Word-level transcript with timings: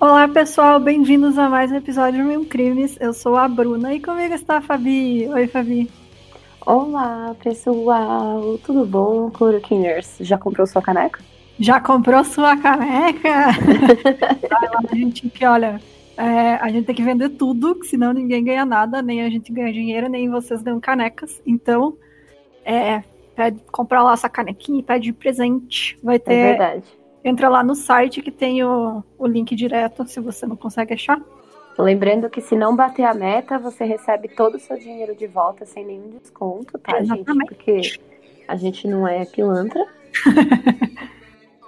Olá, 0.00 0.26
pessoal, 0.26 0.80
bem-vindos 0.80 1.36
a 1.36 1.46
mais 1.46 1.70
um 1.70 1.76
episódio 1.76 2.22
do 2.22 2.26
Mil 2.26 2.46
Crimes. 2.46 2.96
Eu 2.98 3.12
sou 3.12 3.36
a 3.36 3.46
Bruna 3.46 3.92
e 3.92 4.00
comigo 4.00 4.32
está 4.32 4.56
a 4.56 4.60
Fabi. 4.62 5.28
Oi, 5.28 5.46
Fabi. 5.46 5.90
Olá, 6.64 7.36
pessoal, 7.44 8.56
tudo 8.64 8.86
bom? 8.86 9.30
Cloroquiners, 9.30 10.16
já 10.20 10.38
comprou 10.38 10.66
sua 10.66 10.80
caneca? 10.80 11.22
Já 11.58 11.78
comprou 11.82 12.24
sua 12.24 12.56
caneca? 12.56 13.50
Vai 14.48 14.68
lá, 14.70 14.80
a 14.90 14.94
gente 14.94 15.28
que, 15.28 15.44
olha, 15.44 15.78
é, 16.16 16.54
a 16.54 16.70
gente 16.70 16.86
tem 16.86 16.94
que 16.94 17.02
vender 17.02 17.28
tudo, 17.28 17.78
senão 17.84 18.14
ninguém 18.14 18.42
ganha 18.42 18.64
nada, 18.64 19.02
nem 19.02 19.20
a 19.20 19.28
gente 19.28 19.52
ganha 19.52 19.70
dinheiro, 19.70 20.08
nem 20.08 20.30
vocês 20.30 20.62
ganham 20.62 20.80
canecas. 20.80 21.42
Então, 21.46 21.94
é, 22.64 23.04
pede, 23.36 23.60
comprar 23.70 24.02
lá 24.02 24.14
essa 24.14 24.30
canequinha 24.30 24.80
e 24.80 24.82
pede 24.82 25.04
de 25.04 25.12
presente. 25.12 25.98
Vai 26.02 26.18
ter. 26.18 26.32
É 26.32 26.48
verdade. 26.56 26.99
Entra 27.24 27.48
lá 27.48 27.62
no 27.62 27.74
site 27.74 28.22
que 28.22 28.30
tem 28.30 28.64
o, 28.64 29.02
o 29.18 29.26
link 29.26 29.54
direto, 29.54 30.06
se 30.08 30.20
você 30.20 30.46
não 30.46 30.56
consegue 30.56 30.94
achar. 30.94 31.20
Lembrando 31.78 32.28
que 32.28 32.40
se 32.40 32.56
não 32.56 32.76
bater 32.76 33.04
a 33.04 33.14
meta, 33.14 33.58
você 33.58 33.84
recebe 33.84 34.28
todo 34.28 34.56
o 34.56 34.58
seu 34.58 34.78
dinheiro 34.78 35.14
de 35.14 35.26
volta 35.26 35.64
sem 35.64 35.84
nenhum 35.84 36.10
desconto, 36.10 36.78
tá, 36.78 36.98
Exatamente. 36.98 37.54
gente? 37.64 37.98
Porque 37.98 38.00
a 38.46 38.56
gente 38.56 38.86
não 38.88 39.06
é 39.06 39.24
pilantra. 39.24 39.86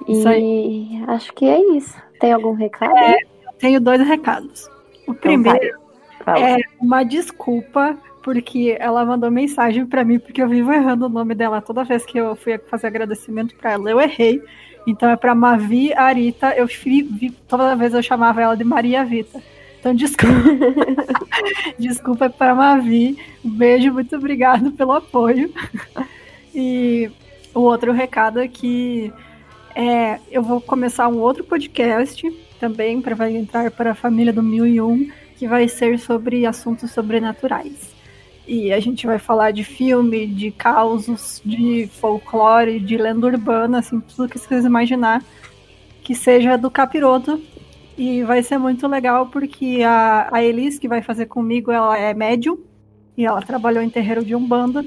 E 0.09 1.03
acho 1.07 1.33
que 1.33 1.45
é 1.45 1.77
isso. 1.77 1.97
Tem 2.21 2.33
algum 2.33 2.55
recado? 2.55 2.97
É, 2.97 3.19
tenho 3.59 3.81
dois 3.81 4.01
recados. 4.01 4.67
O 5.07 5.13
Então 5.13 5.15
primeiro 5.15 5.79
vai, 6.25 6.55
é 6.55 6.59
uma 6.81 7.03
desculpa, 7.05 7.97
porque 8.23 8.77
ela 8.79 9.05
mandou 9.05 9.31
mensagem 9.31 9.87
pra 9.87 10.05
mim, 10.05 10.19
porque 10.19 10.43
eu 10.43 10.49
vivo 10.49 10.73
errando 10.73 11.07
o 11.07 11.09
nome 11.09 11.35
dela 11.35 11.61
toda 11.61 11.85
vez 11.85 12.05
que 12.05 12.19
eu 12.19 12.37
fui 12.37 12.59
fazer 12.59 12.89
agradecimento 12.89 13.55
pra 13.57 13.73
ela, 13.73 13.91
eu 13.91 14.01
errei. 14.01 14.43
Então 14.87 15.09
é 15.09 15.17
pra 15.17 15.35
Mavi 15.35 15.93
Arita, 15.95 16.55
eu 16.57 16.67
fi- 16.67 17.03
vi- 17.03 17.31
toda 17.49 17.77
vez 17.77 17.95
eu 17.95 18.03
chamava 18.03 18.41
ela 18.43 18.57
de 18.57 18.65
Maria 18.65 19.05
Vita. 19.05 19.41
Então 19.79 19.95
desculpa. 19.95 20.35
desculpa 21.79 22.31
pra 22.31 22.55
Mavi. 22.55 23.17
Um 23.45 23.51
beijo, 23.51 23.93
muito 23.93 24.17
obrigado 24.17 24.73
pelo 24.73 24.93
apoio. 24.93 25.53
E 26.55 27.11
o 27.55 27.61
outro 27.61 27.93
recado 27.93 28.41
é 28.41 28.49
que 28.49 29.13
é, 29.75 30.19
eu 30.31 30.43
vou 30.43 30.61
começar 30.61 31.09
um 31.09 31.19
outro 31.19 31.45
podcast 31.45 32.29
também 32.61 33.01
para 33.01 33.15
vai 33.15 33.35
entrar 33.37 33.71
para 33.71 33.93
a 33.93 33.95
família 33.95 34.33
do 34.33 34.43
1001, 34.43 35.11
que 35.37 35.49
vai 35.49 35.67
ser 35.69 35.99
sobre 35.99 36.47
assuntos 36.47 36.91
sobrenaturais. 36.93 37.93
E 38.47 38.73
a 38.73 38.81
gente 38.81 39.07
vai 39.07 39.19
falar 39.19 39.53
de 39.53 39.63
filme, 39.63 40.27
de 40.27 40.51
causos, 40.51 41.41
de 41.45 41.89
folclore, 42.01 42.81
de 42.81 42.97
lenda 42.97 43.27
urbana, 43.27 43.79
assim, 43.79 44.01
tudo 44.01 44.29
que 44.29 44.39
vocês 44.39 44.65
imaginar 44.65 45.23
que 46.03 46.15
seja 46.15 46.59
do 46.59 46.71
capiroto. 46.71 47.41
E 47.97 48.23
vai 48.25 48.43
ser 48.43 48.59
muito 48.59 48.89
legal 48.89 49.27
porque 49.27 49.83
a, 49.85 50.29
a 50.33 50.43
Elis, 50.43 50.79
que 50.79 50.89
vai 50.89 51.03
fazer 51.03 51.27
comigo, 51.27 51.71
ela 51.71 51.97
é 51.97 52.13
médium 52.13 52.59
e 53.17 53.25
ela 53.25 53.43
trabalhou 53.43 53.83
em 53.83 53.91
terreiro 53.91 54.25
de 54.25 54.35
Umbanda. 54.35 54.85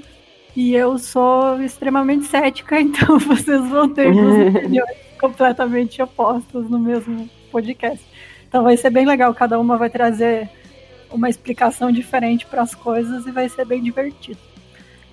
E 0.56 0.73
eu 0.73 0.98
sou 0.98 1.61
extremamente 1.61 2.26
cética, 2.26 2.80
então 2.81 3.20
vocês 3.20 3.67
vão 3.67 3.89
ter 3.89 4.11
duas 4.11 4.56
opiniões 4.56 4.98
completamente 5.20 6.02
opostas 6.02 6.70
no 6.70 6.80
mesmo 6.80 7.30
podcast. 7.52 8.03
Então 8.48 8.64
vai 8.64 8.78
ser 8.78 8.89
bem 8.89 9.06
legal, 9.06 9.33
cada 9.33 9.59
uma 9.59 9.78
vai 9.78 9.89
trazer 9.89 10.50
uma 11.16 11.30
explicação 11.30 11.91
diferente 11.91 12.45
para 12.45 12.61
as 12.61 12.75
coisas 12.75 13.25
e 13.25 13.31
vai 13.31 13.47
ser 13.49 13.66
bem 13.66 13.81
divertido. 13.81 14.38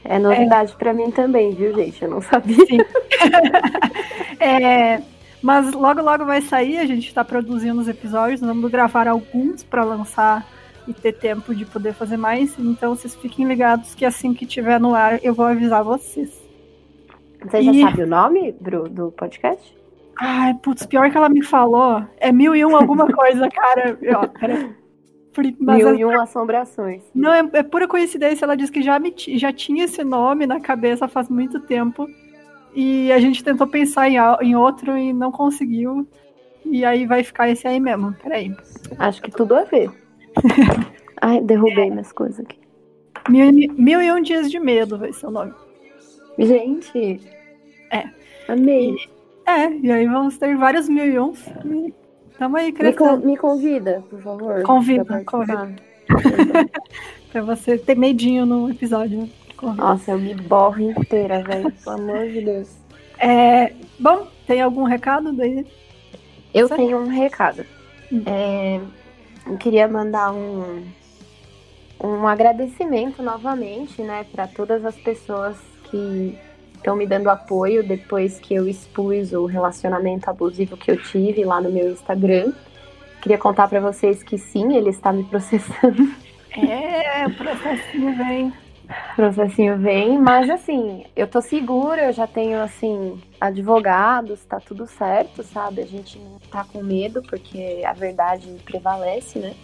É 0.04 0.18
novidade 0.18 0.74
pra 0.76 0.92
mim 0.92 1.10
também, 1.12 1.54
viu, 1.54 1.72
gente? 1.74 2.02
Eu 2.02 2.10
não 2.10 2.20
sabia. 2.20 2.56
Sim. 2.66 2.78
É, 4.40 5.00
mas 5.40 5.72
logo, 5.72 6.02
logo 6.02 6.24
vai 6.24 6.40
sair, 6.42 6.78
a 6.78 6.84
gente 6.86 7.06
está 7.06 7.24
produzindo 7.24 7.80
os 7.80 7.86
episódios, 7.86 8.40
vamos 8.40 8.68
gravar 8.70 9.06
alguns 9.06 9.62
para 9.62 9.84
lançar 9.84 10.44
e 10.88 10.92
ter 10.92 11.12
tempo 11.12 11.54
de 11.54 11.64
poder 11.64 11.94
fazer 11.94 12.16
mais. 12.16 12.58
Então 12.58 12.94
vocês 12.96 13.14
fiquem 13.14 13.46
ligados 13.46 13.94
que 13.94 14.04
assim 14.04 14.34
que 14.34 14.44
tiver 14.44 14.80
no 14.80 14.94
ar 14.96 15.20
eu 15.22 15.32
vou 15.32 15.46
avisar 15.46 15.84
vocês. 15.84 16.30
Você 17.40 17.62
já 17.62 17.72
E- 17.72 17.82
sabe 17.82 18.02
o 18.02 18.06
nome, 18.06 18.52
Bru, 18.60 18.88
do 18.88 19.12
podcast? 19.12 19.76
Ai, 20.18 20.54
putz, 20.54 20.84
pior 20.86 21.08
que 21.10 21.16
ela 21.16 21.28
me 21.28 21.42
falou, 21.44 22.02
é 22.18 22.30
mil 22.32 22.54
e 22.56 22.64
um 22.64 22.76
alguma 22.76 23.06
coisa, 23.06 23.48
cara. 23.48 23.96
Ó, 24.16 24.26
pera. 24.26 24.70
Mil 25.58 25.94
e 25.94 26.04
um 26.04 26.20
assombrações. 26.20 27.02
Não, 27.14 27.32
é, 27.32 27.48
é 27.54 27.62
pura 27.62 27.88
coincidência. 27.88 28.44
Ela 28.44 28.56
disse 28.56 28.72
que 28.72 28.82
já, 28.82 28.98
me 28.98 29.14
já 29.16 29.52
tinha 29.52 29.84
esse 29.84 30.04
nome 30.04 30.46
na 30.46 30.60
cabeça 30.60 31.08
faz 31.08 31.28
muito 31.28 31.60
tempo. 31.60 32.06
E 32.74 33.10
a 33.12 33.18
gente 33.18 33.42
tentou 33.44 33.66
pensar 33.66 34.08
em, 34.08 34.16
em 34.42 34.56
outro 34.56 34.96
e 34.96 35.12
não 35.12 35.30
conseguiu. 35.30 36.06
E 36.64 36.84
aí 36.84 37.06
vai 37.06 37.22
ficar 37.22 37.50
esse 37.50 37.66
aí 37.66 37.80
mesmo. 37.80 38.14
Peraí. 38.22 38.54
Acho 38.98 39.22
que 39.22 39.30
tudo 39.30 39.54
a 39.54 39.64
ver. 39.64 39.90
Ai, 41.20 41.40
derrubei 41.40 41.90
minhas 41.90 42.12
coisas 42.12 42.40
aqui. 42.40 42.58
Mil, 43.28 43.46
e- 43.50 43.68
mil 43.68 44.02
e 44.02 44.10
um 44.12 44.20
dias 44.20 44.50
de 44.50 44.58
medo 44.58 44.98
vai 44.98 45.12
ser 45.12 45.26
o 45.26 45.30
nome. 45.30 45.52
Gente. 46.38 47.20
É. 47.90 48.04
Amei. 48.48 48.96
É, 49.46 49.70
e 49.70 49.90
aí 49.90 50.06
vamos 50.06 50.38
ter 50.38 50.56
vários 50.56 50.88
mil 50.88 51.04
e 51.04 51.18
uns. 51.18 51.46
E 51.64 51.94
tamo 52.38 52.56
aí 52.56 52.66
Me, 52.66 52.72
con- 52.72 52.78
crescendo. 52.78 53.26
me 53.26 53.36
convida, 53.36 54.02
por 54.08 54.20
favor. 54.22 54.62
Convida, 54.62 55.04
participar. 55.04 55.72
Pra 57.32 57.42
você 57.42 57.78
ter 57.78 57.96
medinho 57.96 58.44
no 58.44 58.70
episódio. 58.70 59.28
Nossa, 59.76 60.10
eu 60.10 60.18
me 60.18 60.34
borro 60.34 60.80
inteira, 60.80 61.42
velho. 61.42 61.70
Pelo 61.72 61.96
amor 61.96 62.28
de 62.28 62.40
Deus. 62.44 62.68
É, 63.18 63.72
bom, 63.98 64.26
tem 64.46 64.60
algum 64.60 64.82
recado 64.82 65.32
daí? 65.32 65.64
Eu 66.52 66.66
Certo. 66.68 66.80
tenho 66.80 66.98
um 66.98 67.06
recado. 67.08 67.64
Hum. 68.12 68.22
É, 68.26 68.80
eu 69.46 69.56
queria 69.56 69.86
mandar 69.88 70.32
um, 70.32 70.84
um 72.02 72.26
agradecimento 72.26 73.22
novamente, 73.22 74.02
né, 74.02 74.26
para 74.32 74.46
todas 74.48 74.84
as 74.84 74.96
pessoas 74.96 75.56
que 75.84 76.36
estão 76.82 76.96
me 76.96 77.06
dando 77.06 77.30
apoio 77.30 77.86
depois 77.86 78.40
que 78.40 78.52
eu 78.52 78.68
expus 78.68 79.32
o 79.32 79.46
relacionamento 79.46 80.28
abusivo 80.28 80.76
que 80.76 80.90
eu 80.90 81.00
tive 81.00 81.44
lá 81.44 81.60
no 81.60 81.70
meu 81.70 81.92
Instagram. 81.92 82.52
Queria 83.22 83.38
contar 83.38 83.68
para 83.68 83.78
vocês 83.78 84.20
que 84.20 84.36
sim, 84.36 84.76
ele 84.76 84.90
está 84.90 85.12
me 85.12 85.22
processando. 85.22 86.12
É, 86.50 87.24
o 87.26 87.34
processinho 87.34 88.16
vem. 88.16 88.52
O 89.12 89.16
processinho 89.16 89.78
vem, 89.78 90.18
mas 90.18 90.50
assim, 90.50 91.06
eu 91.16 91.26
tô 91.26 91.40
segura, 91.40 92.06
eu 92.06 92.12
já 92.12 92.26
tenho 92.26 92.60
assim 92.60 93.18
advogados, 93.40 94.44
tá 94.44 94.60
tudo 94.60 94.86
certo, 94.86 95.42
sabe? 95.42 95.80
A 95.80 95.86
gente 95.86 96.18
não 96.18 96.38
tá 96.50 96.64
com 96.70 96.82
medo 96.82 97.22
porque 97.22 97.82
a 97.86 97.92
verdade 97.92 98.48
prevalece, 98.66 99.38
né? 99.38 99.54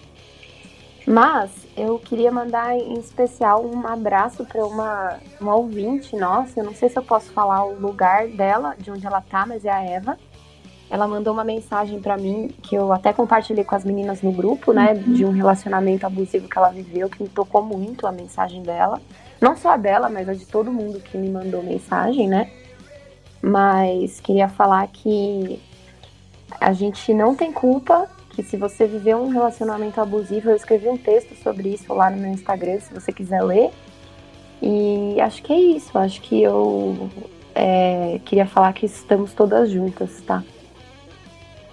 Mas 1.09 1.51
eu 1.75 1.99
queria 1.99 2.31
mandar 2.31 2.77
em 2.77 2.99
especial 2.99 3.65
um 3.65 3.87
abraço 3.87 4.45
para 4.45 4.63
uma, 4.67 5.17
uma 5.41 5.55
ouvinte 5.55 6.15
nossa, 6.15 6.61
eu 6.61 6.65
não 6.65 6.75
sei 6.75 6.91
se 6.91 6.99
eu 6.99 7.03
posso 7.03 7.33
falar 7.33 7.65
o 7.65 7.81
lugar 7.81 8.29
dela, 8.29 8.75
de 8.79 8.91
onde 8.91 9.07
ela 9.07 9.23
tá, 9.23 9.47
mas 9.47 9.65
é 9.65 9.71
a 9.71 9.83
Eva. 9.83 10.19
Ela 10.91 11.09
mandou 11.09 11.33
uma 11.33 11.45
mensagem 11.45 11.99
para 11.99 12.19
mim 12.19 12.49
que 12.63 12.75
eu 12.75 12.93
até 12.93 13.11
compartilhei 13.11 13.65
com 13.65 13.75
as 13.75 13.87
meninas 13.87 14.21
no 14.21 14.31
grupo, 14.31 14.75
né, 14.75 14.93
de 14.93 15.25
um 15.25 15.31
relacionamento 15.31 16.05
abusivo 16.05 16.47
que 16.47 16.59
ela 16.59 16.69
viveu, 16.69 17.09
que 17.09 17.23
me 17.23 17.29
tocou 17.31 17.63
muito 17.63 18.07
a 18.07 18.13
mensagem 18.13 18.63
dela. 18.63 19.01
Não 19.41 19.57
só 19.57 19.71
a 19.71 19.77
dela, 19.79 20.11
mas 20.11 20.29
a 20.29 20.35
de 20.35 20.45
todo 20.45 20.71
mundo 20.71 21.01
que 21.01 21.17
me 21.17 21.31
mandou 21.31 21.63
mensagem, 21.63 22.29
né? 22.29 22.51
Mas 23.41 24.21
queria 24.21 24.49
falar 24.49 24.87
que 24.89 25.59
a 26.61 26.75
gente 26.75 27.15
não 27.15 27.35
tem 27.35 27.51
culpa, 27.51 28.11
que 28.39 28.43
se 28.45 28.57
você 28.57 28.87
viveu 28.87 29.19
um 29.19 29.31
relacionamento 29.31 30.01
abusivo, 30.01 30.51
eu 30.51 30.55
escrevi 30.55 30.89
um 30.89 30.97
texto 30.97 31.35
sobre 31.43 31.71
isso 31.71 31.93
lá 31.93 32.09
no 32.09 32.19
meu 32.19 32.31
Instagram, 32.31 32.79
se 32.79 32.95
você 32.95 33.13
quiser 33.13 33.43
ler. 33.43 33.73
E 34.63 35.21
acho 35.21 35.43
que 35.43 35.53
é 35.53 35.59
isso, 35.59 35.99
acho 35.99 36.21
que 36.21 36.41
eu 36.41 37.11
é, 37.53 38.21
queria 38.25 38.47
falar 38.47 38.73
que 38.75 38.87
estamos 38.87 39.33
todas 39.33 39.73
juntas, 39.73 40.23
tá? 40.25 40.45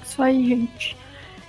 Isso 0.04 0.24
aí, 0.24 0.44
gente. 0.44 0.98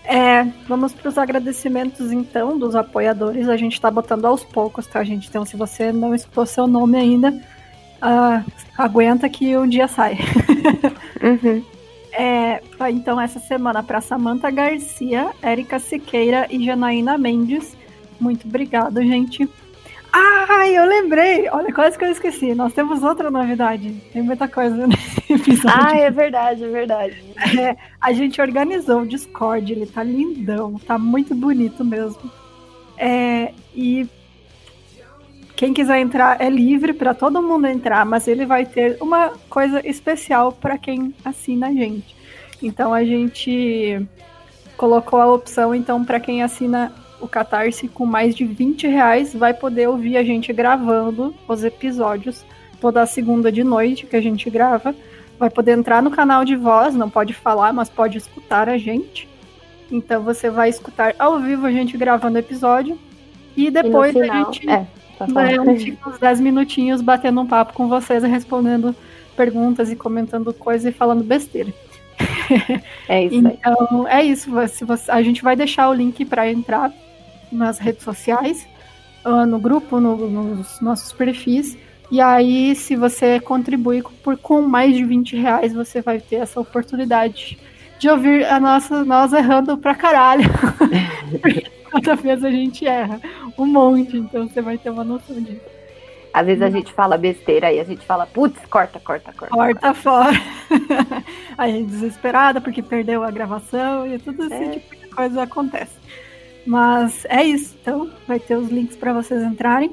É, 0.05 0.45
vamos 0.69 0.93
para 0.93 1.09
os 1.09 1.17
agradecimentos, 1.17 2.13
então, 2.13 2.59
dos 2.59 2.77
apoiadores. 2.77 3.49
A 3.49 3.57
gente 3.57 3.73
está 3.73 3.91
botando 3.91 4.27
aos 4.27 4.45
poucos, 4.45 4.87
tá, 4.87 5.03
gente? 5.03 5.31
Então, 5.31 5.47
se 5.47 5.57
você 5.57 5.93
não 5.93 6.15
escutou 6.15 6.45
seu 6.45 6.67
nome 6.67 6.99
ainda, 6.99 7.43
ah, 8.03 8.45
aguenta 8.77 9.31
que 9.31 9.57
um 9.57 9.67
dia 9.67 9.89
sai. 9.89 10.19
Uhum. 11.23 11.76
É, 12.19 12.63
então, 12.91 13.21
essa 13.21 13.39
semana 13.39 13.83
para 13.83 14.01
Samantha 14.01 14.51
Garcia, 14.51 15.31
Érica 15.43 15.79
Siqueira 15.79 16.47
e 16.51 16.65
Janaína 16.65 17.19
Mendes. 17.19 17.77
Muito 18.19 18.49
obrigado, 18.49 19.03
gente. 19.03 19.47
Ah, 20.11 20.67
eu 20.67 20.87
lembrei! 20.87 21.47
Olha, 21.51 21.71
quase 21.75 21.99
que 21.99 22.05
eu 22.07 22.11
esqueci. 22.11 22.55
Nós 22.55 22.73
temos 22.73 23.03
outra 23.03 23.31
novidade. 23.31 23.93
Tem 24.13 24.23
muita 24.23 24.49
coisa 24.49 24.75
nesse 24.89 25.31
episódio. 25.31 25.79
Ah, 25.79 25.95
é 25.95 26.11
verdade, 26.11 26.65
é 26.65 26.69
verdade. 26.69 27.35
É, 27.61 27.77
a 28.01 28.13
gente 28.15 28.41
organizou 28.41 29.03
o 29.03 29.07
Discord, 29.07 29.71
ele 29.71 29.85
tá 29.85 30.03
lindão, 30.03 30.79
tá 30.79 30.99
muito 30.99 31.35
bonito 31.35 31.85
mesmo. 31.85 32.31
É, 32.97 33.53
e 33.75 34.09
quem 35.57 35.73
quiser 35.73 35.99
entrar 35.99 36.41
é 36.41 36.51
livre 36.51 36.93
para 36.93 37.15
todo 37.15 37.43
mundo 37.43 37.67
entrar, 37.67 38.05
mas 38.05 38.29
ele 38.29 38.45
vai 38.45 38.67
ter 38.67 38.99
uma 39.01 39.33
coisa 39.49 39.81
especial 39.89 40.53
para 40.53 40.77
quem 40.77 41.15
assina 41.25 41.69
a 41.69 41.73
gente. 41.73 42.15
Então 42.63 42.93
a 42.93 43.03
gente 43.03 44.07
colocou 44.77 45.19
a 45.19 45.33
opção, 45.33 45.75
então, 45.75 46.05
para 46.05 46.21
quem 46.21 46.43
assina 46.43 46.93
o 47.21 47.27
Catarse 47.27 47.89
com 47.89 48.05
mais 48.05 48.35
de 48.35 48.45
20 48.45 48.87
reais, 48.87 49.35
vai 49.35 49.55
poder 49.55 49.89
ouvir 49.89 50.19
a 50.19 50.23
gente 50.23 50.53
gravando 50.53 51.35
os 51.49 51.65
episódios 51.65 52.45
toda 52.79 53.01
a 53.01 53.07
segunda 53.07 53.51
de 53.51 53.65
noite 53.65 54.07
que 54.07 54.17
a 54.17 54.21
gente 54.21 54.51
grava. 54.51 54.95
Vai 55.39 55.49
poder 55.49 55.73
entrar 55.73 56.03
no 56.03 56.11
canal 56.11 56.45
de 56.45 56.55
voz, 56.55 56.95
não 56.95 57.09
pode 57.09 57.33
falar, 57.33 57.73
mas 57.73 57.89
pode 57.89 58.19
escutar 58.19 58.69
a 58.69 58.77
gente. 58.77 59.27
Então 59.91 60.23
você 60.23 60.51
vai 60.51 60.69
escutar 60.69 61.15
ao 61.19 61.41
vivo 61.41 61.67
a 61.67 61.73
gente 61.73 61.97
gravando 61.97 62.37
o 62.37 62.41
episódio. 62.41 62.99
E 63.57 63.71
depois 63.71 64.15
e 64.15 64.21
final, 64.21 64.31
a 64.31 64.53
gente 64.53 64.69
é, 64.69 64.87
né, 65.29 65.61
uns 65.61 66.19
10 66.19 66.41
minutinhos 66.41 67.01
batendo 67.01 67.41
um 67.41 67.47
papo 67.47 67.73
com 67.73 67.89
vocês, 67.89 68.23
respondendo 68.23 68.95
perguntas 69.37 69.91
e 69.91 69.97
comentando 69.97 70.53
coisas 70.53 70.93
e 70.93 70.97
falando 70.97 71.23
besteira. 71.23 71.73
É 73.09 73.25
isso 73.25 73.35
então, 73.35 74.09
é 74.09 74.25
isso. 74.25 74.51
Se 74.69 74.85
você, 74.85 75.11
a 75.11 75.21
gente 75.21 75.43
vai 75.43 75.57
deixar 75.57 75.89
o 75.89 75.95
link 75.95 76.25
para 76.25 76.51
entrar 76.51 76.93
nas 77.51 77.79
redes 77.79 78.05
sociais, 78.05 78.67
ah, 79.25 79.45
no 79.45 79.59
grupo, 79.59 80.01
no, 80.01 80.17
nos 80.29 80.81
nossos 80.81 81.13
perfis. 81.13 81.77
E 82.11 82.21
aí, 82.21 82.75
se 82.77 82.95
você 82.95 83.41
contribuir 83.41 84.05
por 84.23 84.37
com 84.39 84.63
mais 84.63 84.97
de 84.97 85.05
20 85.05 85.37
reais, 85.37 85.73
você 85.73 86.01
vai 86.01 86.21
ter 86.21 86.37
essa 86.37 86.61
oportunidade 86.61 87.59
de 87.99 88.09
ouvir 88.09 88.45
a 88.45 88.61
nossa, 88.61 89.05
nós 89.05 89.33
errando 89.33 89.77
pra 89.77 89.95
caralho. 89.95 90.49
Cada 91.91 92.15
vez 92.15 92.45
a 92.45 92.51
gente 92.51 92.87
erra 92.87 93.21
um 93.59 93.67
monte, 93.67 94.17
então 94.17 94.49
você 94.49 94.61
vai 94.61 94.77
ter 94.79 94.91
uma 94.91 95.05
noção 95.05 95.41
disso. 95.41 95.61
Às 96.33 96.47
vezes 96.47 96.63
a 96.63 96.69
gente 96.69 96.93
fala 96.93 97.17
besteira 97.17 97.73
e 97.73 97.81
a 97.81 97.85
gente 97.85 98.05
fala, 98.05 98.27
putz, 98.27 98.61
corta, 98.67 99.01
corta, 99.01 99.33
corta. 99.33 99.55
Corta 99.55 99.95
fora. 99.95 100.37
a 101.57 101.67
gente 101.67 101.89
desesperada 101.89 102.61
porque 102.61 102.83
perdeu 102.83 103.23
a 103.23 103.31
gravação 103.31 104.07
e 104.07 104.19
tudo 104.19 104.45
esse 104.45 104.55
é. 104.55 104.69
tipo 104.71 104.97
de 104.97 105.09
coisa 105.09 105.43
acontece. 105.43 105.97
Mas 106.67 107.25
é 107.27 107.43
isso, 107.43 107.75
então 107.81 108.11
vai 108.27 108.39
ter 108.39 108.57
os 108.57 108.69
links 108.69 108.97
para 108.97 109.15
vocês 109.15 109.43
entrarem. 109.43 109.91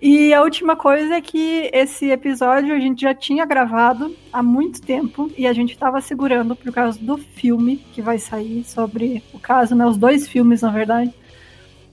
E 0.00 0.34
a 0.34 0.42
última 0.42 0.76
coisa 0.76 1.14
é 1.14 1.20
que 1.20 1.70
esse 1.72 2.10
episódio 2.10 2.74
a 2.74 2.78
gente 2.78 3.00
já 3.00 3.14
tinha 3.14 3.46
gravado 3.46 4.14
há 4.30 4.42
muito 4.42 4.82
tempo 4.82 5.30
e 5.36 5.46
a 5.46 5.52
gente 5.54 5.72
estava 5.72 6.00
segurando 6.00 6.54
por 6.54 6.70
causa 6.72 6.98
do 6.98 7.16
filme 7.16 7.78
que 7.92 8.02
vai 8.02 8.18
sair 8.18 8.62
sobre 8.64 9.22
o 9.32 9.38
caso, 9.38 9.74
né? 9.74 9.86
Os 9.86 9.96
dois 9.96 10.28
filmes, 10.28 10.60
na 10.60 10.70
verdade. 10.70 11.14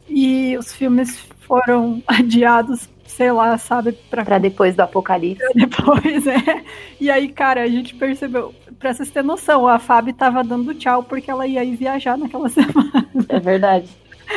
E 0.10 0.58
os 0.58 0.74
filmes 0.74 1.18
foram 1.48 2.04
adiados, 2.08 2.90
sei 3.06 3.32
lá, 3.32 3.58
sabe? 3.58 3.94
Pra, 4.10 4.26
pra 4.26 4.38
depois 4.38 4.76
do 4.76 4.82
apocalipse. 4.82 5.42
Pra 5.42 5.54
depois, 5.66 6.28
é. 6.28 6.64
E 7.00 7.10
aí, 7.10 7.30
cara, 7.30 7.64
a 7.64 7.68
gente 7.68 7.96
percebeu, 7.96 8.54
pra 8.78 8.94
vocês 8.94 9.10
terem 9.12 9.28
noção, 9.28 9.66
a 9.66 9.80
Fábio 9.80 10.14
tava 10.14 10.44
dando 10.44 10.76
tchau 10.76 11.04
porque 11.04 11.32
ela 11.32 11.48
ia 11.48 11.64
ir 11.64 11.78
viajar 11.78 12.18
naquela 12.18 12.50
semana. 12.50 13.10
É 13.30 13.40
verdade. 13.40 13.88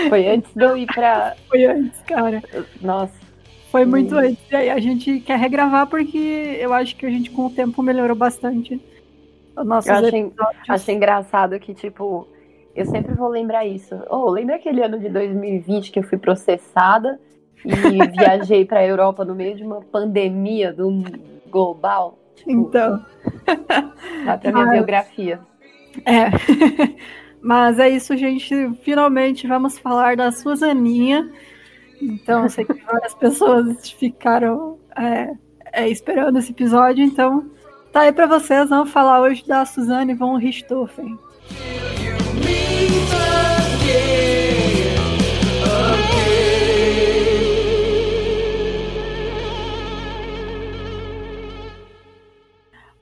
Foi 0.09 0.29
antes 0.29 0.51
de 0.55 0.65
eu 0.65 0.77
ir 0.77 0.87
pra. 0.87 1.35
Foi 1.49 1.65
antes, 1.65 2.01
cara. 2.03 2.41
Nossa. 2.81 3.25
Foi 3.76 3.84
muito 3.84 4.14
hum. 4.14 4.19
antes. 4.19 4.50
E 4.50 4.56
aí 4.56 4.70
a 4.70 4.81
gente 4.81 5.20
quer 5.20 5.38
regravar 5.38 5.87
porque 5.87 6.56
eu 6.58 6.73
acho 6.73 6.96
que 6.96 7.05
a 7.05 7.11
gente 7.11 7.31
com 7.31 7.44
o 7.44 7.50
tempo 7.50 7.82
melhorou 7.82 8.17
bastante. 8.17 8.81
Nossos 9.55 9.90
eu 9.90 9.96
achei, 9.96 10.32
achei 10.67 10.94
engraçado 10.94 11.58
que, 11.61 11.75
tipo, 11.75 12.26
eu 12.75 12.87
sempre 12.87 13.14
vou 13.14 13.28
lembrar 13.28 13.67
isso. 13.67 13.94
Oh, 14.08 14.31
lembra 14.31 14.56
aquele 14.56 14.82
ano 14.82 14.99
de 14.99 15.11
2020 15.11 15.93
que 15.93 15.99
eu 15.99 16.02
fui 16.02 16.17
processada 16.17 17.20
e 17.62 17.70
viajei 18.17 18.64
para 18.64 18.81
a 18.81 18.87
Europa 18.87 19.26
no 19.26 19.34
meio 19.34 19.55
de 19.55 19.62
uma 19.62 19.82
pandemia 19.82 20.73
do 20.73 21.05
global? 21.50 22.19
Tipo, 22.34 22.50
então. 22.50 23.05
Dá 24.25 24.38
pra 24.38 24.52
minha 24.52 24.64
Mas... 24.64 24.75
biografia. 24.75 25.40
É. 26.06 26.31
Mas 27.43 27.78
é 27.78 27.90
isso, 27.90 28.17
gente. 28.17 28.73
Finalmente 28.82 29.46
vamos 29.46 29.78
falar 29.78 30.17
da 30.17 30.32
Suzaninha 30.32 31.31
então, 32.01 32.45
eu 32.45 32.49
sei 32.49 32.65
que 32.65 32.75
várias 32.85 33.15
pessoas 33.15 33.91
ficaram 33.91 34.79
é, 34.97 35.35
é, 35.73 35.89
esperando 35.89 36.39
esse 36.39 36.53
episódio, 36.53 37.05
então 37.05 37.51
tá 37.93 38.01
aí 38.01 38.13
para 38.13 38.27
vocês. 38.27 38.69
Vamos 38.69 38.91
falar 38.91 39.21
hoje 39.21 39.47
da 39.47 39.65
Suzane 39.65 40.15
von 40.15 40.37
Richthofen. 40.37 41.19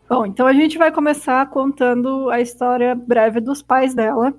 Bom, 0.09 0.27
então 0.27 0.47
a 0.47 0.53
gente 0.53 0.79
vai 0.79 0.93
começar 0.93 1.45
contando 1.51 2.31
a 2.31 2.41
história 2.41 2.95
breve 2.95 3.41
dos 3.41 3.63
pais 3.63 3.95
dela, 3.95 4.33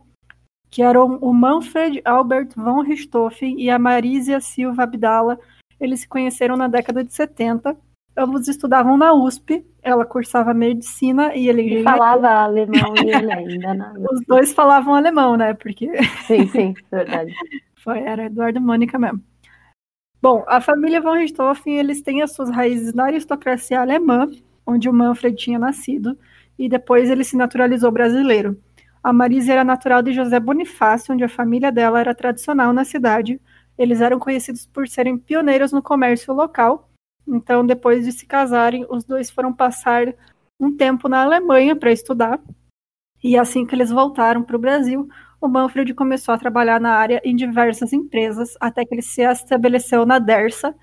que 0.75 0.83
eram 0.83 1.17
o 1.21 1.33
Manfred 1.33 2.01
Albert 2.03 2.49
von 2.53 2.81
Richthofen 2.81 3.57
e 3.57 3.69
a 3.69 3.79
Marisia 3.79 4.41
Silva 4.41 4.83
Abdala. 4.83 5.39
Eles 5.79 6.01
se 6.01 6.07
conheceram 6.07 6.57
na 6.57 6.67
década 6.67 7.01
de 7.01 7.13
70. 7.13 7.77
Ambos 8.17 8.45
estudavam 8.49 8.97
na 8.97 9.13
USP, 9.13 9.65
ela 9.81 10.03
cursava 10.03 10.53
medicina 10.53 11.33
e 11.33 11.47
ele 11.47 11.79
e 11.79 11.81
falava 11.83 12.27
alemão 12.27 12.93
e 12.97 13.09
ele 13.09 13.31
ainda 13.31 13.73
não. 13.73 13.93
Os 14.11 14.19
dois 14.27 14.51
falavam 14.51 14.93
alemão, 14.93 15.37
né? 15.37 15.53
Porque 15.53 15.89
Sim, 16.27 16.45
sim, 16.47 16.73
verdade. 16.91 17.33
Foi, 17.75 17.99
era 17.99 18.25
Eduardo 18.25 18.59
e 18.59 18.61
Mônica 18.61 18.99
mesmo. 18.99 19.21
Bom, 20.21 20.43
a 20.45 20.59
família 20.59 20.99
von 20.99 21.13
Richthofen, 21.13 21.77
eles 21.77 22.01
têm 22.01 22.21
as 22.21 22.33
suas 22.33 22.49
raízes 22.49 22.93
na 22.93 23.05
aristocracia 23.05 23.79
alemã, 23.79 24.29
onde 24.67 24.89
o 24.89 24.93
Manfred 24.93 25.37
tinha 25.37 25.57
nascido, 25.57 26.17
e 26.59 26.67
depois 26.67 27.09
ele 27.09 27.23
se 27.23 27.37
naturalizou 27.37 27.93
brasileiro. 27.93 28.57
A 29.05 29.13
Marisa 29.13 29.53
era 29.53 29.63
natural 29.63 30.01
de 30.01 30.11
José 30.11 30.39
Bonifácio, 30.39 31.13
onde 31.13 31.23
a 31.23 31.29
família 31.29 31.71
dela 31.71 31.99
era 31.99 32.15
tradicional 32.15 32.73
na 32.73 32.83
cidade. 32.83 33.39
Eles 33.77 34.01
eram 34.01 34.17
conhecidos 34.17 34.65
por 34.65 34.87
serem 34.87 35.15
pioneiros 35.15 35.71
no 35.71 35.79
comércio 35.79 36.33
local. 36.33 36.89
Então, 37.27 37.63
depois 37.63 38.03
de 38.03 38.11
se 38.11 38.25
casarem, 38.25 38.83
os 38.89 39.03
dois 39.03 39.29
foram 39.29 39.53
passar 39.53 40.11
um 40.59 40.75
tempo 40.75 41.07
na 41.07 41.21
Alemanha 41.21 41.75
para 41.75 41.91
estudar. 41.91 42.41
E 43.23 43.37
assim 43.37 43.63
que 43.63 43.75
eles 43.75 43.91
voltaram 43.91 44.41
para 44.41 44.55
o 44.55 44.59
Brasil, 44.59 45.07
o 45.39 45.47
Manfred 45.47 45.93
começou 45.93 46.33
a 46.33 46.39
trabalhar 46.39 46.81
na 46.81 46.95
área 46.95 47.21
em 47.23 47.35
diversas 47.35 47.93
empresas, 47.93 48.57
até 48.59 48.83
que 48.83 48.95
ele 48.95 49.03
se 49.03 49.21
estabeleceu 49.21 50.03
na 50.03 50.17
Dersa, 50.17 50.73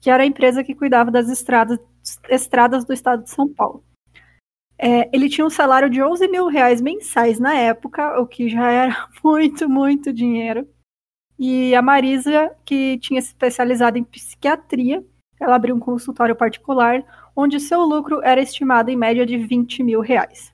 que 0.00 0.08
era 0.08 0.22
a 0.22 0.26
empresa 0.26 0.62
que 0.62 0.76
cuidava 0.76 1.10
das 1.10 1.28
estradas, 1.28 1.80
estradas 2.30 2.84
do 2.84 2.92
estado 2.92 3.24
de 3.24 3.30
São 3.30 3.52
Paulo. 3.52 3.82
É, 4.84 5.08
ele 5.12 5.28
tinha 5.28 5.46
um 5.46 5.50
salário 5.50 5.88
de 5.88 6.02
11 6.02 6.26
mil 6.26 6.48
reais 6.48 6.80
mensais 6.80 7.38
na 7.38 7.54
época, 7.54 8.20
o 8.20 8.26
que 8.26 8.48
já 8.48 8.68
era 8.68 9.08
muito, 9.22 9.68
muito 9.68 10.12
dinheiro. 10.12 10.66
E 11.38 11.72
a 11.72 11.80
Marisa, 11.80 12.50
que 12.64 12.98
tinha 12.98 13.22
se 13.22 13.28
especializado 13.28 13.96
em 13.96 14.02
psiquiatria, 14.02 15.04
ela 15.40 15.54
abriu 15.54 15.76
um 15.76 15.80
consultório 15.80 16.34
particular, 16.34 17.04
onde 17.34 17.60
seu 17.60 17.80
lucro 17.82 18.20
era 18.24 18.40
estimado 18.40 18.90
em 18.90 18.96
média 18.96 19.24
de 19.24 19.36
20 19.38 19.84
mil 19.84 20.00
reais. 20.00 20.52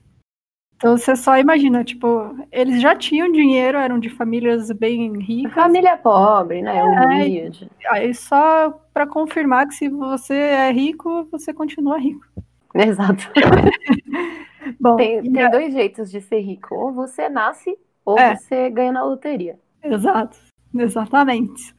Então 0.75 0.95
você 0.95 1.15
só 1.15 1.37
imagina, 1.37 1.83
tipo, 1.83 2.07
eles 2.51 2.81
já 2.81 2.95
tinham 2.95 3.31
dinheiro, 3.31 3.79
eram 3.79 3.99
de 3.99 4.09
famílias 4.09 4.71
bem 4.71 5.17
ricas. 5.17 5.53
Família 5.53 5.97
pobre, 5.97 6.61
né? 6.61 6.77
É, 6.77 7.89
aí 7.89 8.13
só 8.13 8.69
para 8.93 9.07
confirmar 9.07 9.67
que 9.67 9.73
se 9.73 9.89
você 9.89 10.35
é 10.35 10.71
rico, 10.71 11.27
você 11.31 11.51
continua 11.51 11.97
rico. 11.97 12.25
Exato. 12.75 13.23
Bom, 14.79 14.95
tem, 14.95 15.21
tem 15.23 15.41
é... 15.41 15.49
dois 15.49 15.73
jeitos 15.73 16.11
de 16.11 16.21
ser 16.21 16.39
rico. 16.39 16.75
Ou 16.75 16.93
você 16.93 17.29
nasce, 17.29 17.77
ou 18.05 18.17
é. 18.17 18.35
você 18.35 18.69
ganha 18.69 18.91
na 18.91 19.03
loteria. 19.03 19.59
Exato, 19.83 20.37
exatamente. 20.73 21.73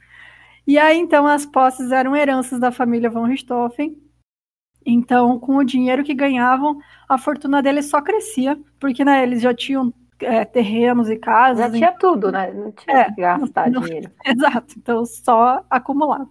E 0.67 0.77
aí, 0.77 0.97
então, 0.97 1.25
as 1.27 1.45
posses 1.45 1.91
eram 1.91 2.15
heranças 2.15 2.59
da 2.59 2.71
família 2.71 3.09
von 3.09 3.23
Richthofen. 3.23 3.97
Então, 4.85 5.39
com 5.39 5.57
o 5.57 5.63
dinheiro 5.63 6.03
que 6.03 6.13
ganhavam, 6.13 6.79
a 7.07 7.17
fortuna 7.17 7.61
deles 7.61 7.89
só 7.89 8.01
crescia, 8.01 8.59
porque 8.79 9.05
né, 9.05 9.21
eles 9.21 9.41
já 9.41 9.53
tinham 9.53 9.93
é, 10.19 10.45
terrenos 10.45 11.09
e 11.09 11.17
casas. 11.17 11.65
Já 11.65 11.71
tinha 11.71 11.91
tudo, 11.91 12.31
né? 12.31 12.51
Não 12.51 12.71
tinha 12.71 12.97
é, 12.97 13.11
que 13.11 13.21
gastar 13.21 13.69
não, 13.69 13.81
dinheiro. 13.81 14.11
Exato, 14.25 14.75
então 14.77 15.05
só 15.05 15.63
acumulava. 15.69 16.27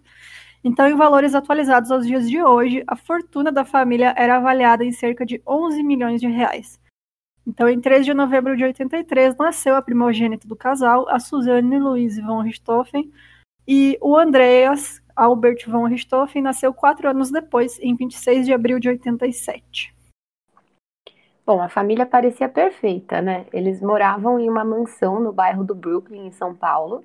Então, 0.62 0.86
em 0.86 0.94
valores 0.94 1.34
atualizados 1.34 1.90
aos 1.90 2.06
dias 2.06 2.28
de 2.28 2.42
hoje, 2.42 2.84
a 2.86 2.94
fortuna 2.94 3.50
da 3.50 3.64
família 3.64 4.14
era 4.16 4.36
avaliada 4.36 4.84
em 4.84 4.92
cerca 4.92 5.24
de 5.24 5.42
11 5.46 5.82
milhões 5.82 6.20
de 6.20 6.28
reais. 6.28 6.78
Então, 7.46 7.66
em 7.66 7.80
3 7.80 8.04
de 8.04 8.12
novembro 8.12 8.54
de 8.54 8.64
83, 8.64 9.36
nasceu 9.38 9.74
a 9.74 9.80
primogênita 9.80 10.46
do 10.46 10.54
casal, 10.54 11.08
a 11.08 11.18
Suzanne 11.18 11.78
Louise 11.78 12.20
von 12.20 12.42
Richthofen, 12.42 13.10
e 13.66 13.96
o 14.02 14.14
Andreas 14.14 15.02
Albert 15.16 15.64
von 15.66 15.86
Richthofen 15.86 16.42
nasceu 16.42 16.74
quatro 16.74 17.08
anos 17.08 17.30
depois, 17.30 17.78
em 17.80 17.96
26 17.96 18.44
de 18.44 18.52
abril 18.52 18.78
de 18.78 18.90
87. 18.90 19.94
Bom, 21.46 21.62
a 21.62 21.70
família 21.70 22.04
parecia 22.04 22.50
perfeita, 22.50 23.22
né? 23.22 23.46
Eles 23.50 23.80
moravam 23.80 24.38
em 24.38 24.48
uma 24.48 24.64
mansão 24.64 25.18
no 25.18 25.32
bairro 25.32 25.64
do 25.64 25.74
Brooklyn, 25.74 26.26
em 26.26 26.32
São 26.32 26.54
Paulo, 26.54 27.02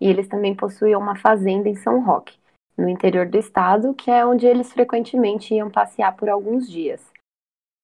e 0.00 0.08
eles 0.08 0.28
também 0.28 0.54
possuíam 0.54 1.00
uma 1.00 1.16
fazenda 1.16 1.68
em 1.68 1.74
São 1.74 2.00
Roque 2.00 2.40
no 2.76 2.88
interior 2.88 3.26
do 3.26 3.38
estado, 3.38 3.94
que 3.94 4.10
é 4.10 4.24
onde 4.24 4.46
eles 4.46 4.72
frequentemente 4.72 5.54
iam 5.54 5.70
passear 5.70 6.16
por 6.16 6.28
alguns 6.28 6.68
dias. 6.68 7.10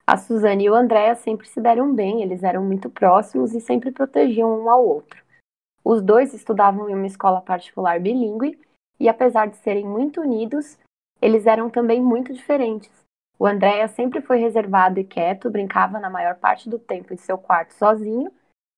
A 0.07 0.16
Suzane 0.16 0.64
e 0.64 0.71
o 0.71 0.75
Andréa 0.75 1.14
sempre 1.14 1.47
se 1.47 1.61
deram 1.61 1.95
bem, 1.95 2.23
eles 2.23 2.42
eram 2.42 2.64
muito 2.64 2.88
próximos 2.88 3.54
e 3.54 3.61
sempre 3.61 3.92
protegiam 3.92 4.49
um 4.49 4.71
ao 4.71 4.85
outro. 4.85 5.23
Os 5.85 6.02
dois 6.02 6.33
estudavam 6.33 6.88
em 6.88 6.95
uma 6.95 7.07
escola 7.07 7.40
particular 7.40 8.00
bilíngue 8.00 8.59
e, 8.99 9.09
apesar 9.09 9.47
de 9.47 9.57
serem 9.59 9.87
muito 9.87 10.21
unidos, 10.21 10.78
eles 11.21 11.47
eram 11.47 11.68
também 11.68 12.00
muito 12.00 12.33
diferentes. 12.33 12.90
O 13.38 13.47
Andréa 13.47 13.87
sempre 13.87 14.21
foi 14.21 14.38
reservado 14.38 14.99
e 14.99 15.04
quieto, 15.04 15.50
brincava 15.50 16.00
na 16.00 16.11
maior 16.11 16.35
parte 16.37 16.68
do 16.68 16.78
tempo 16.78 17.12
em 17.12 17.16
seu 17.16 17.38
quarto 17.38 17.73
sozinho. 17.75 18.33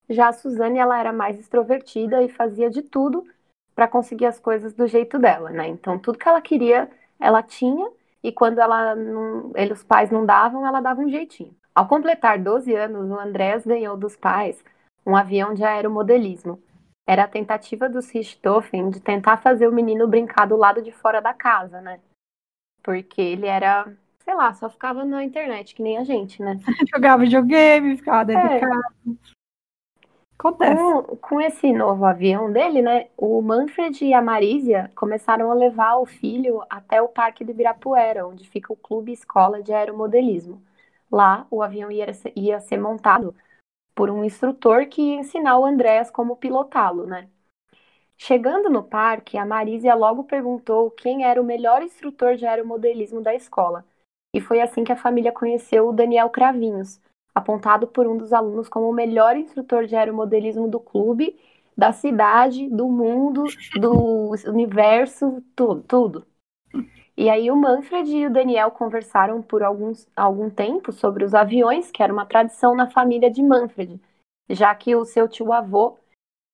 Já 0.08 0.28
a 0.28 0.32
Suzane, 0.32 0.78
ela 0.78 0.98
era 0.98 1.12
mais 1.12 1.38
extrovertida 1.38 2.22
e 2.22 2.28
fazia 2.28 2.68
de 2.68 2.82
tudo 2.82 3.24
para 3.80 3.88
conseguir 3.88 4.26
as 4.26 4.38
coisas 4.38 4.74
do 4.74 4.86
jeito 4.86 5.18
dela, 5.18 5.48
né? 5.48 5.66
Então, 5.66 5.98
tudo 5.98 6.18
que 6.18 6.28
ela 6.28 6.42
queria, 6.42 6.90
ela 7.18 7.42
tinha, 7.42 7.90
e 8.22 8.30
quando 8.30 8.58
ela 8.58 8.94
não, 8.94 9.52
ele, 9.54 9.72
os 9.72 9.82
pais 9.82 10.10
não 10.10 10.26
davam, 10.26 10.66
ela 10.66 10.82
dava 10.82 11.00
um 11.00 11.08
jeitinho. 11.08 11.56
Ao 11.74 11.88
completar 11.88 12.38
12 12.38 12.74
anos, 12.74 13.10
o 13.10 13.18
Andrés 13.18 13.64
ganhou 13.64 13.96
dos 13.96 14.14
pais 14.14 14.62
um 15.06 15.16
avião 15.16 15.54
de 15.54 15.64
aeromodelismo. 15.64 16.62
Era 17.08 17.24
a 17.24 17.28
tentativa 17.28 17.88
dos 17.88 18.10
Richthofen 18.10 18.90
de 18.90 19.00
tentar 19.00 19.38
fazer 19.38 19.66
o 19.66 19.72
menino 19.72 20.06
brincar 20.06 20.46
do 20.46 20.56
lado 20.58 20.82
de 20.82 20.92
fora 20.92 21.22
da 21.22 21.32
casa, 21.32 21.80
né? 21.80 22.00
Porque 22.82 23.22
ele 23.22 23.46
era, 23.46 23.90
sei 24.18 24.34
lá, 24.34 24.52
só 24.52 24.68
ficava 24.68 25.06
na 25.06 25.24
internet, 25.24 25.74
que 25.74 25.82
nem 25.82 25.96
a 25.96 26.04
gente, 26.04 26.42
né? 26.42 26.60
Jogava 26.94 27.22
videogame, 27.22 27.96
ficava 27.96 28.26
dentro 28.26 28.46
é. 28.46 28.60
Acontece. 30.40 30.74
Com, 30.74 31.16
com, 31.16 31.40
esse 31.40 31.70
novo 31.70 32.06
avião 32.06 32.50
dele, 32.50 32.80
né, 32.80 33.08
o 33.14 33.42
Manfred 33.42 34.02
e 34.02 34.14
a 34.14 34.22
Marísia 34.22 34.90
começaram 34.96 35.50
a 35.50 35.54
levar 35.54 35.96
o 35.98 36.06
filho 36.06 36.62
até 36.70 37.02
o 37.02 37.08
Parque 37.08 37.44
do 37.44 37.50
Ibirapuera, 37.50 38.26
onde 38.26 38.48
fica 38.48 38.72
o 38.72 38.76
Clube 38.76 39.12
Escola 39.12 39.62
de 39.62 39.70
Aeromodelismo. 39.74 40.62
Lá, 41.12 41.46
o 41.50 41.62
avião 41.62 41.90
ia 41.90 42.14
ser, 42.14 42.32
ia 42.34 42.58
ser 42.58 42.78
montado 42.78 43.34
por 43.94 44.08
um 44.08 44.24
instrutor 44.24 44.86
que 44.86 45.02
ia 45.02 45.20
ensinar 45.20 45.58
o 45.58 45.66
Andréas 45.66 46.10
como 46.10 46.36
pilotá-lo, 46.36 47.06
né? 47.06 47.28
Chegando 48.16 48.70
no 48.70 48.82
parque, 48.82 49.36
a 49.36 49.44
Marísia 49.44 49.94
logo 49.94 50.24
perguntou 50.24 50.90
quem 50.90 51.24
era 51.24 51.40
o 51.40 51.44
melhor 51.44 51.82
instrutor 51.82 52.36
de 52.36 52.46
aeromodelismo 52.46 53.20
da 53.20 53.34
escola. 53.34 53.84
E 54.34 54.40
foi 54.40 54.62
assim 54.62 54.84
que 54.84 54.92
a 54.92 54.96
família 54.96 55.32
conheceu 55.32 55.88
o 55.88 55.92
Daniel 55.92 56.30
Cravinhos, 56.30 56.98
apontado 57.34 57.86
por 57.86 58.06
um 58.06 58.16
dos 58.16 58.32
alunos 58.32 58.68
como 58.68 58.88
o 58.88 58.92
melhor 58.92 59.36
instrutor 59.36 59.86
de 59.86 59.96
aeromodelismo 59.96 60.68
do 60.68 60.80
clube, 60.80 61.38
da 61.76 61.92
cidade, 61.92 62.68
do 62.68 62.88
mundo, 62.88 63.44
do 63.78 64.32
universo, 64.48 65.42
tudo, 65.54 65.82
tudo. 65.82 66.26
E 67.16 67.28
aí 67.28 67.50
o 67.50 67.56
Manfred 67.56 68.10
e 68.16 68.26
o 68.26 68.32
Daniel 68.32 68.70
conversaram 68.70 69.42
por 69.42 69.62
alguns, 69.62 70.08
algum 70.16 70.48
tempo 70.48 70.92
sobre 70.92 71.24
os 71.24 71.34
aviões, 71.34 71.90
que 71.90 72.02
era 72.02 72.12
uma 72.12 72.24
tradição 72.24 72.74
na 72.74 72.90
família 72.90 73.30
de 73.30 73.42
Manfred, 73.42 74.00
já 74.48 74.74
que 74.74 74.96
o 74.96 75.04
seu 75.04 75.28
tio-avô 75.28 75.98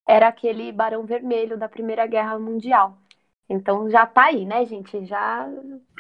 era 0.07 0.29
aquele 0.29 0.73
Barão 0.73 1.05
Vermelho 1.05 1.57
da 1.57 1.69
Primeira 1.69 2.07
Guerra 2.07 2.39
Mundial. 2.39 2.99
Então 3.49 3.89
já 3.89 4.05
tá 4.07 4.25
aí, 4.25 4.45
né, 4.45 4.65
gente? 4.65 5.05
Já 5.07 5.49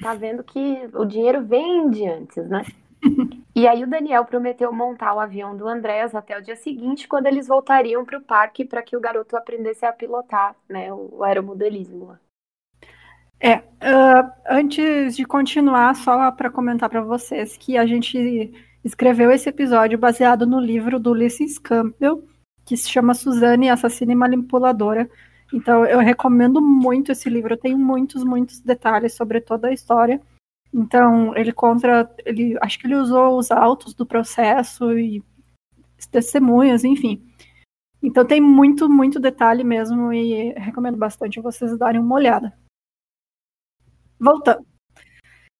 tá 0.02 0.14
vendo 0.14 0.42
que 0.42 0.90
o 0.94 1.04
dinheiro 1.04 1.44
vem 1.44 1.88
de 1.90 2.06
antes, 2.06 2.48
né? 2.48 2.62
E 3.56 3.66
aí 3.66 3.82
o 3.82 3.86
Daniel 3.86 4.22
prometeu 4.26 4.70
montar 4.70 5.14
o 5.14 5.18
avião 5.18 5.56
do 5.56 5.66
Andrés 5.66 6.14
até 6.14 6.38
o 6.38 6.42
dia 6.42 6.56
seguinte, 6.56 7.08
quando 7.08 7.26
eles 7.26 7.48
voltariam 7.48 8.04
para 8.04 8.18
o 8.18 8.22
parque 8.22 8.66
para 8.66 8.82
que 8.82 8.94
o 8.94 9.00
garoto 9.00 9.34
aprendesse 9.34 9.86
a 9.86 9.92
pilotar, 9.94 10.54
né, 10.68 10.92
o 10.92 11.24
aeromodelismo. 11.24 12.18
É, 13.40 13.56
uh, 13.56 14.30
antes 14.46 15.16
de 15.16 15.24
continuar, 15.24 15.96
só 15.96 16.30
para 16.32 16.50
comentar 16.50 16.90
para 16.90 17.00
vocês 17.00 17.56
que 17.56 17.78
a 17.78 17.86
gente 17.86 18.52
escreveu 18.84 19.30
esse 19.30 19.48
episódio 19.48 19.96
baseado 19.96 20.46
no 20.46 20.60
livro 20.60 21.00
do 21.00 21.12
Ulysses 21.12 21.58
Campbell, 21.58 22.22
que 22.62 22.76
se 22.76 22.90
chama 22.90 23.14
Suzane, 23.14 23.70
Assassina 23.70 24.12
e 24.12 24.16
Manipuladora. 24.16 25.08
Então 25.50 25.82
eu 25.86 26.00
recomendo 26.00 26.60
muito 26.60 27.10
esse 27.10 27.30
livro, 27.30 27.56
tem 27.56 27.74
muitos, 27.74 28.22
muitos 28.22 28.60
detalhes 28.60 29.14
sobre 29.14 29.40
toda 29.40 29.68
a 29.68 29.72
história. 29.72 30.20
Então, 30.72 31.36
ele 31.36 31.52
contra. 31.52 32.10
Ele, 32.24 32.56
acho 32.60 32.78
que 32.78 32.86
ele 32.86 32.96
usou 32.96 33.38
os 33.38 33.50
autos 33.50 33.94
do 33.94 34.04
processo 34.04 34.98
e 34.98 35.22
testemunhas, 36.10 36.84
enfim. 36.84 37.22
Então 38.02 38.24
tem 38.24 38.40
muito, 38.40 38.88
muito 38.88 39.18
detalhe 39.18 39.64
mesmo 39.64 40.12
e 40.12 40.52
recomendo 40.52 40.96
bastante 40.96 41.40
vocês 41.40 41.76
darem 41.76 42.00
uma 42.00 42.14
olhada. 42.14 42.56
Voltando. 44.18 44.64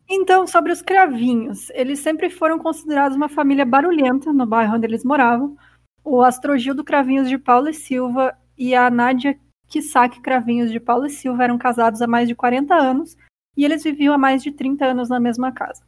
Então, 0.09 0.47
sobre 0.47 0.71
os 0.71 0.81
cravinhos, 0.81 1.69
eles 1.71 1.99
sempre 1.99 2.31
foram 2.31 2.59
considerados 2.59 3.17
uma 3.17 3.29
família 3.29 3.65
barulhenta 3.65 4.33
no 4.33 4.47
bairro 4.47 4.77
onde 4.77 4.87
eles 4.87 5.05
moravam. 5.05 5.57
O 6.05 6.23
Astrogildo 6.23 6.85
Cravinhos 6.85 7.29
de 7.29 7.37
Paulo 7.37 7.69
e 7.69 7.75
Silva 7.75 8.37
e 8.57 8.75
a 8.75 8.89
Nádia 8.89 9.37
Kisaki 9.67 10.21
Cravinhos 10.21 10.71
de 10.71 10.79
Paulo 10.79 11.07
e 11.07 11.11
Silva 11.11 11.43
eram 11.43 11.59
casados 11.59 12.01
há 12.01 12.07
mais 12.07 12.29
de 12.29 12.37
40 12.37 12.73
anos 12.75 13.17
e 13.57 13.65
eles 13.65 13.83
viviam 13.83 14.15
há 14.15 14.19
mais 14.19 14.43
de 14.43 14.53
30 14.53 14.85
anos 14.87 15.09
na 15.09 15.19
mesma 15.19 15.53
casa. 15.53 15.83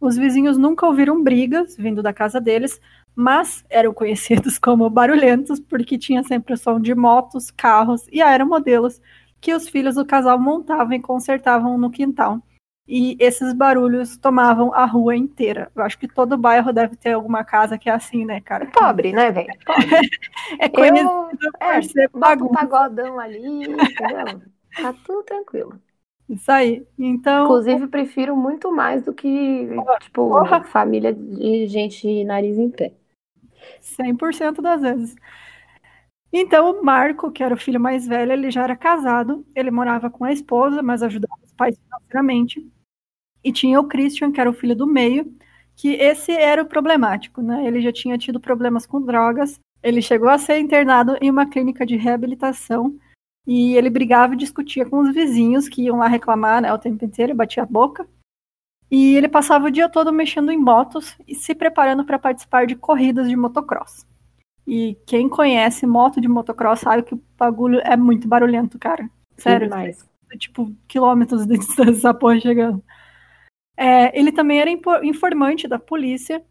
Os 0.00 0.16
vizinhos 0.16 0.58
nunca 0.58 0.84
ouviram 0.84 1.22
brigas 1.22 1.76
vindo 1.76 2.02
da 2.02 2.12
casa 2.12 2.40
deles, 2.40 2.80
mas 3.14 3.64
eram 3.70 3.92
conhecidos 3.94 4.58
como 4.58 4.90
barulhentos 4.90 5.60
porque 5.60 5.96
tinha 5.96 6.24
sempre 6.24 6.54
o 6.54 6.56
som 6.56 6.80
de 6.80 6.94
motos, 6.94 7.50
carros 7.50 8.06
e 8.10 8.20
aeromodelos 8.20 9.00
que 9.40 9.54
os 9.54 9.68
filhos 9.68 9.96
do 9.96 10.06
casal 10.06 10.38
montavam 10.38 10.92
e 10.92 11.00
consertavam 11.00 11.76
no 11.76 11.90
quintal. 11.90 12.40
E 12.86 13.16
esses 13.20 13.52
barulhos 13.52 14.16
tomavam 14.16 14.74
a 14.74 14.84
rua 14.84 15.14
inteira. 15.16 15.70
Eu 15.74 15.84
acho 15.84 15.98
que 15.98 16.08
todo 16.08 16.36
bairro 16.36 16.72
deve 16.72 16.96
ter 16.96 17.12
alguma 17.12 17.44
casa 17.44 17.78
que 17.78 17.88
é 17.88 17.92
assim, 17.92 18.24
né, 18.24 18.40
cara? 18.40 18.66
Pobre, 18.66 19.12
né, 19.12 19.30
velho? 19.30 19.52
é 20.58 20.68
conhecido 20.68 21.38
Eu, 21.40 21.52
por 21.52 21.62
é, 21.62 21.82
ser 21.82 22.10
bagunça. 22.12 22.50
Um 22.50 22.54
pagodão 22.54 23.20
ali, 23.20 23.38
entendeu? 23.38 24.42
Tá 24.76 24.92
tudo 25.04 25.22
tranquilo. 25.22 25.80
Isso 26.28 26.50
aí. 26.50 26.86
Então. 26.98 27.44
Inclusive, 27.44 27.86
prefiro 27.88 28.36
muito 28.36 28.72
mais 28.72 29.04
do 29.04 29.12
que, 29.12 29.68
tipo, 30.00 30.28
porra. 30.28 30.62
família 30.64 31.12
de 31.12 31.66
gente 31.66 32.24
nariz 32.24 32.58
em 32.58 32.70
pé. 32.70 32.92
100% 33.80 34.60
das 34.60 34.80
vezes. 34.80 35.14
Então, 36.32 36.70
o 36.70 36.84
Marco, 36.84 37.30
que 37.30 37.44
era 37.44 37.54
o 37.54 37.58
filho 37.58 37.78
mais 37.78 38.06
velho, 38.06 38.32
ele 38.32 38.50
já 38.50 38.64
era 38.64 38.74
casado, 38.74 39.44
ele 39.54 39.70
morava 39.70 40.08
com 40.08 40.24
a 40.24 40.32
esposa, 40.32 40.82
mas 40.82 41.02
ajudava 41.02 41.38
os 41.44 41.52
pais 41.52 41.76
financeiramente. 41.78 42.66
E 43.44 43.52
tinha 43.52 43.78
o 43.78 43.86
Christian, 43.86 44.32
que 44.32 44.40
era 44.40 44.48
o 44.48 44.54
filho 44.54 44.74
do 44.74 44.86
meio, 44.86 45.30
que 45.76 45.94
esse 45.94 46.32
era 46.32 46.62
o 46.62 46.66
problemático, 46.66 47.42
né? 47.42 47.66
Ele 47.66 47.82
já 47.82 47.92
tinha 47.92 48.16
tido 48.16 48.40
problemas 48.40 48.86
com 48.86 49.02
drogas, 49.02 49.60
ele 49.82 50.00
chegou 50.00 50.28
a 50.28 50.38
ser 50.38 50.58
internado 50.58 51.18
em 51.20 51.30
uma 51.30 51.44
clínica 51.44 51.84
de 51.84 51.96
reabilitação 51.96 52.96
e 53.46 53.76
ele 53.76 53.90
brigava 53.90 54.34
e 54.34 54.38
discutia 54.38 54.88
com 54.88 55.00
os 55.00 55.12
vizinhos 55.12 55.68
que 55.68 55.82
iam 55.82 55.98
lá 55.98 56.06
reclamar 56.06 56.62
né, 56.62 56.72
o 56.72 56.78
tempo 56.78 57.04
inteiro, 57.04 57.34
batia 57.34 57.62
a 57.62 57.66
boca. 57.66 58.06
E 58.90 59.16
ele 59.16 59.28
passava 59.28 59.66
o 59.66 59.70
dia 59.70 59.88
todo 59.88 60.12
mexendo 60.12 60.52
em 60.52 60.58
motos 60.58 61.16
e 61.26 61.34
se 61.34 61.54
preparando 61.54 62.04
para 62.04 62.18
participar 62.18 62.66
de 62.66 62.76
corridas 62.76 63.28
de 63.28 63.34
motocross. 63.34 64.06
E 64.66 64.96
quem 65.06 65.28
conhece 65.28 65.86
moto 65.86 66.20
de 66.20 66.28
motocross 66.28 66.80
sabe 66.80 67.02
que 67.02 67.14
o 67.14 67.22
bagulho 67.36 67.80
é 67.80 67.96
muito 67.96 68.28
barulhento, 68.28 68.78
cara. 68.78 69.10
Sério. 69.36 69.68
Demais. 69.68 70.08
Tipo, 70.38 70.72
quilômetros 70.86 71.46
de 71.46 71.56
distância 71.58 71.90
essa 71.90 72.14
porra 72.14 72.38
chegando. 72.38 72.82
É, 73.76 74.16
ele 74.16 74.30
também 74.30 74.60
era 74.60 74.70
informante 75.02 75.66
da 75.66 75.78
polícia 75.78 76.44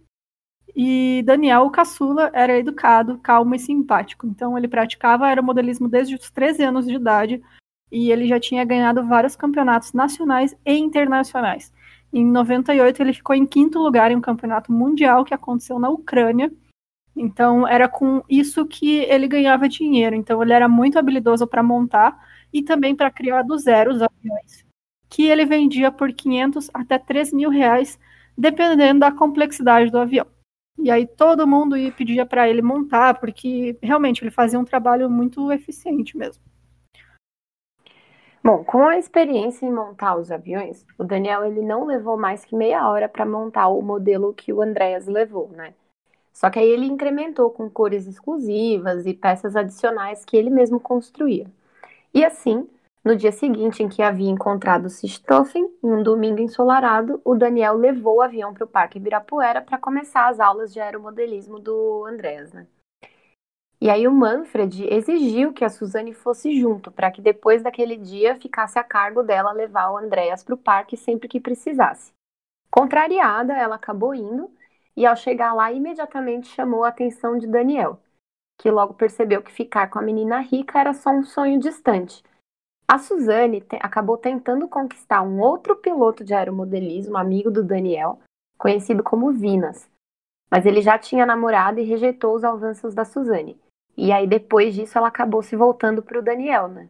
e 0.75 1.21
Daniel, 1.25 1.63
o 1.63 1.71
caçula, 1.71 2.29
era 2.33 2.57
educado, 2.57 3.17
calmo 3.19 3.55
e 3.55 3.59
simpático. 3.59 4.25
Então 4.27 4.57
ele 4.57 4.67
praticava 4.67 5.25
aeromodelismo 5.25 5.87
desde 5.87 6.15
os 6.15 6.29
13 6.29 6.63
anos 6.63 6.85
de 6.85 6.95
idade 6.95 7.41
e 7.91 8.09
ele 8.11 8.27
já 8.27 8.39
tinha 8.39 8.63
ganhado 8.63 9.05
vários 9.05 9.35
campeonatos 9.35 9.93
nacionais 9.93 10.55
e 10.65 10.73
internacionais. 10.73 11.73
Em 12.13 12.25
98 12.25 13.01
ele 13.01 13.13
ficou 13.13 13.35
em 13.35 13.45
quinto 13.45 13.79
lugar 13.79 14.11
em 14.11 14.15
um 14.15 14.21
campeonato 14.21 14.71
mundial 14.71 15.25
que 15.25 15.33
aconteceu 15.33 15.77
na 15.77 15.89
Ucrânia. 15.89 16.51
Então 17.15 17.67
era 17.67 17.89
com 17.89 18.23
isso 18.29 18.65
que 18.65 18.99
ele 18.99 19.27
ganhava 19.27 19.67
dinheiro. 19.67 20.15
Então 20.15 20.41
ele 20.41 20.53
era 20.53 20.69
muito 20.69 20.97
habilidoso 20.97 21.45
para 21.45 21.61
montar 21.61 22.17
e 22.53 22.61
também 22.61 22.95
para 22.95 23.11
criar 23.11 23.43
do 23.43 23.57
zero 23.57 23.91
os 23.91 24.01
aviões, 24.01 24.65
que 25.09 25.23
ele 25.23 25.45
vendia 25.45 25.91
por 25.91 26.11
500 26.13 26.69
até 26.73 26.97
3 26.97 27.33
mil 27.33 27.49
reais, 27.49 27.99
dependendo 28.37 29.01
da 29.01 29.11
complexidade 29.11 29.89
do 29.89 29.97
avião. 29.97 30.27
E 30.77 30.89
aí 30.89 31.05
todo 31.05 31.47
mundo 31.47 31.77
ia 31.77 31.91
pedia 31.91 32.25
para 32.25 32.49
ele 32.49 32.61
montar, 32.61 33.19
porque 33.19 33.77
realmente 33.81 34.23
ele 34.23 34.31
fazia 34.31 34.59
um 34.59 34.65
trabalho 34.65 35.09
muito 35.09 35.51
eficiente 35.51 36.17
mesmo. 36.17 36.43
Bom, 38.43 38.63
com 38.63 38.87
a 38.87 38.97
experiência 38.97 39.67
em 39.67 39.71
montar 39.71 40.15
os 40.15 40.31
aviões, 40.31 40.83
o 40.97 41.03
Daniel 41.03 41.45
ele 41.45 41.61
não 41.61 41.85
levou 41.85 42.17
mais 42.17 42.43
que 42.43 42.55
meia 42.55 42.89
hora 42.89 43.07
para 43.07 43.23
montar 43.23 43.67
o 43.67 43.83
modelo 43.83 44.33
que 44.33 44.51
o 44.51 44.63
Andreas 44.63 45.05
levou, 45.05 45.49
né? 45.49 45.75
Só 46.33 46.49
que 46.49 46.57
aí 46.57 46.67
ele 46.67 46.87
incrementou 46.87 47.51
com 47.51 47.69
cores 47.69 48.07
exclusivas 48.07 49.05
e 49.05 49.13
peças 49.13 49.55
adicionais 49.55 50.25
que 50.25 50.35
ele 50.35 50.49
mesmo 50.49 50.79
construía. 50.79 51.45
E 52.13 52.25
assim, 52.25 52.67
No 53.03 53.15
dia 53.15 53.31
seguinte, 53.31 53.81
em 53.81 53.89
que 53.89 54.03
havia 54.03 54.29
encontrado 54.29 54.87
Sistoffen, 54.87 55.67
em 55.83 55.91
um 55.91 56.03
domingo 56.03 56.39
ensolarado, 56.39 57.19
o 57.25 57.33
Daniel 57.33 57.73
levou 57.73 58.17
o 58.17 58.21
avião 58.21 58.53
para 58.53 58.63
o 58.63 58.67
Parque 58.67 58.99
Ibirapuera 58.99 59.59
para 59.59 59.79
começar 59.79 60.27
as 60.27 60.39
aulas 60.39 60.71
de 60.71 60.79
aeromodelismo 60.79 61.57
do 61.57 62.05
Andrés, 62.05 62.53
né? 62.53 62.67
E 63.81 63.89
aí 63.89 64.07
o 64.07 64.11
Manfred 64.11 64.85
exigiu 64.93 65.51
que 65.51 65.65
a 65.65 65.69
Suzane 65.69 66.13
fosse 66.13 66.55
junto, 66.59 66.91
para 66.91 67.09
que 67.09 67.19
depois 67.19 67.63
daquele 67.63 67.97
dia 67.97 68.35
ficasse 68.35 68.77
a 68.77 68.83
cargo 68.83 69.23
dela 69.23 69.51
levar 69.51 69.89
o 69.89 69.97
Andréas 69.97 70.43
para 70.43 70.53
o 70.53 70.57
parque 70.57 70.95
sempre 70.95 71.27
que 71.27 71.39
precisasse. 71.39 72.13
Contrariada, 72.69 73.53
ela 73.53 73.75
acabou 73.77 74.13
indo 74.13 74.51
e 74.95 75.07
ao 75.07 75.15
chegar 75.15 75.53
lá 75.55 75.71
imediatamente 75.71 76.49
chamou 76.49 76.83
a 76.83 76.89
atenção 76.89 77.39
de 77.39 77.47
Daniel, 77.47 77.99
que 78.59 78.69
logo 78.69 78.93
percebeu 78.93 79.41
que 79.41 79.51
ficar 79.51 79.89
com 79.89 79.97
a 79.97 80.03
menina 80.03 80.39
rica 80.39 80.79
era 80.79 80.93
só 80.93 81.09
um 81.09 81.23
sonho 81.23 81.59
distante 81.59 82.21
a 82.91 82.97
Suzane 82.97 83.61
te 83.61 83.77
acabou 83.81 84.17
tentando 84.17 84.67
conquistar 84.67 85.21
um 85.21 85.39
outro 85.39 85.77
piloto 85.77 86.25
de 86.25 86.33
aeromodelismo, 86.33 87.17
amigo 87.17 87.49
do 87.49 87.63
Daniel, 87.63 88.19
conhecido 88.57 89.01
como 89.01 89.31
Vinas. 89.31 89.89
Mas 90.51 90.65
ele 90.65 90.81
já 90.81 90.97
tinha 90.99 91.25
namorado 91.25 91.79
e 91.79 91.83
rejeitou 91.83 92.35
os 92.35 92.43
avanços 92.43 92.93
da 92.93 93.05
Suzane. 93.05 93.57
E 93.95 94.11
aí, 94.11 94.27
depois 94.27 94.75
disso, 94.75 94.97
ela 94.97 95.07
acabou 95.07 95.41
se 95.41 95.55
voltando 95.55 96.03
pro 96.03 96.21
Daniel, 96.21 96.67
né? 96.67 96.89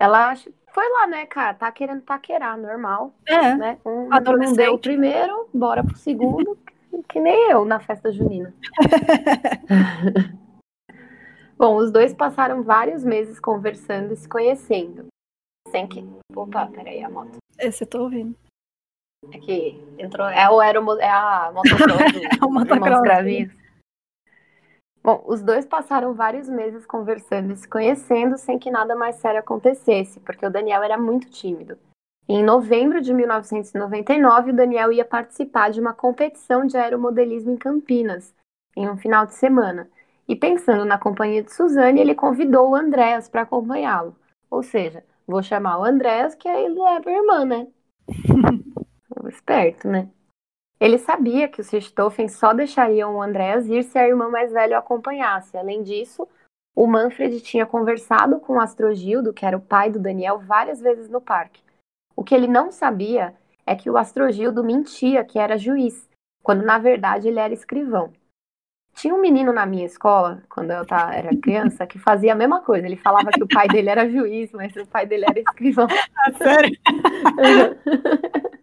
Ela 0.00 0.34
foi 0.72 0.88
lá, 0.88 1.06
né, 1.06 1.26
cara? 1.26 1.52
Tá 1.52 1.70
querendo 1.70 2.00
paquerar, 2.00 2.56
normal. 2.56 3.12
É. 3.26 3.54
Né? 3.56 3.78
Um, 3.84 4.08
não 4.08 4.52
deu 4.54 4.72
o 4.72 4.78
primeiro, 4.78 5.50
bora 5.52 5.84
pro 5.84 5.98
segundo. 5.98 6.56
que 7.10 7.20
nem 7.20 7.50
eu 7.50 7.66
na 7.66 7.78
festa 7.78 8.10
junina. 8.10 8.54
Bom, 11.56 11.76
os 11.76 11.90
dois 11.90 12.12
passaram 12.12 12.62
vários 12.62 13.04
meses 13.04 13.38
conversando 13.38 14.12
e 14.12 14.16
se 14.16 14.28
conhecendo. 14.28 15.06
Sem 15.68 15.86
que. 15.86 16.04
Opa, 16.34 16.66
peraí, 16.66 17.02
a 17.02 17.08
moto. 17.08 17.38
Esse 17.58 17.84
eu 17.84 17.88
tô 17.88 18.02
ouvindo. 18.02 18.36
É 19.32 19.38
que 19.38 19.80
entrou. 19.98 20.28
É, 20.28 20.48
o 20.50 20.60
aero, 20.60 20.98
é 20.98 21.08
a 21.08 21.50
motocross 21.52 22.00
é 22.40 22.44
o 22.44 22.50
motocross. 22.50 23.64
Bom, 25.02 25.22
os 25.26 25.42
dois 25.42 25.66
passaram 25.66 26.14
vários 26.14 26.48
meses 26.48 26.86
conversando 26.86 27.52
e 27.52 27.56
se 27.56 27.68
conhecendo 27.68 28.38
sem 28.38 28.58
que 28.58 28.70
nada 28.70 28.96
mais 28.96 29.16
sério 29.16 29.38
acontecesse, 29.40 30.18
porque 30.20 30.46
o 30.46 30.50
Daniel 30.50 30.82
era 30.82 30.96
muito 30.96 31.28
tímido. 31.30 31.78
Em 32.26 32.42
novembro 32.42 33.02
de 33.02 33.12
1999, 33.12 34.50
o 34.50 34.56
Daniel 34.56 34.90
ia 34.90 35.04
participar 35.04 35.70
de 35.70 35.78
uma 35.78 35.92
competição 35.92 36.64
de 36.64 36.78
aeromodelismo 36.78 37.50
em 37.50 37.56
Campinas, 37.56 38.34
em 38.74 38.88
um 38.88 38.96
final 38.96 39.26
de 39.26 39.34
semana. 39.34 39.90
E 40.26 40.34
pensando 40.34 40.84
na 40.84 40.98
companhia 40.98 41.42
de 41.42 41.52
Suzane, 41.52 42.00
ele 42.00 42.14
convidou 42.14 42.70
o 42.70 42.74
Andréas 42.74 43.28
para 43.28 43.42
acompanhá-lo. 43.42 44.16
Ou 44.50 44.62
seja, 44.62 45.04
vou 45.26 45.42
chamar 45.42 45.78
o 45.78 45.84
Andréas, 45.84 46.34
que 46.34 46.48
aí 46.48 46.64
ele 46.64 46.80
é 46.80 47.00
minha 47.00 47.18
irmã, 47.18 47.44
né? 47.44 47.66
Esperto, 49.28 49.88
né? 49.88 50.08
Ele 50.80 50.98
sabia 50.98 51.48
que 51.48 51.60
os 51.60 51.70
Richthofen 51.70 52.28
só 52.28 52.52
deixariam 52.52 53.16
o 53.16 53.22
Andréas 53.22 53.66
ir 53.68 53.82
se 53.84 53.98
a 53.98 54.06
irmã 54.06 54.28
mais 54.28 54.52
velha 54.52 54.76
o 54.76 54.78
acompanhasse. 54.78 55.56
Além 55.56 55.82
disso, 55.82 56.28
o 56.74 56.86
Manfred 56.86 57.40
tinha 57.40 57.64
conversado 57.64 58.40
com 58.40 58.54
o 58.54 58.60
Astrogildo, 58.60 59.32
que 59.32 59.46
era 59.46 59.56
o 59.56 59.60
pai 59.60 59.90
do 59.90 59.98
Daniel, 59.98 60.40
várias 60.40 60.80
vezes 60.80 61.08
no 61.08 61.20
parque. 61.20 61.62
O 62.16 62.24
que 62.24 62.34
ele 62.34 62.48
não 62.48 62.70
sabia 62.70 63.34
é 63.66 63.74
que 63.74 63.88
o 63.88 63.96
Astrogildo 63.96 64.62
mentia 64.62 65.24
que 65.24 65.38
era 65.38 65.56
juiz, 65.56 66.08
quando 66.42 66.64
na 66.64 66.78
verdade 66.78 67.28
ele 67.28 67.38
era 67.38 67.54
escrivão. 67.54 68.12
Tinha 68.94 69.14
um 69.14 69.20
menino 69.20 69.52
na 69.52 69.66
minha 69.66 69.84
escola, 69.86 70.42
quando 70.48 70.70
eu 70.70 70.86
tava, 70.86 71.14
era 71.14 71.36
criança, 71.36 71.86
que 71.86 71.98
fazia 71.98 72.32
a 72.32 72.36
mesma 72.36 72.60
coisa. 72.60 72.86
Ele 72.86 72.96
falava 72.96 73.30
que 73.30 73.42
o 73.42 73.48
pai 73.48 73.66
dele 73.68 73.90
era 73.90 74.08
juiz, 74.08 74.50
mas 74.52 74.74
o 74.76 74.86
pai 74.86 75.04
dele 75.04 75.24
era 75.28 75.38
escrivão. 75.40 75.88
Ah, 76.16 76.32
sério? 76.32 76.76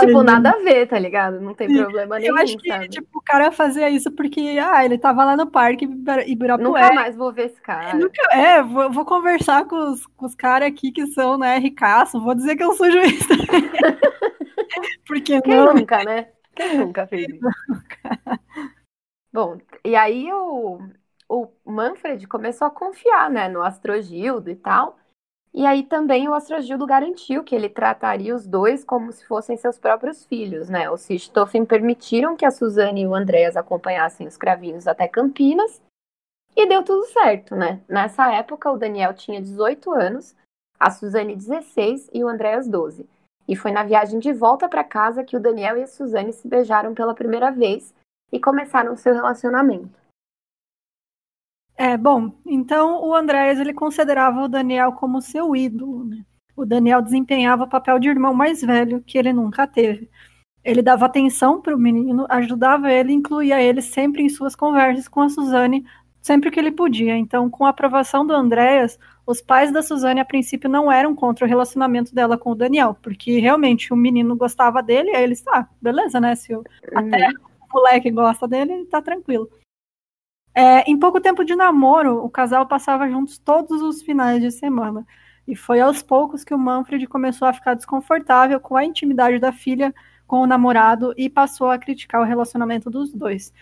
tipo, 0.00 0.22
nada 0.22 0.50
a 0.50 0.58
ver, 0.58 0.86
tá 0.86 0.98
ligado? 0.98 1.40
Não 1.40 1.54
tem 1.54 1.68
Sim. 1.68 1.76
problema 1.76 2.18
nenhum. 2.18 2.36
Eu 2.36 2.42
acho 2.42 2.56
que 2.56 2.68
sabe? 2.68 2.88
tipo, 2.88 3.18
o 3.18 3.22
cara 3.22 3.52
fazia 3.52 3.90
isso 3.90 4.10
porque 4.10 4.58
ah, 4.60 4.84
ele 4.84 4.96
tava 4.98 5.24
lá 5.24 5.36
no 5.36 5.46
parque 5.46 5.84
Ibirapuera. 5.84 6.86
Nunca 6.86 6.94
mais 6.94 7.16
vou 7.16 7.32
ver 7.32 7.46
esse 7.46 7.60
cara. 7.60 7.94
Nunca, 7.98 8.22
é, 8.32 8.62
vou, 8.62 8.90
vou 8.90 9.04
conversar 9.04 9.66
com 9.66 9.92
os, 9.92 10.06
com 10.06 10.26
os 10.26 10.34
caras 10.34 10.68
aqui 10.68 10.90
que 10.90 11.06
são, 11.08 11.36
né, 11.36 11.58
ricaço, 11.58 12.20
vou 12.20 12.34
dizer 12.34 12.56
que 12.56 12.64
eu 12.64 12.72
sou 12.72 12.90
juiz. 12.90 13.26
porque 15.06 15.40
Quem 15.40 15.56
não? 15.56 15.74
nunca, 15.74 16.02
né? 16.04 16.28
Quem 16.54 16.78
nunca 16.78 17.06
fez 17.06 17.26
isso? 17.28 17.40
Bom, 19.36 19.58
e 19.84 19.94
aí 19.94 20.32
o, 20.32 20.78
o 21.28 21.48
Manfred 21.62 22.26
começou 22.26 22.66
a 22.68 22.70
confiar, 22.70 23.28
né, 23.28 23.50
no 23.50 23.60
Astrogildo 23.60 24.48
e 24.48 24.56
tal. 24.56 24.96
E 25.52 25.66
aí 25.66 25.82
também 25.82 26.26
o 26.26 26.32
Astrogildo 26.32 26.86
garantiu 26.86 27.44
que 27.44 27.54
ele 27.54 27.68
trataria 27.68 28.34
os 28.34 28.46
dois 28.46 28.82
como 28.82 29.12
se 29.12 29.26
fossem 29.26 29.54
seus 29.58 29.78
próprios 29.78 30.24
filhos, 30.24 30.70
né? 30.70 30.90
Os 30.90 31.06
Richthofen 31.06 31.66
permitiram 31.66 32.34
que 32.34 32.46
a 32.46 32.50
Suzane 32.50 33.02
e 33.02 33.06
o 33.06 33.14
Andreas 33.14 33.58
acompanhassem 33.58 34.26
os 34.26 34.38
cravinhos 34.38 34.88
até 34.88 35.06
Campinas 35.06 35.82
e 36.56 36.66
deu 36.66 36.82
tudo 36.82 37.04
certo, 37.04 37.54
né? 37.54 37.82
Nessa 37.86 38.32
época 38.32 38.72
o 38.72 38.78
Daniel 38.78 39.12
tinha 39.12 39.42
18 39.42 39.92
anos, 39.92 40.34
a 40.80 40.90
Suzane 40.90 41.36
16 41.36 42.08
e 42.10 42.24
o 42.24 42.28
Andreas 42.28 42.66
12. 42.66 43.06
E 43.46 43.54
foi 43.54 43.70
na 43.70 43.84
viagem 43.84 44.18
de 44.18 44.32
volta 44.32 44.66
para 44.66 44.82
casa 44.82 45.22
que 45.22 45.36
o 45.36 45.40
Daniel 45.40 45.76
e 45.76 45.82
a 45.82 45.86
Suzane 45.86 46.32
se 46.32 46.48
beijaram 46.48 46.94
pela 46.94 47.14
primeira 47.14 47.50
vez 47.50 47.94
e 48.32 48.40
começaram 48.40 48.96
seu 48.96 49.14
relacionamento. 49.14 50.06
É, 51.76 51.96
bom, 51.96 52.32
então 52.46 53.04
o 53.04 53.14
Andréas 53.14 53.58
ele 53.60 53.74
considerava 53.74 54.40
o 54.42 54.48
Daniel 54.48 54.92
como 54.92 55.20
seu 55.20 55.54
ídolo, 55.54 56.04
né? 56.04 56.24
O 56.56 56.64
Daniel 56.64 57.02
desempenhava 57.02 57.64
o 57.64 57.68
papel 57.68 57.98
de 57.98 58.08
irmão 58.08 58.32
mais 58.32 58.62
velho 58.62 59.02
que 59.02 59.18
ele 59.18 59.30
nunca 59.30 59.66
teve. 59.66 60.08
Ele 60.64 60.80
dava 60.80 61.04
atenção 61.04 61.60
para 61.60 61.76
o 61.76 61.78
menino, 61.78 62.26
ajudava 62.30 62.90
ele, 62.90 63.12
incluía 63.12 63.60
ele 63.60 63.82
sempre 63.82 64.22
em 64.22 64.28
suas 64.30 64.56
conversas 64.56 65.06
com 65.06 65.20
a 65.20 65.28
Suzane, 65.28 65.84
sempre 66.22 66.50
que 66.50 66.58
ele 66.58 66.72
podia. 66.72 67.14
Então, 67.14 67.50
com 67.50 67.66
a 67.66 67.68
aprovação 67.68 68.26
do 68.26 68.32
Andréas, 68.32 68.98
os 69.26 69.42
pais 69.42 69.70
da 69.70 69.82
Suzane 69.82 70.18
a 70.18 70.24
princípio 70.24 70.70
não 70.70 70.90
eram 70.90 71.14
contra 71.14 71.44
o 71.44 71.48
relacionamento 71.48 72.14
dela 72.14 72.38
com 72.38 72.52
o 72.52 72.54
Daniel, 72.54 72.96
porque 73.02 73.38
realmente 73.38 73.92
o 73.92 73.96
menino 73.96 74.34
gostava 74.34 74.82
dele, 74.82 75.14
aí 75.14 75.24
eles, 75.24 75.44
ah, 75.48 75.68
beleza, 75.80 76.18
né? 76.18 76.34
Se 76.34 76.52
eu, 76.52 76.64
até 76.94 77.28
uhum 77.28 77.55
moleque 77.72 78.10
gosta 78.10 78.46
dele, 78.46 78.84
tá 78.86 79.00
tranquilo. 79.02 79.48
É, 80.54 80.90
em 80.90 80.98
pouco 80.98 81.20
tempo 81.20 81.44
de 81.44 81.54
namoro, 81.54 82.24
o 82.24 82.30
casal 82.30 82.66
passava 82.66 83.08
juntos 83.08 83.38
todos 83.38 83.82
os 83.82 84.02
finais 84.02 84.40
de 84.40 84.50
semana. 84.50 85.06
E 85.46 85.54
foi 85.54 85.80
aos 85.80 86.02
poucos 86.02 86.42
que 86.42 86.54
o 86.54 86.58
Manfred 86.58 87.06
começou 87.06 87.46
a 87.46 87.52
ficar 87.52 87.74
desconfortável 87.74 88.58
com 88.58 88.76
a 88.76 88.84
intimidade 88.84 89.38
da 89.38 89.52
filha 89.52 89.94
com 90.26 90.40
o 90.40 90.46
namorado 90.46 91.14
e 91.16 91.30
passou 91.30 91.70
a 91.70 91.78
criticar 91.78 92.20
o 92.20 92.24
relacionamento 92.24 92.90
dos 92.90 93.12
dois. 93.12 93.52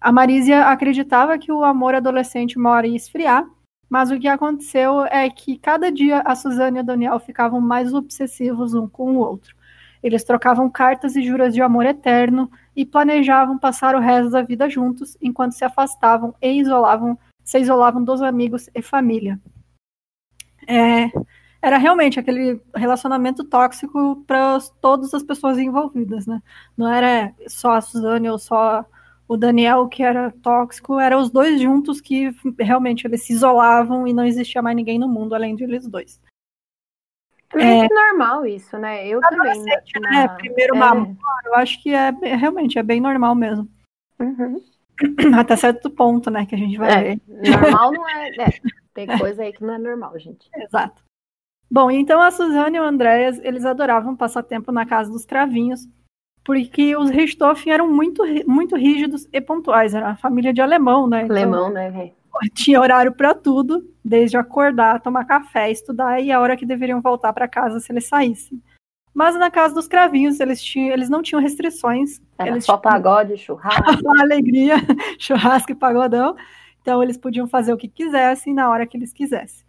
A 0.00 0.12
Marísia 0.12 0.66
acreditava 0.66 1.38
que 1.38 1.52
o 1.52 1.64
amor 1.64 1.94
adolescente 1.94 2.58
mora 2.58 2.86
em 2.86 2.96
esfriar, 2.96 3.46
mas 3.88 4.10
o 4.10 4.18
que 4.18 4.28
aconteceu 4.28 5.04
é 5.06 5.28
que 5.30 5.58
cada 5.58 5.90
dia 5.90 6.20
a 6.20 6.34
Suzane 6.34 6.78
e 6.78 6.80
o 6.80 6.84
Daniel 6.84 7.18
ficavam 7.18 7.60
mais 7.60 7.92
obsessivos 7.92 8.74
um 8.74 8.88
com 8.88 9.16
o 9.16 9.18
outro. 9.18 9.54
Eles 10.02 10.24
trocavam 10.24 10.70
cartas 10.70 11.16
e 11.16 11.22
juras 11.22 11.54
de 11.54 11.60
amor 11.60 11.84
eterno 11.84 12.50
e 12.74 12.84
planejavam 12.84 13.58
passar 13.58 13.94
o 13.94 14.00
resto 14.00 14.30
da 14.30 14.42
vida 14.42 14.68
juntos, 14.68 15.16
enquanto 15.20 15.52
se 15.52 15.64
afastavam 15.64 16.34
e 16.40 16.60
isolavam, 16.60 17.18
se 17.44 17.58
isolavam 17.58 18.02
dos 18.02 18.22
amigos 18.22 18.68
e 18.74 18.82
família. 18.82 19.40
É, 20.66 21.10
era 21.62 21.76
realmente 21.78 22.18
aquele 22.18 22.60
relacionamento 22.74 23.44
tóxico 23.44 24.22
para 24.26 24.58
todas 24.80 25.12
as 25.12 25.22
pessoas 25.22 25.58
envolvidas, 25.58 26.26
né? 26.26 26.42
Não 26.76 26.90
era 26.90 27.34
só 27.48 27.72
a 27.72 27.80
Suzane 27.80 28.30
ou 28.30 28.38
só 28.38 28.84
o 29.28 29.36
Daniel 29.36 29.86
que 29.86 30.02
era 30.02 30.32
tóxico, 30.42 30.98
eram 30.98 31.20
os 31.20 31.30
dois 31.30 31.60
juntos 31.60 32.00
que 32.00 32.34
realmente 32.58 33.06
eles 33.06 33.22
se 33.22 33.32
isolavam 33.32 34.06
e 34.06 34.12
não 34.12 34.24
existia 34.24 34.62
mais 34.62 34.74
ninguém 34.74 34.98
no 34.98 35.08
mundo 35.08 35.34
além 35.34 35.54
de 35.54 35.64
eles 35.64 35.86
dois. 35.86 36.20
É, 37.54 37.84
é 37.84 37.88
normal 37.88 38.46
isso, 38.46 38.78
né? 38.78 39.06
Eu 39.06 39.20
também. 39.20 39.62
Né? 39.62 39.82
Na... 40.00 40.28
Primeiro 40.28 40.76
é. 40.76 41.16
eu 41.46 41.54
acho 41.54 41.82
que 41.82 41.90
é 41.90 42.10
realmente 42.10 42.78
é 42.78 42.82
bem 42.82 43.00
normal 43.00 43.34
mesmo. 43.34 43.68
Uhum. 44.18 44.62
Até 45.36 45.56
certo 45.56 45.90
ponto, 45.90 46.30
né? 46.30 46.46
Que 46.46 46.54
a 46.54 46.58
gente 46.58 46.76
vai 46.76 46.92
é, 46.92 47.02
ver. 47.02 47.20
Normal 47.26 47.92
não 47.92 48.08
é, 48.08 48.28
é. 48.38 48.50
Tem 48.94 49.06
coisa 49.18 49.42
aí 49.42 49.52
que 49.52 49.64
não 49.64 49.74
é 49.74 49.78
normal, 49.78 50.18
gente. 50.18 50.48
Exato. 50.54 51.02
Bom, 51.70 51.90
então 51.90 52.20
a 52.20 52.30
Suzane 52.30 52.76
e 52.76 52.80
o 52.80 52.84
Andréas, 52.84 53.38
eles 53.44 53.64
adoravam 53.64 54.16
passar 54.16 54.42
tempo 54.42 54.72
na 54.72 54.84
casa 54.84 55.10
dos 55.10 55.24
cravinhos, 55.24 55.88
porque 56.44 56.96
os 56.96 57.10
Richthofen 57.10 57.72
eram 57.72 57.88
muito, 57.88 58.22
muito 58.46 58.76
rígidos 58.76 59.28
e 59.32 59.40
pontuais. 59.40 59.94
Era 59.94 60.06
uma 60.06 60.16
família 60.16 60.52
de 60.52 60.60
alemão, 60.60 61.08
né? 61.08 61.22
Então, 61.22 61.36
alemão, 61.36 61.70
né? 61.70 62.12
Tinha 62.54 62.80
horário 62.80 63.12
para 63.12 63.34
tudo, 63.34 63.88
desde 64.04 64.36
acordar, 64.36 65.00
tomar 65.00 65.24
café, 65.24 65.70
estudar 65.70 66.20
e 66.20 66.30
a 66.30 66.40
hora 66.40 66.56
que 66.56 66.66
deveriam 66.66 67.00
voltar 67.00 67.32
para 67.32 67.48
casa 67.48 67.80
se 67.80 67.92
eles 67.92 68.06
saíssem. 68.06 68.62
Mas 69.12 69.34
na 69.36 69.50
casa 69.50 69.74
dos 69.74 69.88
cravinhos, 69.88 70.38
eles, 70.40 70.62
tinham, 70.62 70.92
eles 70.92 71.08
não 71.08 71.22
tinham 71.22 71.42
restrições. 71.42 72.20
Era 72.38 72.50
eles 72.50 72.64
só 72.64 72.78
tinham... 72.78 72.92
pagode, 72.92 73.36
churrasco. 73.36 74.08
alegria, 74.20 74.76
churrasco 75.18 75.72
e 75.72 75.74
pagodão. 75.74 76.36
Então 76.80 77.02
eles 77.02 77.18
podiam 77.18 77.46
fazer 77.46 77.72
o 77.72 77.76
que 77.76 77.88
quisessem 77.88 78.54
na 78.54 78.70
hora 78.70 78.86
que 78.86 78.96
eles 78.96 79.12
quisessem. 79.12 79.64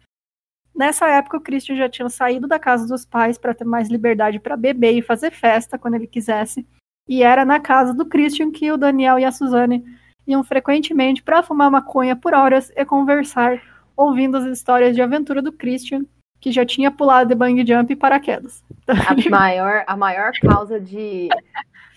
Nessa 0.74 1.06
época, 1.08 1.36
o 1.36 1.40
Christian 1.40 1.76
já 1.76 1.88
tinha 1.88 2.08
saído 2.08 2.48
da 2.48 2.58
casa 2.58 2.86
dos 2.86 3.04
pais 3.04 3.36
para 3.36 3.52
ter 3.52 3.64
mais 3.64 3.90
liberdade 3.90 4.40
para 4.40 4.56
beber 4.56 4.92
e 4.92 5.02
fazer 5.02 5.30
festa 5.30 5.78
quando 5.78 5.94
ele 5.94 6.06
quisesse. 6.06 6.66
E 7.06 7.22
era 7.22 7.44
na 7.44 7.60
casa 7.60 7.92
do 7.92 8.06
Christian 8.06 8.50
que 8.50 8.72
o 8.72 8.78
Daniel 8.78 9.18
e 9.18 9.24
a 9.24 9.32
Suzane 9.32 9.84
iam 10.26 10.42
frequentemente 10.44 11.22
para 11.22 11.42
fumar 11.42 11.70
maconha 11.70 12.16
por 12.16 12.34
horas 12.34 12.70
e 12.76 12.84
conversar, 12.84 13.62
ouvindo 13.96 14.36
as 14.36 14.44
histórias 14.44 14.94
de 14.94 15.00
aventura 15.02 15.42
do 15.42 15.52
Christian, 15.52 16.04
que 16.40 16.50
já 16.50 16.66
tinha 16.66 16.90
pulado 16.90 17.28
de 17.28 17.36
bang 17.36 17.64
jump 17.66 17.92
e 17.92 17.96
paraquedas. 17.96 18.64
A 18.88 19.14
maior, 19.30 19.84
a 19.86 19.96
maior 19.96 20.32
causa 20.40 20.80
de, 20.80 21.28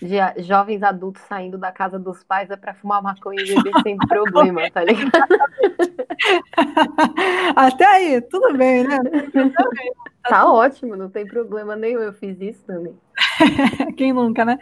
de 0.00 0.18
jovens 0.42 0.84
adultos 0.84 1.22
saindo 1.22 1.58
da 1.58 1.72
casa 1.72 1.98
dos 1.98 2.22
pais 2.22 2.48
é 2.50 2.56
para 2.56 2.74
fumar 2.74 3.02
maconha 3.02 3.42
e 3.42 3.54
beber 3.54 3.72
sem 3.82 3.96
problema, 4.06 4.70
tá 4.70 4.84
ligado? 4.84 5.10
Até 7.56 7.86
aí, 7.86 8.20
tudo 8.20 8.56
bem, 8.56 8.84
né? 8.84 8.98
Tá, 10.22 10.28
tá 10.28 10.52
ótimo, 10.52 10.94
não 10.96 11.10
tem 11.10 11.26
problema 11.26 11.74
nenhum. 11.74 11.98
Eu 12.00 12.12
fiz 12.12 12.40
isso 12.40 12.62
também. 12.64 12.96
Quem 13.96 14.12
nunca, 14.12 14.44
né? 14.44 14.60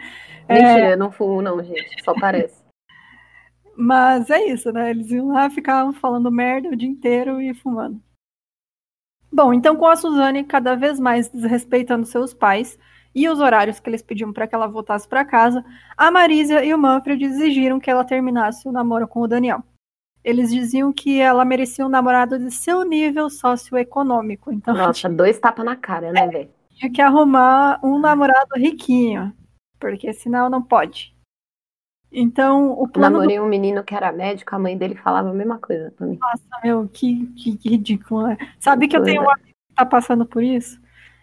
Mentira, 0.48 0.88
é... 0.88 0.94
eu 0.94 0.98
não 0.98 1.10
fumo, 1.10 1.42
não, 1.42 1.62
gente. 1.62 2.02
Só 2.02 2.14
parece. 2.14 2.63
Mas 3.76 4.30
é 4.30 4.46
isso, 4.46 4.72
né? 4.72 4.90
Eles 4.90 5.10
iam 5.10 5.28
lá, 5.28 5.50
ficavam 5.50 5.92
falando 5.92 6.30
merda 6.30 6.68
o 6.68 6.76
dia 6.76 6.88
inteiro 6.88 7.40
e 7.40 7.52
fumando. 7.54 8.00
Bom, 9.32 9.52
então 9.52 9.74
com 9.74 9.86
a 9.86 9.96
Suzane 9.96 10.44
cada 10.44 10.76
vez 10.76 11.00
mais 11.00 11.28
desrespeitando 11.28 12.06
seus 12.06 12.32
pais 12.32 12.78
e 13.14 13.28
os 13.28 13.40
horários 13.40 13.80
que 13.80 13.88
eles 13.88 14.02
pediam 14.02 14.32
para 14.32 14.46
que 14.46 14.54
ela 14.54 14.66
voltasse 14.66 15.08
para 15.08 15.24
casa, 15.24 15.64
a 15.96 16.10
Marisa 16.10 16.64
e 16.64 16.74
o 16.74 16.78
Manfred 16.78 17.24
exigiram 17.24 17.78
que 17.80 17.90
ela 17.90 18.04
terminasse 18.04 18.68
o 18.68 18.72
namoro 18.72 19.06
com 19.06 19.20
o 19.20 19.28
Daniel. 19.28 19.62
Eles 20.22 20.50
diziam 20.50 20.92
que 20.92 21.20
ela 21.20 21.44
merecia 21.44 21.84
um 21.84 21.88
namorado 21.88 22.38
de 22.38 22.50
seu 22.50 22.82
nível 22.82 23.28
socioeconômico. 23.28 24.52
Então, 24.52 24.74
Nossa, 24.74 25.08
dois 25.08 25.38
tapas 25.38 25.64
na 25.64 25.76
cara, 25.76 26.12
né, 26.12 26.26
velho? 26.26 26.50
Tinha 26.70 26.90
que 26.90 27.02
arrumar 27.02 27.78
um 27.84 27.98
namorado 27.98 28.54
riquinho, 28.56 29.32
porque 29.78 30.12
senão 30.12 30.48
não 30.48 30.62
pode. 30.62 31.13
Então, 32.14 32.70
o 32.70 32.86
plano. 32.86 33.16
Namorei 33.16 33.38
do... 33.38 33.44
um 33.44 33.48
menino 33.48 33.82
que 33.82 33.94
era 33.94 34.12
médico, 34.12 34.54
a 34.54 34.58
mãe 34.58 34.78
dele 34.78 34.94
falava 34.94 35.30
a 35.30 35.34
mesma 35.34 35.58
coisa 35.58 35.92
pra 35.96 36.06
mim. 36.06 36.16
Nossa, 36.20 36.44
meu, 36.62 36.88
que, 36.88 37.26
que, 37.36 37.56
que 37.56 37.68
ridículo. 37.70 38.28
Né? 38.28 38.38
Sabe 38.60 38.86
que, 38.86 38.92
que 38.92 38.96
eu 38.96 39.02
tenho 39.02 39.22
um 39.22 39.30
amigo 39.30 39.48
que 39.48 39.74
tá 39.74 39.84
passando 39.84 40.24
por 40.24 40.42
isso? 40.42 40.80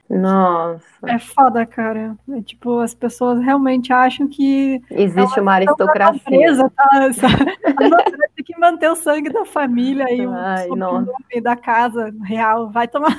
Nossa. 0.10 0.84
É 1.08 1.18
foda, 1.18 1.66
cara. 1.66 2.18
É, 2.30 2.42
tipo, 2.42 2.80
as 2.80 2.94
pessoas 2.94 3.40
realmente 3.40 3.94
acham 3.94 4.28
que. 4.28 4.82
Existe 4.92 5.40
uma 5.40 5.54
aristocracia. 5.54 6.22
Presa, 6.22 6.70
tá? 6.76 6.90
tem 8.36 8.44
que 8.44 8.60
manter 8.60 8.90
o 8.90 8.96
sangue 8.96 9.30
da 9.30 9.46
família 9.46 10.14
e 10.14 10.26
o 10.26 10.76
nome 10.76 11.08
da 11.42 11.56
casa 11.56 12.14
real. 12.24 12.70
Vai 12.70 12.90
tomar. 12.90 13.16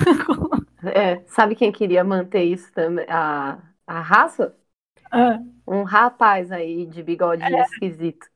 é, 0.85 1.23
sabe 1.27 1.55
quem 1.55 1.73
queria 1.73 2.05
manter 2.05 2.43
isso 2.43 2.71
também? 2.75 3.07
A, 3.09 3.57
a 3.87 4.01
raça? 4.01 4.55
Um 5.67 5.83
rapaz 5.85 6.51
aí 6.51 6.87
de 6.87 7.03
bigode 7.03 7.43
é. 7.43 7.63
esquisito. 7.63 8.27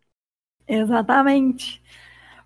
Exatamente. 0.68 1.82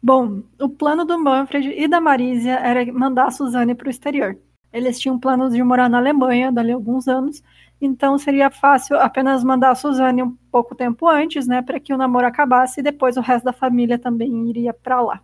Bom, 0.02 0.42
o 0.58 0.68
plano 0.68 1.04
do 1.04 1.18
Manfred 1.18 1.68
e 1.68 1.86
da 1.86 2.00
Marísia 2.00 2.54
era 2.54 2.90
mandar 2.92 3.26
a 3.26 3.30
Suzane 3.30 3.74
para 3.74 3.88
o 3.88 3.90
exterior. 3.90 4.38
Eles 4.72 4.98
tinham 4.98 5.18
planos 5.18 5.52
de 5.52 5.62
morar 5.62 5.88
na 5.88 5.98
Alemanha 5.98 6.52
dali 6.52 6.70
a 6.70 6.74
alguns 6.74 7.08
anos, 7.08 7.42
então 7.80 8.16
seria 8.16 8.50
fácil 8.50 8.96
apenas 8.98 9.42
mandar 9.42 9.70
a 9.70 9.74
Suzane 9.74 10.22
um 10.22 10.36
pouco 10.50 10.74
tempo 10.74 11.08
antes, 11.08 11.46
né, 11.46 11.60
para 11.60 11.80
que 11.80 11.92
o 11.92 11.96
namoro 11.96 12.26
acabasse 12.26 12.80
e 12.80 12.82
depois 12.82 13.16
o 13.16 13.20
resto 13.20 13.44
da 13.44 13.52
família 13.52 13.98
também 13.98 14.48
iria 14.48 14.72
para 14.72 15.00
lá. 15.00 15.20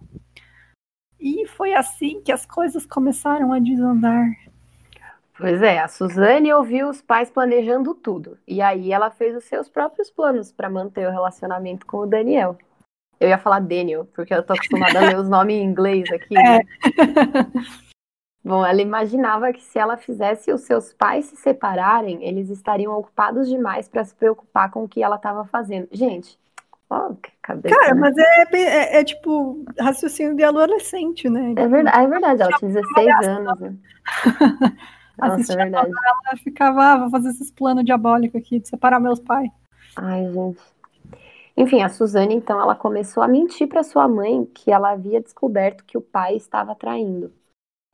E 1.19 1.47
foi 1.47 1.75
assim 1.75 2.21
que 2.23 2.33
as 2.33 2.45
coisas 2.45 2.85
começaram 2.85 3.53
a 3.53 3.59
desandar. 3.59 4.27
Pois 5.39 5.61
é, 5.61 5.79
a 5.79 5.89
Suzane 5.89 6.53
ouviu 6.53 6.89
os 6.89 7.03
pais 7.03 7.31
planejando 7.31 7.95
tudo. 7.95 8.39
E 8.47 8.63
aí 8.63 8.91
ela 8.91 9.11
fez 9.11 9.37
os 9.37 9.45
seus 9.45 9.69
próprios 9.69 10.11
planos 10.11 10.51
para 10.51 10.71
manter 10.71 11.07
o 11.07 11.11
relacionamento 11.11 11.85
com 11.85 11.99
o 11.99 12.07
Daniel. 12.07 12.57
Eu 13.21 13.29
ia 13.29 13.39
falar 13.39 13.61
Daniel, 13.61 14.07
porque 14.15 14.33
eu 14.33 14.43
tô 14.43 14.53
acostumada 14.53 14.99
a 14.99 15.03
ler 15.03 15.17
os 15.17 15.29
nomes 15.29 15.57
em 15.57 15.65
inglês 15.65 16.11
aqui. 16.11 16.35
Né? 16.35 16.59
É. 16.59 16.63
Bom, 18.45 18.65
ela 18.65 18.81
imaginava 18.81 19.53
que 19.53 19.61
se 19.61 19.79
ela 19.79 19.97
fizesse 19.97 20.53
os 20.53 20.61
seus 20.61 20.93
pais 20.93 21.25
se 21.25 21.37
separarem, 21.37 22.25
eles 22.25 22.49
estariam 22.49 22.97
ocupados 22.97 23.49
demais 23.49 23.89
para 23.89 24.05
se 24.05 24.15
preocupar 24.15 24.71
com 24.71 24.85
o 24.85 24.89
que 24.89 25.03
ela 25.03 25.17
estava 25.17 25.45
fazendo. 25.47 25.89
Gente, 25.91 26.39
ó, 26.89 27.13
que 27.15 27.33
cabeça. 27.43 27.75
Cara, 27.75 27.95
né? 27.95 28.01
mas 28.01 28.17
é, 28.17 28.57
é, 28.57 29.01
é, 29.01 29.05
tipo 29.05 29.65
raciocínio 29.81 30.37
de 30.37 30.45
adolescente, 30.45 31.29
né? 31.29 31.55
É 31.57 31.67
verdade, 31.67 32.05
é 32.05 32.07
verdade 32.07 32.43
ela 32.43 32.59
tinha 32.59 32.71
16 32.71 33.27
anos. 33.27 33.59
Né? 33.59 33.77
Nossa, 35.19 35.53
é 35.53 35.57
verdade. 35.57 35.91
Ela 35.91 36.37
ficava, 36.37 36.83
ah, 36.83 36.99
vou 36.99 37.11
fazer 37.11 37.31
esses 37.31 37.51
planos 37.51 37.85
diabólicos 37.85 38.41
aqui 38.41 38.61
de 38.61 38.69
separar 38.69 39.01
meus 39.01 39.21
pais. 39.21 39.51
Ai, 39.97 40.31
gente. 40.33 40.61
Enfim, 41.57 41.83
a 41.83 41.89
Suzane, 41.89 42.35
então, 42.35 42.61
ela 42.61 42.75
começou 42.75 43.23
a 43.23 43.29
mentir 43.29 43.67
para 43.67 43.83
sua 43.83 44.07
mãe 44.07 44.45
que 44.45 44.71
ela 44.71 44.91
havia 44.91 45.23
descoberto 45.23 45.85
que 45.85 45.97
o 45.97 46.03
pai 46.03 46.37
estava 46.37 46.75
traindo. 46.75 47.33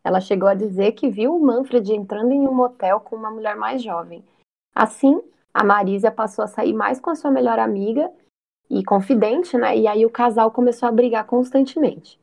Ela 0.03 0.21
chegou 0.21 0.49
a 0.49 0.55
dizer 0.55 0.93
que 0.93 1.09
viu 1.09 1.37
o 1.37 1.41
Manfred 1.41 1.93
entrando 1.93 2.33
em 2.33 2.41
um 2.41 2.53
motel 2.53 2.99
com 2.99 3.15
uma 3.15 3.31
mulher 3.31 3.55
mais 3.55 3.81
jovem. 3.81 4.25
Assim, 4.75 5.23
a 5.55 5.63
Marisa 5.63 6.11
passou 6.11 6.45
a 6.45 6.49
sair 6.49 6.73
mais 6.73 6.99
com 6.99 7.11
a 7.11 7.15
sua 7.15 7.31
melhor 7.31 7.61
amiga 7.61 8.11
e 8.69 8.83
confidente, 8.83 9.57
né? 9.57 9.77
E 9.79 9.87
aí 9.87 10.05
o 10.05 10.11
casal 10.11 10.51
começou 10.51 10.89
a 10.89 10.93
brigar 10.93 11.25
constantemente. 11.25 12.19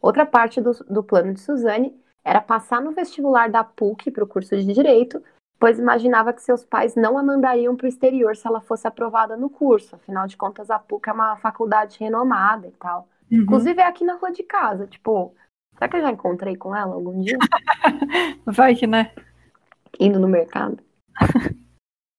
Outra 0.00 0.26
parte 0.26 0.60
do, 0.60 0.72
do 0.90 1.02
plano 1.02 1.32
de 1.32 1.40
Suzane 1.40 1.94
era 2.24 2.40
passar 2.40 2.80
no 2.80 2.92
vestibular 2.92 3.50
da 3.50 3.64
PUC 3.64 4.10
para 4.10 4.24
o 4.24 4.26
curso 4.26 4.56
de 4.56 4.72
Direito, 4.72 5.22
pois 5.58 5.78
imaginava 5.78 6.32
que 6.32 6.42
seus 6.42 6.64
pais 6.64 6.94
não 6.94 7.18
a 7.18 7.22
mandariam 7.22 7.76
para 7.76 7.86
o 7.86 7.88
exterior 7.88 8.36
se 8.36 8.46
ela 8.46 8.60
fosse 8.60 8.86
aprovada 8.86 9.36
no 9.36 9.50
curso. 9.50 9.94
Afinal 9.96 10.26
de 10.26 10.36
contas, 10.36 10.70
a 10.70 10.78
PUC 10.78 11.08
é 11.08 11.12
uma 11.12 11.36
faculdade 11.36 11.98
renomada 11.98 12.66
e 12.66 12.72
tal. 12.72 13.08
Uhum. 13.30 13.42
Inclusive 13.42 13.80
é 13.80 13.86
aqui 13.86 14.04
na 14.04 14.14
rua 14.14 14.32
de 14.32 14.42
casa. 14.42 14.86
Tipo, 14.86 15.34
será 15.74 15.88
que 15.88 15.96
eu 15.96 16.00
já 16.00 16.10
encontrei 16.10 16.56
com 16.56 16.74
ela 16.74 16.94
algum 16.94 17.20
dia? 17.20 17.38
Vai 18.46 18.74
que, 18.74 18.86
né? 18.86 19.12
Indo 19.98 20.18
no 20.18 20.28
mercado. 20.28 20.78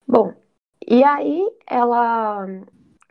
Bom, 0.08 0.34
e 0.88 1.04
aí 1.04 1.50
ela 1.68 2.46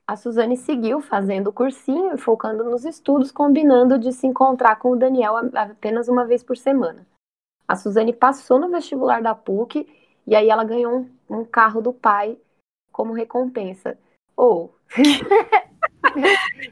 a 0.07 0.17
Suzane 0.17 0.57
seguiu 0.57 1.01
fazendo 1.01 1.49
o 1.49 1.53
cursinho 1.53 2.15
e 2.15 2.19
focando 2.19 2.65
nos 2.65 2.85
estudos, 2.85 3.31
combinando 3.31 3.99
de 3.99 4.13
se 4.13 4.27
encontrar 4.27 4.77
com 4.77 4.91
o 4.91 4.97
Daniel 4.97 5.35
apenas 5.55 6.09
uma 6.09 6.25
vez 6.25 6.43
por 6.43 6.57
semana. 6.57 7.07
A 7.67 7.77
Suzane 7.77 8.13
passou 8.13 8.59
no 8.59 8.69
vestibular 8.69 9.23
da 9.23 9.35
PUC 9.35 9.87
e 10.27 10.37
aí 10.37 10.51
ela 10.51 10.65
ganhou 10.65 11.07
um, 11.31 11.41
um 11.41 11.45
carro 11.45 11.81
do 11.81 11.93
pai 11.93 12.37
como 12.91 13.13
recompensa. 13.13 13.99
Ou. 14.37 14.75
Oh. 16.05 16.19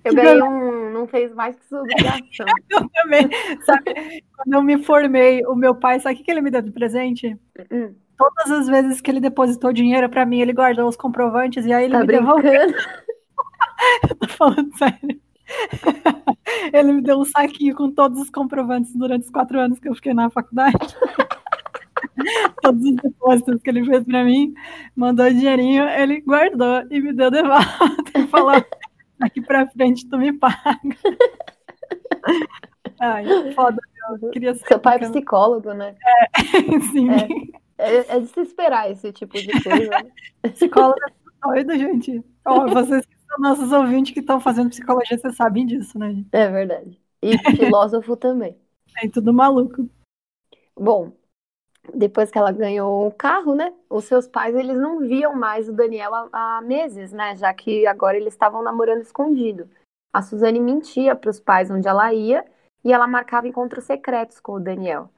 eu 0.04 0.12
ganhei 0.12 0.42
um. 0.42 0.90
Não 0.90 1.06
fez 1.06 1.32
mais 1.32 1.54
que 1.54 1.64
sua 1.66 1.82
obrigação. 1.82 2.46
eu 2.68 2.88
também. 2.90 3.30
Sabe, 3.64 4.24
quando 4.36 4.54
eu 4.54 4.62
me 4.62 4.82
formei, 4.82 5.46
o 5.46 5.54
meu 5.54 5.72
pai, 5.72 6.00
sabe 6.00 6.20
o 6.20 6.24
que 6.24 6.30
ele 6.30 6.40
me 6.40 6.50
deu 6.50 6.60
de 6.60 6.72
presente? 6.72 7.38
Hum. 7.70 7.94
Todas 8.18 8.50
as 8.50 8.66
vezes 8.66 9.00
que 9.00 9.08
ele 9.08 9.20
depositou 9.20 9.72
dinheiro 9.72 10.08
para 10.10 10.26
mim, 10.26 10.40
ele 10.40 10.52
guardou 10.52 10.88
os 10.88 10.96
comprovantes 10.96 11.64
e 11.64 11.72
aí 11.72 11.84
ele 11.84 11.92
tá 11.92 12.00
me 12.00 12.06
brincando? 12.06 12.42
devolveu. 12.42 12.74
Tô 14.20 14.28
falando 14.28 14.76
sério. 14.76 15.20
Ele 16.72 16.92
me 16.92 17.02
deu 17.02 17.18
um 17.18 17.24
saquinho 17.24 17.74
com 17.74 17.90
todos 17.90 18.20
os 18.20 18.30
comprovantes 18.30 18.94
durante 18.94 19.24
os 19.24 19.30
quatro 19.30 19.58
anos 19.58 19.78
que 19.78 19.88
eu 19.88 19.94
fiquei 19.94 20.14
na 20.14 20.30
faculdade. 20.30 20.76
todos 22.62 22.82
os 22.84 22.96
depósitos 22.96 23.62
que 23.62 23.70
ele 23.70 23.84
fez 23.84 24.04
para 24.04 24.24
mim, 24.24 24.54
mandou 24.94 25.28
dinheirinho, 25.30 25.84
ele 25.88 26.20
guardou 26.20 26.84
e 26.90 27.00
me 27.00 27.12
deu 27.12 27.30
de 27.30 27.42
volta 27.42 28.18
e 28.18 28.26
falou: 28.26 28.64
daqui 29.18 29.40
para 29.40 29.66
frente 29.68 30.08
tu 30.08 30.18
me 30.18 30.32
paga. 30.32 30.78
Ai, 33.00 33.52
foda, 33.54 33.78
eu 34.20 34.30
queria 34.30 34.54
Seu 34.54 34.78
pai 34.78 34.96
é 34.96 35.08
psicólogo, 35.08 35.72
né? 35.72 35.94
É, 36.04 36.80
sim. 36.92 37.08
É, 37.78 37.96
é, 37.96 38.16
é 38.16 38.20
de 38.20 38.26
se 38.26 38.40
esperar 38.40 38.90
esse 38.90 39.12
tipo 39.12 39.34
de 39.34 39.50
coisa. 39.62 39.90
Né? 39.90 40.50
Psicólogo 40.50 40.98
é 41.06 41.64
doido, 41.64 41.78
gente. 41.78 42.22
Ó, 42.44 42.66
vocês 42.68 43.06
nossos 43.38 43.72
ouvintes 43.72 44.12
que 44.12 44.20
estão 44.20 44.40
fazendo 44.40 44.70
psicologia, 44.70 45.18
vocês 45.18 45.36
sabem 45.36 45.66
disso, 45.66 45.98
né? 45.98 46.24
É 46.32 46.48
verdade. 46.48 47.00
E 47.22 47.36
filósofo 47.56 48.16
também. 48.16 48.56
É 49.02 49.08
tudo 49.08 49.32
maluco. 49.32 49.88
Bom, 50.76 51.12
depois 51.94 52.30
que 52.30 52.38
ela 52.38 52.52
ganhou 52.52 53.06
o 53.06 53.12
carro, 53.12 53.54
né? 53.54 53.72
Os 53.88 54.04
seus 54.04 54.26
pais 54.26 54.54
eles 54.54 54.76
não 54.76 55.00
viam 55.00 55.34
mais 55.34 55.68
o 55.68 55.72
Daniel 55.72 56.14
há, 56.14 56.28
há 56.32 56.60
meses, 56.62 57.12
né? 57.12 57.36
Já 57.36 57.52
que 57.52 57.86
agora 57.86 58.16
eles 58.16 58.32
estavam 58.32 58.62
namorando 58.62 59.02
escondido. 59.02 59.68
A 60.12 60.22
Suzane 60.22 60.60
mentia 60.60 61.14
para 61.14 61.30
os 61.30 61.40
pais 61.40 61.70
onde 61.70 61.86
ela 61.86 62.12
ia 62.12 62.44
e 62.84 62.92
ela 62.92 63.06
marcava 63.06 63.46
encontros 63.46 63.84
secretos 63.84 64.40
com 64.40 64.52
o 64.52 64.60
Daniel. 64.60 65.10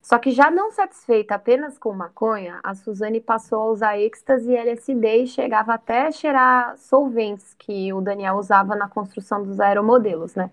Só 0.00 0.18
que 0.18 0.30
já 0.30 0.50
não 0.50 0.70
satisfeita 0.70 1.34
apenas 1.34 1.78
com 1.78 1.92
maconha, 1.92 2.60
a 2.62 2.74
Suzane 2.74 3.20
passou 3.20 3.60
a 3.60 3.70
usar 3.72 3.98
êxtase 3.98 4.50
e 4.50 4.56
LSD 4.56 5.24
e 5.24 5.26
chegava 5.26 5.74
até 5.74 6.06
a 6.06 6.12
cheirar 6.12 6.76
solventes 6.78 7.54
que 7.54 7.92
o 7.92 8.00
Daniel 8.00 8.36
usava 8.36 8.74
na 8.74 8.88
construção 8.88 9.42
dos 9.42 9.60
aeromodelos, 9.60 10.34
né? 10.34 10.50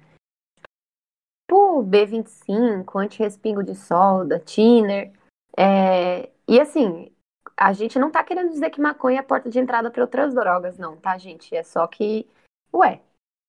tipo 1.56 1.84
B25, 1.84 2.96
anti-respingo 2.96 3.64
de 3.64 3.76
solda, 3.76 4.40
thinner. 4.40 5.12
É... 5.58 6.30
E 6.48 6.60
assim, 6.60 7.12
a 7.56 7.72
gente 7.74 7.98
não 7.98 8.12
tá 8.12 8.24
querendo 8.24 8.50
dizer 8.50 8.70
que 8.70 8.82
maconha 8.82 9.18
é 9.18 9.20
a 9.20 9.24
porta 9.24 9.50
de 9.50 9.60
entrada 9.60 9.90
para 9.90 10.02
outras 10.02 10.34
drogas, 10.34 10.78
não, 10.78 10.98
tá, 10.98 11.18
gente? 11.18 11.56
É 11.56 11.64
só 11.64 11.88
que, 11.88 12.28
ué, 12.74 13.00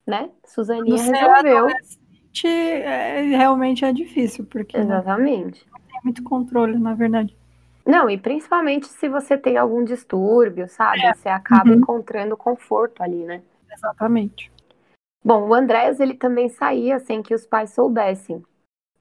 né? 0.06 0.30
Suzaninha 0.44 1.02
resolveu. 1.02 1.68
É, 2.44 3.22
realmente 3.22 3.84
é 3.84 3.92
difícil, 3.92 4.44
porque. 4.44 4.76
Exatamente. 4.76 5.66
Não 5.66 5.72
tem 5.72 5.75
muito 6.06 6.22
controle, 6.22 6.78
na 6.78 6.94
verdade. 6.94 7.36
Não, 7.84 8.08
e 8.08 8.16
principalmente 8.16 8.86
se 8.86 9.08
você 9.08 9.36
tem 9.36 9.56
algum 9.56 9.84
distúrbio, 9.84 10.68
sabe? 10.68 11.04
É. 11.04 11.12
Você 11.12 11.28
acaba 11.28 11.70
uhum. 11.70 11.76
encontrando 11.76 12.36
conforto 12.36 13.02
ali, 13.02 13.24
né? 13.24 13.42
Exatamente. 13.72 14.50
Bom, 15.24 15.48
o 15.48 15.54
Andrés, 15.54 15.98
ele 15.98 16.14
também 16.14 16.48
saía 16.48 17.00
sem 17.00 17.22
que 17.22 17.34
os 17.34 17.44
pais 17.44 17.70
soubessem. 17.70 18.42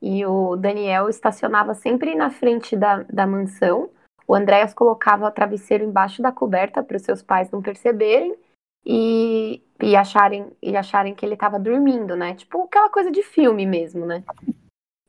E 0.01 0.25
o 0.25 0.55
Daniel 0.55 1.07
estacionava 1.07 1.73
sempre 1.73 2.15
na 2.15 2.29
frente 2.29 2.75
da, 2.75 3.03
da 3.03 3.27
mansão. 3.27 3.89
O 4.27 4.33
Andréas 4.33 4.73
colocava 4.73 5.27
o 5.27 5.31
travesseiro 5.31 5.83
embaixo 5.83 6.21
da 6.21 6.31
coberta 6.31 6.83
para 6.83 6.97
os 6.97 7.03
seus 7.03 7.21
pais 7.21 7.51
não 7.51 7.61
perceberem 7.61 8.35
e, 8.83 9.61
e, 9.81 9.95
acharem, 9.95 10.47
e 10.61 10.75
acharem 10.75 11.13
que 11.13 11.25
ele 11.25 11.35
estava 11.35 11.59
dormindo, 11.59 12.15
né? 12.15 12.33
Tipo 12.33 12.63
aquela 12.63 12.89
coisa 12.89 13.11
de 13.11 13.21
filme 13.21 13.65
mesmo, 13.65 14.05
né? 14.05 14.23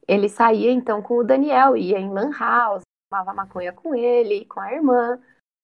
Ele 0.06 0.28
saía 0.28 0.70
então 0.70 1.02
com 1.02 1.18
o 1.18 1.24
Daniel, 1.24 1.76
ia 1.76 1.98
em 1.98 2.10
Lan 2.10 2.30
House, 2.38 2.82
fumava 3.08 3.34
maconha 3.34 3.72
com 3.72 3.94
ele, 3.94 4.44
com 4.44 4.60
a 4.60 4.72
irmã, 4.72 5.18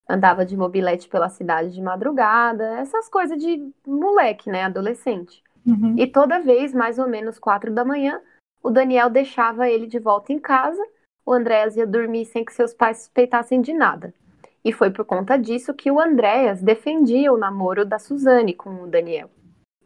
andava 0.09 0.45
de 0.45 0.57
mobilete 0.57 1.09
pela 1.09 1.29
cidade 1.29 1.73
de 1.73 1.81
madrugada, 1.81 2.79
essas 2.79 3.09
coisas 3.09 3.39
de 3.39 3.73
moleque, 3.87 4.51
né? 4.51 4.65
Adolescente. 4.65 5.43
Uhum. 5.67 5.95
E 5.97 6.07
toda 6.07 6.41
vez, 6.41 6.75
mais 6.75 6.99
ou 6.99 7.09
menos 7.09 7.39
quatro 7.39 7.73
da 7.73 7.85
manhã, 7.85 8.21
o 8.63 8.71
Daniel 8.71 9.09
deixava 9.09 9.69
ele 9.69 9.87
de 9.87 9.99
volta 9.99 10.33
em 10.33 10.39
casa, 10.39 10.83
o 11.25 11.33
Andréas 11.33 11.77
ia 11.77 11.87
dormir 11.87 12.25
sem 12.25 12.45
que 12.45 12.53
seus 12.53 12.75
pais 12.75 12.99
suspeitassem 12.99 13.61
de 13.61 13.73
nada. 13.73 14.13
E 14.65 14.73
foi 14.73 14.91
por 14.91 15.05
conta 15.05 15.37
disso 15.37 15.75
que 15.75 15.91
o 15.91 16.01
Andréas 16.01 16.63
defendia 16.63 17.33
o 17.33 17.39
namoro 17.39 17.85
da 17.85 17.99
Suzane 17.99 18.55
com 18.55 18.83
o 18.83 18.87
Daniel. 18.87 19.31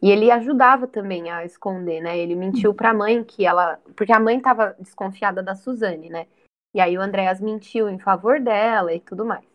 E 0.01 0.11
ele 0.11 0.29
ajudava 0.29 0.87
também 0.87 1.31
a 1.31 1.43
esconder, 1.43 2.01
né? 2.01 2.17
Ele 2.17 2.35
mentiu 2.35 2.73
para 2.73 2.91
a 2.91 2.93
mãe 2.93 3.23
que 3.23 3.45
ela. 3.45 3.79
Porque 3.95 4.13
a 4.13 4.19
mãe 4.19 4.37
estava 4.37 4.75
desconfiada 4.79 5.41
da 5.41 5.55
Suzane, 5.55 6.09
né? 6.09 6.27
E 6.73 6.79
aí 6.79 6.97
o 6.97 7.01
Andréas 7.01 7.41
mentiu 7.41 7.89
em 7.89 7.97
favor 7.97 8.39
dela 8.39 8.93
e 8.93 8.99
tudo 8.99 9.25
mais. 9.25 9.45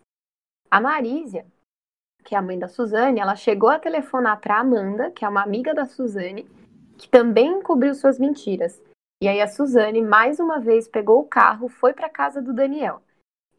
A 0.71 0.81
Marísia, 0.81 1.47
que 2.25 2.35
é 2.35 2.39
a 2.39 2.43
mãe 2.43 2.59
da 2.59 2.69
Suzane, 2.69 3.21
ela 3.21 3.37
chegou 3.37 3.69
a 3.69 3.79
telefonar 3.79 4.41
para 4.41 4.59
Amanda, 4.59 5.11
que 5.11 5.25
é 5.25 5.29
uma 5.29 5.43
amiga 5.43 5.75
da 5.75 5.85
Suzane, 5.85 6.49
que 6.99 7.09
também 7.09 7.59
encobriu 7.59 7.95
suas 7.95 8.19
mentiras. 8.19 8.83
E 9.23 9.29
aí 9.29 9.41
a 9.41 9.47
Suzane, 9.47 10.03
mais 10.03 10.41
uma 10.41 10.59
vez, 10.59 10.89
pegou 10.89 11.21
o 11.21 11.27
carro, 11.27 11.69
foi 11.69 11.93
para 11.93 12.09
casa 12.09 12.43
do 12.43 12.53
Daniel. 12.53 13.03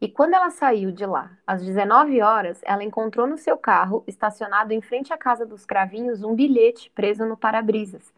E 0.04 0.10
quando 0.10 0.34
ela 0.34 0.50
saiu 0.50 0.92
de 0.92 1.06
lá, 1.06 1.32
às 1.48 1.64
19 1.64 2.22
horas, 2.22 2.60
ela 2.66 2.84
encontrou 2.84 3.26
no 3.26 3.38
seu 3.38 3.58
carro, 3.58 4.04
estacionado 4.06 4.74
em 4.74 4.82
frente 4.82 5.14
à 5.14 5.18
casa 5.18 5.46
dos 5.46 5.66
cravinhos, 5.66 6.24
um 6.24 6.36
bilhete 6.36 6.90
preso 6.90 7.26
no 7.26 7.38
para-brisas. 7.38 8.14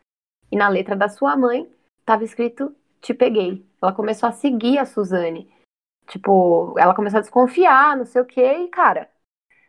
E 0.51 0.57
na 0.57 0.67
letra 0.67 0.95
da 0.95 1.07
sua 1.07 1.37
mãe, 1.37 1.71
estava 1.99 2.23
escrito: 2.23 2.75
Te 2.99 3.13
peguei. 3.13 3.63
Ela 3.79 3.93
começou 3.93 4.27
a 4.27 4.31
seguir 4.31 4.79
a 4.79 4.85
Suzane. 4.87 5.47
Tipo, 6.07 6.73
ela 6.75 6.95
começou 6.95 7.19
a 7.19 7.21
desconfiar, 7.21 7.95
não 7.95 8.05
sei 8.05 8.19
o 8.19 8.25
quê, 8.25 8.63
e 8.63 8.67
cara. 8.69 9.07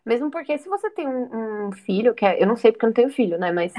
Mesmo 0.02 0.30
porque 0.30 0.56
se 0.56 0.70
você 0.70 0.88
tem 0.88 1.06
um, 1.06 1.66
um 1.66 1.72
filho, 1.72 2.14
que 2.14 2.24
é, 2.24 2.42
eu 2.42 2.46
não 2.46 2.56
sei 2.56 2.72
porque 2.72 2.86
eu 2.86 2.88
não 2.88 2.94
tenho 2.94 3.10
filho, 3.10 3.36
né? 3.38 3.52
Mas 3.52 3.74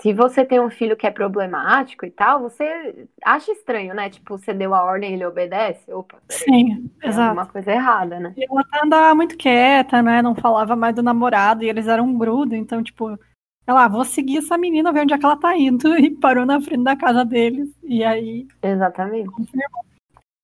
se 0.00 0.14
você 0.14 0.44
tem 0.44 0.58
um 0.58 0.70
filho 0.70 0.96
que 0.96 1.06
é 1.06 1.10
problemático 1.10 2.06
e 2.06 2.10
tal, 2.10 2.40
você 2.40 3.06
acha 3.22 3.52
estranho, 3.52 3.94
né? 3.94 4.08
Tipo, 4.08 4.38
você 4.38 4.54
deu 4.54 4.74
a 4.74 4.82
ordem 4.82 5.10
e 5.10 5.14
ele 5.14 5.26
obedece. 5.26 5.92
Opa, 5.92 6.18
Sim, 6.28 6.90
tem 7.00 7.10
exato. 7.10 7.32
uma 7.34 7.46
coisa 7.46 7.70
errada, 7.70 8.18
né? 8.18 8.32
E 8.36 8.44
ela 8.44 8.64
andava 8.82 9.14
muito 9.14 9.36
quieta, 9.36 10.00
né? 10.02 10.22
Não 10.22 10.34
falava 10.34 10.74
mais 10.74 10.94
do 10.94 11.02
namorado 11.02 11.64
e 11.64 11.68
eles 11.68 11.86
eram 11.86 12.04
um 12.04 12.16
grudo, 12.16 12.54
então, 12.54 12.82
tipo, 12.82 13.18
ela, 13.66 13.84
ah, 13.84 13.88
vou 13.88 14.04
seguir 14.04 14.38
essa 14.38 14.56
menina, 14.56 14.90
ver 14.90 15.02
onde 15.02 15.12
é 15.12 15.18
que 15.18 15.24
ela 15.24 15.36
tá 15.36 15.54
indo, 15.56 15.86
e 16.00 16.10
parou 16.10 16.46
na 16.46 16.60
frente 16.60 16.82
da 16.82 16.96
casa 16.96 17.24
deles. 17.24 17.68
E 17.82 18.02
aí. 18.02 18.46
Exatamente. 18.62 19.28
Confirmou. 19.28 19.84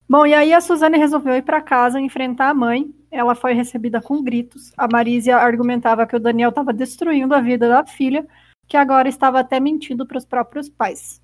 Bom, 0.08 0.26
e 0.26 0.34
aí 0.34 0.52
a 0.52 0.60
Suzane 0.60 0.98
resolveu 0.98 1.34
ir 1.34 1.42
para 1.42 1.62
casa 1.62 1.98
enfrentar 1.98 2.50
a 2.50 2.54
mãe. 2.54 2.94
Ela 3.10 3.34
foi 3.34 3.54
recebida 3.54 4.02
com 4.02 4.22
gritos. 4.22 4.72
A 4.76 4.86
Marísia 4.86 5.38
argumentava 5.38 6.06
que 6.06 6.14
o 6.14 6.20
Daniel 6.20 6.50
estava 6.50 6.72
destruindo 6.72 7.34
a 7.34 7.40
vida 7.40 7.68
da 7.68 7.84
filha 7.84 8.24
que 8.66 8.76
agora 8.76 9.08
estava 9.08 9.40
até 9.40 9.60
mentindo 9.60 10.06
para 10.06 10.18
os 10.18 10.24
próprios 10.24 10.68
pais. 10.68 11.22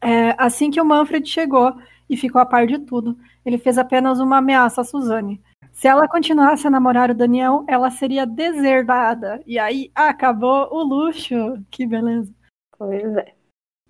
É, 0.00 0.34
assim 0.36 0.70
que 0.70 0.80
o 0.80 0.84
Manfred 0.84 1.28
chegou 1.28 1.74
e 2.08 2.16
ficou 2.16 2.40
a 2.40 2.46
par 2.46 2.66
de 2.66 2.78
tudo, 2.78 3.16
ele 3.44 3.58
fez 3.58 3.78
apenas 3.78 4.20
uma 4.20 4.38
ameaça 4.38 4.82
a 4.82 4.84
Suzane. 4.84 5.40
Se 5.72 5.88
ela 5.88 6.06
continuasse 6.06 6.66
a 6.66 6.70
namorar 6.70 7.10
o 7.10 7.14
Daniel, 7.14 7.64
ela 7.66 7.90
seria 7.90 8.24
deserdada. 8.24 9.42
E 9.44 9.58
aí 9.58 9.90
acabou 9.94 10.68
o 10.72 10.82
luxo. 10.84 11.34
Que 11.70 11.84
beleza. 11.84 12.32
Pois 12.78 13.16
é. 13.16 13.34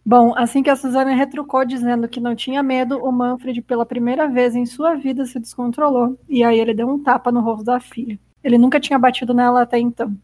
Bom, 0.07 0.35
assim 0.37 0.62
que 0.62 0.70
a 0.70 0.76
Suzane 0.76 1.14
retrucou 1.14 1.64
dizendo 1.64 2.09
que 2.09 2.20
não 2.20 2.35
tinha 2.35 2.62
medo, 2.62 2.98
o 2.98 3.11
Manfred, 3.11 3.61
pela 3.62 3.87
primeira 3.87 4.28
vez 4.28 4.54
em 4.54 4.66
sua 4.66 4.94
vida, 4.94 5.24
se 5.24 5.38
descontrolou. 5.38 6.18
E 6.28 6.42
aí 6.44 6.59
ele 6.59 6.74
deu 6.74 6.88
um 6.88 7.02
tapa 7.02 7.33
no 7.33 7.40
rosto 7.40 7.64
da 7.64 7.80
filha. 7.80 8.18
Ele 8.42 8.59
nunca 8.59 8.80
tinha 8.80 8.98
batido 8.98 9.35
nela 9.35 9.62
até 9.62 9.78
então. 9.78 10.14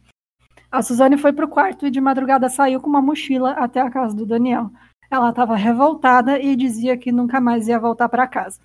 A 0.70 0.82
Suzane 0.82 1.18
foi 1.18 1.32
para 1.32 1.44
o 1.44 1.48
quarto 1.48 1.86
e 1.86 1.90
de 1.90 2.00
madrugada 2.00 2.48
saiu 2.48 2.80
com 2.80 2.88
uma 2.88 3.02
mochila 3.02 3.52
até 3.52 3.80
a 3.80 3.90
casa 3.90 4.14
do 4.14 4.24
Daniel. 4.24 4.70
Ela 5.10 5.30
estava 5.30 5.56
revoltada 5.56 6.38
e 6.38 6.54
dizia 6.54 6.96
que 6.96 7.10
nunca 7.10 7.40
mais 7.40 7.66
ia 7.66 7.78
voltar 7.78 8.08
para 8.08 8.28
casa. 8.28 8.60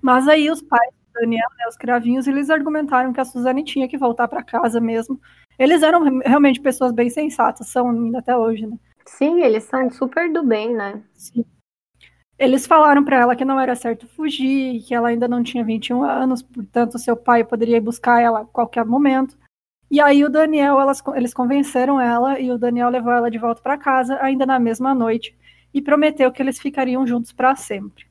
Mas 0.00 0.28
aí 0.28 0.48
os 0.48 0.62
pais 0.62 0.92
do 0.92 1.20
Daniel, 1.20 1.48
né, 1.58 1.66
os 1.68 1.76
cravinhos, 1.76 2.28
eles 2.28 2.48
argumentaram 2.48 3.12
que 3.12 3.20
a 3.20 3.24
Suzane 3.24 3.64
tinha 3.64 3.88
que 3.88 3.98
voltar 3.98 4.28
para 4.28 4.44
casa 4.44 4.80
mesmo. 4.80 5.20
Eles 5.58 5.82
eram 5.82 6.20
realmente 6.20 6.60
pessoas 6.60 6.92
bem 6.92 7.10
sensatas, 7.10 7.66
são 7.66 7.90
ainda 7.90 8.20
até 8.20 8.36
hoje, 8.36 8.66
né? 8.66 8.78
Sim, 9.04 9.40
eles 9.40 9.64
são 9.64 9.90
super 9.90 10.32
do 10.32 10.44
bem, 10.44 10.74
né? 10.74 11.02
Sim. 11.14 11.44
Eles 12.38 12.66
falaram 12.66 13.02
para 13.02 13.18
ela 13.18 13.34
que 13.34 13.44
não 13.44 13.58
era 13.58 13.74
certo 13.74 14.06
fugir, 14.06 14.82
que 14.82 14.94
ela 14.94 15.08
ainda 15.08 15.26
não 15.26 15.42
tinha 15.42 15.64
21 15.64 16.04
anos, 16.04 16.42
portanto 16.42 16.98
seu 16.98 17.16
pai 17.16 17.42
poderia 17.42 17.78
ir 17.78 17.80
buscar 17.80 18.20
ela 18.20 18.40
a 18.42 18.44
qualquer 18.44 18.84
momento. 18.84 19.36
E 19.90 20.00
aí 20.00 20.24
o 20.24 20.28
Daniel, 20.28 20.80
elas, 20.80 21.02
eles 21.14 21.32
convenceram 21.32 22.00
ela 22.00 22.40
e 22.40 22.50
o 22.50 22.58
Daniel 22.58 22.88
levou 22.88 23.12
ela 23.12 23.30
de 23.30 23.38
volta 23.38 23.62
para 23.62 23.78
casa 23.78 24.18
ainda 24.20 24.44
na 24.44 24.58
mesma 24.58 24.94
noite 24.94 25.36
e 25.72 25.80
prometeu 25.80 26.32
que 26.32 26.42
eles 26.42 26.58
ficariam 26.58 27.06
juntos 27.06 27.32
para 27.32 27.54
sempre. 27.54 28.06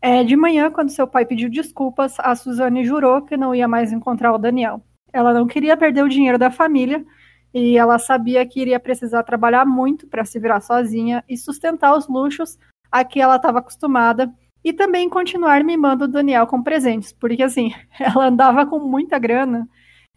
É, 0.00 0.24
de 0.24 0.36
manhã, 0.36 0.70
quando 0.70 0.90
seu 0.90 1.06
pai 1.06 1.24
pediu 1.24 1.48
desculpas, 1.48 2.18
a 2.18 2.34
Suzane 2.34 2.84
jurou 2.84 3.22
que 3.22 3.36
não 3.36 3.54
ia 3.54 3.68
mais 3.68 3.92
encontrar 3.92 4.32
o 4.32 4.38
Daniel. 4.38 4.82
Ela 5.12 5.32
não 5.32 5.46
queria 5.46 5.76
perder 5.76 6.02
o 6.02 6.08
dinheiro 6.08 6.38
da 6.38 6.50
família 6.50 7.04
e 7.54 7.78
ela 7.78 7.98
sabia 7.98 8.44
que 8.44 8.60
iria 8.60 8.80
precisar 8.80 9.22
trabalhar 9.22 9.64
muito 9.64 10.06
para 10.06 10.24
se 10.24 10.38
virar 10.40 10.60
sozinha 10.60 11.22
e 11.28 11.36
sustentar 11.36 11.96
os 11.96 12.08
luxos 12.08 12.58
a 12.90 13.04
que 13.04 13.20
ela 13.20 13.36
estava 13.36 13.60
acostumada 13.60 14.32
e 14.64 14.72
também 14.72 15.08
continuar 15.08 15.62
mimando 15.62 16.04
o 16.04 16.08
Daniel 16.08 16.46
com 16.46 16.62
presentes, 16.62 17.12
porque 17.12 17.42
assim, 17.42 17.72
ela 17.98 18.26
andava 18.26 18.66
com 18.66 18.78
muita 18.78 19.18
grana 19.18 19.68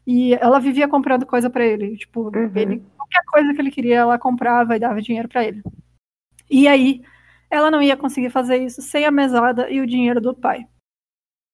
e 0.06 0.34
ela 0.36 0.60
vivia 0.60 0.88
comprando 0.88 1.26
coisa 1.26 1.50
para 1.50 1.66
ele. 1.66 1.98
Tipo, 1.98 2.30
uhum. 2.30 2.52
ele, 2.56 2.84
qualquer 2.98 3.24
coisa 3.32 3.54
que 3.54 3.62
ele 3.62 3.72
queria, 3.72 3.98
ela 3.98 4.20
comprava 4.20 4.76
e 4.76 4.80
dava 4.80 5.02
dinheiro 5.02 5.28
para 5.28 5.44
ele. 5.44 5.64
E 6.50 6.68
aí, 6.68 7.02
ela 7.50 7.72
não 7.72 7.82
ia 7.82 7.98
conseguir 7.98 8.30
fazer 8.30 8.58
isso 8.58 8.82
sem 8.82 9.06
a 9.06 9.12
mesada 9.12 9.70
e 9.70 9.82
o 9.82 9.88
dinheiro 9.88 10.22
do 10.22 10.34
pai. 10.34 10.68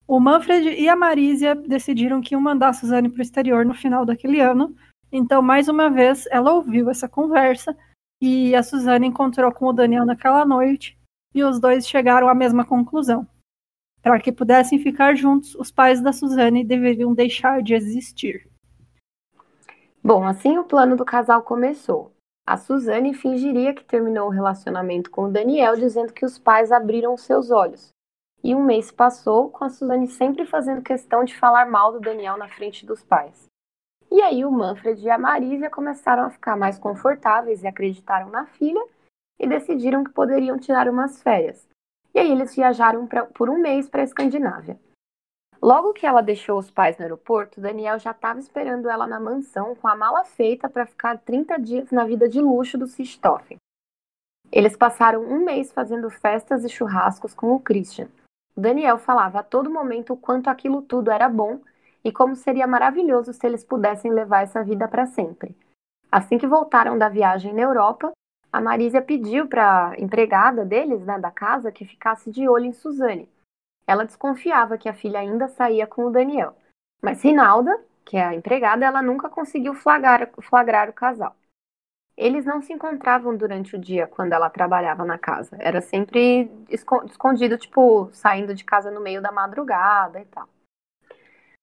O 0.08 0.20
Manfred 0.20 0.68
e 0.68 0.90
a 0.90 0.96
Marísia 0.96 1.56
decidiram 1.56 2.22
que 2.22 2.34
iam 2.34 2.42
mandar 2.42 2.70
a 2.70 2.74
Suzane 2.74 3.10
para 3.10 3.20
o 3.20 3.22
exterior 3.22 3.66
no 3.66 3.74
final 3.74 4.06
daquele 4.06 4.42
ano. 4.42 4.76
Então, 5.12 5.42
mais 5.42 5.70
uma 5.70 5.90
vez, 5.90 6.26
ela 6.30 6.54
ouviu 6.54 6.90
essa 6.90 7.08
conversa 7.08 7.76
e 8.22 8.54
a 8.56 8.62
Suzane 8.62 9.08
encontrou 9.08 9.52
com 9.52 9.68
o 9.68 9.74
Daniel 9.74 10.06
naquela 10.06 10.46
noite 10.46 10.98
e 11.34 11.44
os 11.44 11.60
dois 11.60 11.88
chegaram 11.88 12.28
à 12.28 12.36
mesma 12.36 12.66
conclusão. 12.66 13.26
Para 14.02 14.20
que 14.20 14.32
pudessem 14.32 14.80
ficar 14.80 15.16
juntos, 15.16 15.54
os 15.56 15.72
pais 15.72 16.02
da 16.02 16.12
Suzane 16.12 16.64
deveriam 16.64 17.14
deixar 17.14 17.62
de 17.62 17.76
existir. 17.76 18.48
Bom, 20.04 20.26
assim 20.26 20.58
o 20.58 20.64
plano 20.64 20.96
do 20.96 21.06
casal 21.06 21.44
começou. 21.44 22.12
A 22.46 22.58
Suzane 22.58 23.14
fingiria 23.14 23.74
que 23.74 23.84
terminou 23.84 24.28
o 24.28 24.32
relacionamento 24.32 25.12
com 25.12 25.26
o 25.26 25.32
Daniel, 25.32 25.76
dizendo 25.76 26.12
que 26.12 26.26
os 26.26 26.40
pais 26.40 26.72
abriram 26.72 27.16
seus 27.16 27.52
olhos. 27.52 27.90
E 28.44 28.56
um 28.56 28.64
mês 28.64 28.92
passou, 28.92 29.50
com 29.50 29.64
a 29.64 29.70
Suzane 29.70 30.08
sempre 30.08 30.46
fazendo 30.48 30.82
questão 30.82 31.24
de 31.24 31.38
falar 31.38 31.70
mal 31.70 31.92
do 31.92 32.00
Daniel 32.00 32.38
na 32.38 32.48
frente 32.48 32.84
dos 32.84 33.04
pais. 33.04 33.46
E 34.12 34.20
aí 34.22 34.44
o 34.44 34.52
Manfred 34.52 35.06
e 35.06 35.10
a 35.10 35.18
Marísia 35.18 35.70
começaram 35.70 36.24
a 36.24 36.30
ficar 36.32 36.58
mais 36.58 36.80
confortáveis 36.80 37.64
e 37.64 37.68
acreditaram 37.68 38.30
na 38.30 38.48
filha 38.48 38.84
e 39.40 39.48
decidiram 39.48 40.04
que 40.04 40.12
poderiam 40.12 40.58
tirar 40.58 40.90
umas 40.90 41.22
férias. 41.22 41.70
E 42.14 42.20
aí 42.20 42.32
eles 42.32 42.56
viajaram 42.56 43.08
pra, 43.08 43.26
por 43.26 43.50
um 43.50 43.60
mês 43.60 43.90
para 43.90 44.02
a 44.02 44.04
Escandinávia. 44.04 44.80
Logo 45.62 45.94
que 45.94 46.08
ela 46.08 46.22
deixou 46.22 46.58
os 46.58 46.72
pais 46.72 46.98
no 46.98 47.04
aeroporto, 47.04 47.62
Daniel 47.62 48.00
já 48.00 48.12
estava 48.12 48.40
esperando 48.40 48.90
ela 48.90 49.06
na 49.06 49.20
mansão 49.20 49.76
com 49.76 49.88
a 49.88 49.96
mala 49.96 50.24
feita 50.24 50.68
para 50.68 50.88
ficar 50.88 51.20
30 51.20 51.58
dias 51.60 51.92
na 51.92 52.04
vida 52.04 52.28
de 52.28 52.42
luxo 52.42 52.78
do 52.78 52.88
Sistoffen. 52.88 53.58
Eles 54.52 54.76
passaram 54.76 55.22
um 55.22 55.46
mês 55.46 55.72
fazendo 55.72 56.10
festas 56.10 56.66
e 56.66 56.70
churrascos 56.70 57.34
com 57.34 57.54
o 57.54 57.60
Christian. 57.60 58.10
Daniel 58.58 58.98
falava 58.98 59.40
a 59.40 59.44
todo 59.44 59.70
momento 59.70 60.14
o 60.14 60.18
quanto 60.18 60.50
aquilo 60.50 60.82
tudo 60.82 61.12
era 61.12 61.30
bom 61.30 61.62
e 62.04 62.12
como 62.12 62.36
seria 62.36 62.68
maravilhoso 62.68 63.32
se 63.32 63.46
eles 63.46 63.64
pudessem 63.64 64.12
levar 64.12 64.42
essa 64.42 64.64
vida 64.64 64.88
para 64.88 65.06
sempre. 65.06 65.56
Assim 66.12 66.38
que 66.38 66.48
voltaram 66.48 66.98
da 66.98 67.08
viagem 67.08 67.54
na 67.54 67.62
Europa, 67.62 68.12
a 68.52 68.60
Marísia 68.60 69.02
pediu 69.02 69.48
para 69.48 69.96
empregada 69.98 70.66
deles, 70.66 71.06
né, 71.06 71.18
da 71.18 71.32
casa, 71.32 71.72
que 71.72 71.86
ficasse 71.86 72.30
de 72.30 72.50
olho 72.50 72.66
em 72.66 72.74
Suzane. 72.74 73.30
Ela 73.88 74.06
desconfiava 74.06 74.78
que 74.78 74.90
a 74.90 74.94
filha 74.94 75.20
ainda 75.20 75.48
saía 75.48 75.88
com 75.88 76.06
o 76.06 76.12
Daniel. 76.12 76.56
Mas 77.02 77.24
Rinalda, 77.24 77.80
que 78.04 78.18
é 78.18 78.24
a 78.24 78.36
empregada, 78.36 78.86
ela 78.86 79.02
nunca 79.02 79.30
conseguiu 79.30 79.74
flagrar, 79.74 80.30
flagrar 80.42 80.90
o 80.90 80.94
casal. 80.94 81.36
Eles 82.18 82.46
não 82.46 82.62
se 82.62 82.74
encontravam 82.74 83.36
durante 83.36 83.76
o 83.76 83.80
dia 83.80 84.06
quando 84.06 84.34
ela 84.34 84.50
trabalhava 84.50 85.06
na 85.06 85.18
casa. 85.18 85.56
Era 85.60 85.82
sempre 85.82 86.52
escondido, 86.70 87.58
tipo, 87.58 88.10
saindo 88.12 88.54
de 88.54 88.66
casa 88.66 88.92
no 88.92 89.00
meio 89.00 89.22
da 89.22 89.32
madrugada 89.32 90.20
e 90.20 90.26
tal. 90.26 90.48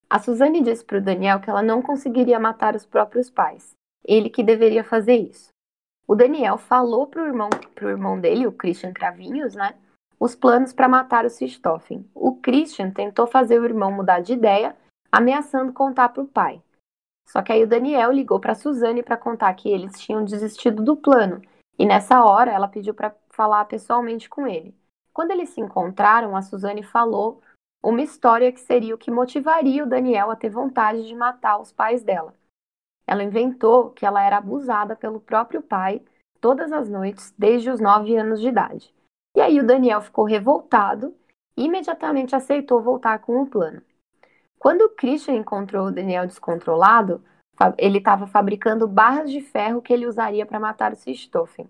A 0.09 0.17
Suzane 0.17 0.61
disse 0.61 0.83
para 0.83 0.97
o 0.97 1.01
Daniel 1.01 1.39
que 1.39 1.49
ela 1.49 1.61
não 1.61 1.83
conseguiria 1.83 2.39
matar 2.39 2.75
os 2.75 2.85
próprios 2.85 3.29
pais. 3.29 3.75
Ele 4.03 4.29
que 4.29 4.43
deveria 4.43 4.83
fazer 4.83 5.15
isso. 5.17 5.49
O 6.09 6.15
Daniel 6.15 6.57
falou 6.57 7.05
pro 7.05 7.27
irmão, 7.27 7.51
pro 7.75 7.87
irmão 7.87 8.19
dele, 8.19 8.47
o 8.47 8.51
Christian 8.51 8.91
Cravinhos, 8.91 9.53
né? 9.53 9.75
Os 10.19 10.33
planos 10.33 10.73
para 10.73 10.89
matar 10.89 11.23
o 11.23 11.29
Sistoffen. 11.29 12.03
O 12.15 12.35
Christian 12.37 12.89
tentou 12.89 13.27
fazer 13.27 13.61
o 13.61 13.63
irmão 13.63 13.91
mudar 13.91 14.19
de 14.19 14.33
ideia, 14.33 14.75
ameaçando 15.11 15.71
contar 15.71 16.09
para 16.09 16.23
o 16.23 16.27
pai. 16.27 16.63
Só 17.27 17.43
que 17.43 17.51
aí 17.51 17.63
o 17.63 17.67
Daniel 17.67 18.11
ligou 18.11 18.39
para 18.39 18.55
Suzane 18.55 19.03
para 19.03 19.17
contar 19.17 19.53
que 19.53 19.69
eles 19.69 19.99
tinham 19.99 20.25
desistido 20.25 20.83
do 20.83 20.97
plano. 20.97 21.43
E 21.77 21.85
nessa 21.85 22.23
hora 22.23 22.51
ela 22.51 22.67
pediu 22.67 22.95
para 22.95 23.15
falar 23.29 23.65
pessoalmente 23.65 24.27
com 24.27 24.47
ele. 24.47 24.75
Quando 25.13 25.29
eles 25.29 25.49
se 25.49 25.61
encontraram, 25.61 26.35
a 26.35 26.41
Suzane 26.41 26.81
falou 26.81 27.39
uma 27.83 28.01
história 28.01 28.51
que 28.51 28.61
seria 28.61 28.95
o 28.95 28.97
que 28.97 29.11
motivaria 29.11 29.83
o 29.83 29.87
Daniel 29.87 30.31
a 30.31 30.35
ter 30.35 30.49
vontade 30.49 31.07
de 31.07 31.13
matar 31.13 31.59
os 31.59 31.71
pais 31.71 32.01
dela. 32.01 32.33
Ela 33.09 33.23
inventou 33.23 33.89
que 33.89 34.05
ela 34.05 34.23
era 34.23 34.37
abusada 34.37 34.95
pelo 34.95 35.19
próprio 35.19 35.63
pai 35.63 35.99
todas 36.39 36.71
as 36.71 36.87
noites 36.87 37.33
desde 37.35 37.71
os 37.71 37.79
nove 37.79 38.15
anos 38.15 38.39
de 38.39 38.49
idade. 38.49 38.93
E 39.35 39.41
aí 39.41 39.59
o 39.59 39.65
Daniel 39.65 39.99
ficou 39.99 40.25
revoltado 40.25 41.15
e 41.57 41.65
imediatamente 41.65 42.35
aceitou 42.35 42.83
voltar 42.83 43.17
com 43.17 43.41
o 43.41 43.47
plano. 43.47 43.81
Quando 44.59 44.81
o 44.81 44.89
Christian 44.89 45.33
encontrou 45.33 45.87
o 45.87 45.91
Daniel 45.91 46.27
descontrolado, 46.27 47.19
ele 47.79 47.97
estava 47.97 48.27
fabricando 48.27 48.87
barras 48.87 49.31
de 49.31 49.41
ferro 49.41 49.81
que 49.81 49.91
ele 49.91 50.05
usaria 50.05 50.45
para 50.45 50.59
matar 50.59 50.93
o 50.93 50.95
Sistoffen. 50.95 51.67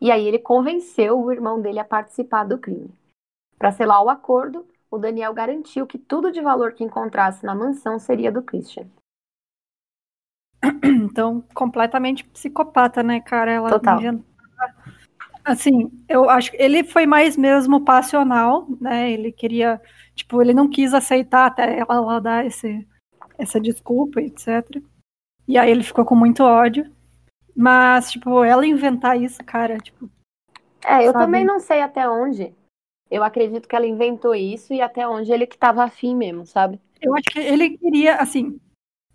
E 0.00 0.10
aí 0.10 0.26
ele 0.26 0.40
convenceu 0.40 1.20
o 1.20 1.30
irmão 1.30 1.60
dele 1.60 1.78
a 1.78 1.84
participar 1.84 2.42
do 2.42 2.58
crime. 2.58 2.92
Para 3.56 3.70
selar 3.70 4.02
o 4.02 4.10
acordo, 4.10 4.66
o 4.90 4.98
Daniel 4.98 5.32
garantiu 5.32 5.86
que 5.86 5.98
tudo 5.98 6.32
de 6.32 6.40
valor 6.40 6.72
que 6.72 6.82
encontrasse 6.82 7.46
na 7.46 7.54
mansão 7.54 7.96
seria 7.96 8.32
do 8.32 8.42
Christian. 8.42 8.88
Então, 10.84 11.42
completamente 11.54 12.24
psicopata, 12.24 13.02
né, 13.02 13.20
cara? 13.20 13.50
Ela 13.50 13.70
Total. 13.70 14.00
Assim, 15.44 15.90
eu 16.08 16.28
acho 16.28 16.50
que 16.50 16.56
ele 16.62 16.84
foi 16.84 17.06
mais 17.06 17.36
mesmo 17.36 17.80
passional, 17.84 18.66
né? 18.80 19.10
Ele 19.10 19.32
queria, 19.32 19.80
tipo, 20.14 20.40
ele 20.40 20.52
não 20.52 20.68
quis 20.68 20.92
aceitar 20.92 21.46
até 21.46 21.78
ela 21.78 21.98
lá 22.00 22.20
dar 22.20 22.46
esse, 22.46 22.86
essa 23.38 23.60
desculpa, 23.60 24.20
etc. 24.20 24.82
E 25.48 25.58
aí 25.58 25.70
ele 25.70 25.82
ficou 25.82 26.04
com 26.04 26.14
muito 26.14 26.42
ódio. 26.44 26.90
Mas, 27.56 28.12
tipo, 28.12 28.44
ela 28.44 28.66
inventar 28.66 29.20
isso, 29.20 29.42
cara, 29.44 29.78
tipo. 29.78 30.08
É, 30.84 31.06
eu 31.06 31.12
sabe? 31.12 31.24
também 31.24 31.44
não 31.44 31.58
sei 31.58 31.80
até 31.80 32.08
onde. 32.08 32.54
Eu 33.10 33.24
acredito 33.24 33.68
que 33.68 33.74
ela 33.74 33.86
inventou 33.86 34.34
isso 34.34 34.72
e 34.72 34.80
até 34.80 35.06
onde 35.08 35.32
ele 35.32 35.46
que 35.46 35.58
tava 35.58 35.82
afim 35.82 36.14
mesmo, 36.14 36.46
sabe? 36.46 36.80
Eu 37.02 37.14
acho 37.14 37.24
que 37.24 37.40
ele 37.40 37.76
queria, 37.76 38.16
assim, 38.16 38.60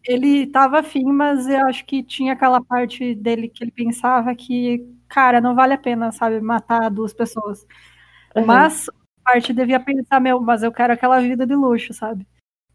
ele 0.07 0.47
tava 0.47 0.79
afim, 0.79 1.05
mas 1.05 1.47
eu 1.47 1.67
acho 1.67 1.85
que 1.85 2.03
tinha 2.03 2.33
aquela 2.33 2.63
parte 2.63 3.15
dele 3.15 3.49
que 3.49 3.63
ele 3.63 3.71
pensava 3.71 4.35
que, 4.35 4.85
cara, 5.07 5.41
não 5.41 5.55
vale 5.55 5.73
a 5.73 5.77
pena, 5.77 6.11
sabe, 6.11 6.39
matar 6.39 6.89
duas 6.91 7.13
pessoas. 7.13 7.65
Uhum. 8.35 8.45
Mas 8.45 8.87
a 8.89 9.31
parte 9.31 9.51
devia 9.51 9.79
pensar, 9.79 10.19
meu, 10.19 10.39
mas 10.39 10.61
eu 10.61 10.71
quero 10.71 10.93
aquela 10.93 11.19
vida 11.19 11.45
de 11.45 11.55
luxo, 11.55 11.93
sabe? 11.93 12.27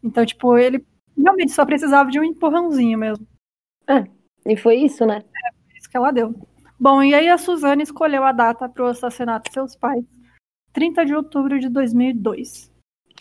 Então, 0.03 0.25
tipo, 0.25 0.57
ele 0.57 0.85
realmente 1.17 1.53
só 1.53 1.65
precisava 1.65 2.09
de 2.11 2.19
um 2.19 2.23
empurrãozinho 2.23 2.97
mesmo. 2.97 3.25
É, 3.87 4.03
e 4.45 4.57
foi 4.57 4.75
isso, 4.75 5.05
né? 5.05 5.17
É, 5.17 5.53
foi 5.53 5.77
isso 5.77 5.89
que 5.89 5.97
ela 5.97 6.11
deu. 6.11 6.35
Bom, 6.77 7.01
e 7.01 7.13
aí 7.13 7.29
a 7.29 7.37
Suzane 7.37 7.83
escolheu 7.83 8.23
a 8.23 8.31
data 8.31 8.67
para 8.67 8.83
o 8.83 8.87
assassinato 8.87 9.49
de 9.49 9.53
seus 9.53 9.75
pais, 9.75 10.03
30 10.73 11.05
de 11.05 11.15
outubro 11.15 11.59
de 11.59 11.69
2002. 11.69 12.71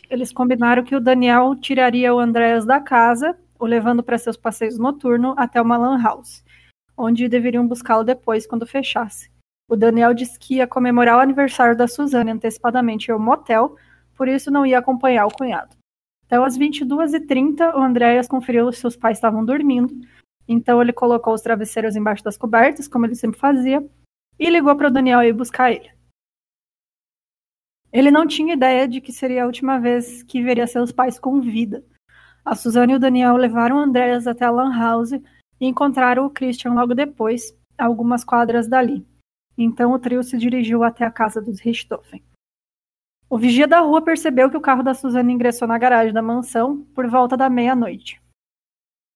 Eles 0.09 0.33
combinaram 0.33 0.83
que 0.83 0.97
o 0.97 1.01
Daniel 1.01 1.55
tiraria 1.55 2.13
o 2.13 2.19
Andréas 2.19 2.65
da 2.65 2.81
casa 2.81 3.39
o 3.61 3.67
levando 3.67 4.03
para 4.03 4.19
seus 4.19 4.37
passeios 4.37 4.79
noturnos 4.79 5.35
até 5.37 5.61
uma 5.61 5.77
lan 5.77 6.03
house, 6.03 6.43
onde 6.97 7.29
deveriam 7.29 7.67
buscá-lo 7.67 8.03
depois 8.03 8.47
quando 8.47 8.67
fechasse. 8.67 9.31
O 9.69 9.77
Daniel 9.77 10.13
disse 10.13 10.39
que 10.39 10.57
ia 10.57 10.67
comemorar 10.67 11.19
o 11.19 11.21
aniversário 11.21 11.77
da 11.77 11.87
Suzane 11.87 12.33
antecipadamente 12.33 13.13
um 13.13 13.19
motel, 13.19 13.77
por 14.17 14.27
isso 14.27 14.51
não 14.51 14.67
ia 14.67 14.79
acompanhar 14.79 15.27
o 15.27 15.33
cunhado. 15.33 15.77
Então, 16.27 16.45
às 16.45 16.59
22h30, 16.59 17.75
o 17.75 17.79
Andréas 17.79 18.27
conferiu 18.27 18.73
se 18.73 18.81
seus 18.81 18.97
pais 18.97 19.17
estavam 19.17 19.45
dormindo, 19.45 19.95
então 20.49 20.83
ele 20.83 20.93
colocou 20.93 21.35
os 21.35 21.41
travesseiros 21.41 21.95
embaixo 21.95 22.25
das 22.25 22.37
cobertas, 22.37 22.89
como 22.89 23.07
ele 23.07 23.15
sempre 23.15 23.39
fazia, 23.39 23.85
e 24.39 24.51
ligou 24.51 24.75
para 24.75 24.89
o 24.89 24.91
Daniel 24.91 25.23
ir 25.23 25.33
buscar 25.33 25.71
ele. 25.71 25.91
Ele 27.93 28.11
não 28.11 28.27
tinha 28.27 28.55
ideia 28.55 28.87
de 28.87 29.01
que 29.01 29.13
seria 29.13 29.45
a 29.45 29.47
última 29.47 29.79
vez 29.79 30.23
que 30.23 30.43
veria 30.43 30.67
seus 30.67 30.93
pais 30.93 31.19
com 31.19 31.41
vida, 31.41 31.85
a 32.45 32.55
Suzane 32.55 32.93
e 32.93 32.97
o 32.97 32.99
Daniel 32.99 33.37
levaram 33.37 33.79
Andréas 33.79 34.27
até 34.27 34.45
a 34.45 34.51
Lan 34.51 34.77
House 34.77 35.13
e 35.13 35.67
encontraram 35.67 36.25
o 36.25 36.31
Christian 36.31 36.73
logo 36.73 36.95
depois, 36.95 37.55
a 37.77 37.85
algumas 37.85 38.25
quadras 38.25 38.67
dali. 38.67 39.07
Então 39.57 39.93
o 39.93 39.99
trio 39.99 40.23
se 40.23 40.39
dirigiu 40.39 40.83
até 40.83 41.05
a 41.05 41.11
casa 41.11 41.41
dos 41.41 41.61
Richthofen. 41.61 42.23
O 43.29 43.39
vigia 43.39 43.69
da 43.69 43.81
rua 43.81 44.03
percebeu 44.03 44.51
que 44.51 44.57
o 44.57 44.61
carro 44.61 44.83
da 44.83 44.95
Suzane 44.95 45.33
ingressou 45.33 45.69
na 45.69 45.79
garagem 45.79 46.13
da 46.13 46.23
mansão 46.23 46.85
por 46.95 47.07
volta 47.09 47.37
da 47.37 47.49
meia-noite. 47.49 48.21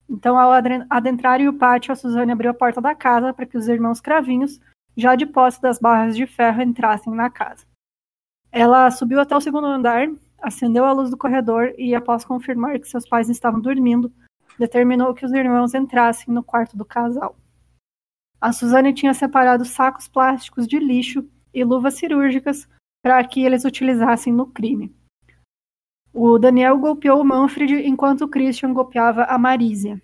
Então, 0.08 0.38
ao 0.38 0.52
adentrarem 0.90 1.48
o 1.48 1.58
pátio, 1.58 1.90
a 1.90 1.96
Suzane 1.96 2.30
abriu 2.30 2.50
a 2.50 2.54
porta 2.54 2.80
da 2.80 2.94
casa 2.94 3.32
para 3.32 3.46
que 3.46 3.56
os 3.56 3.66
irmãos 3.66 4.00
Cravinhos, 4.00 4.60
já 4.96 5.16
de 5.16 5.26
posse 5.26 5.60
das 5.60 5.78
barras 5.78 6.14
de 6.14 6.26
ferro, 6.26 6.62
entrassem 6.62 7.12
na 7.12 7.28
casa. 7.30 7.66
Ela 8.52 8.90
subiu 8.90 9.18
até 9.18 9.34
o 9.34 9.40
segundo 9.40 9.66
andar 9.66 10.06
acendeu 10.44 10.84
a 10.84 10.92
luz 10.92 11.10
do 11.10 11.16
corredor 11.16 11.74
e, 11.78 11.94
após 11.94 12.24
confirmar 12.24 12.78
que 12.78 12.88
seus 12.88 13.08
pais 13.08 13.28
estavam 13.28 13.60
dormindo, 13.60 14.12
determinou 14.58 15.14
que 15.14 15.24
os 15.24 15.32
irmãos 15.32 15.74
entrassem 15.74 16.32
no 16.32 16.42
quarto 16.42 16.76
do 16.76 16.84
casal. 16.84 17.36
A 18.40 18.52
Suzane 18.52 18.92
tinha 18.92 19.14
separado 19.14 19.64
sacos 19.64 20.06
plásticos 20.06 20.66
de 20.66 20.78
lixo 20.78 21.26
e 21.52 21.64
luvas 21.64 21.94
cirúrgicas 21.94 22.68
para 23.02 23.22
que 23.24 23.44
eles 23.44 23.64
utilizassem 23.64 24.32
no 24.32 24.46
crime. 24.46 24.94
O 26.12 26.38
Daniel 26.38 26.78
golpeou 26.78 27.24
Manfred 27.24 27.86
enquanto 27.86 28.22
o 28.22 28.28
Christian 28.28 28.72
golpeava 28.72 29.24
a 29.24 29.38
Marísia. 29.38 30.00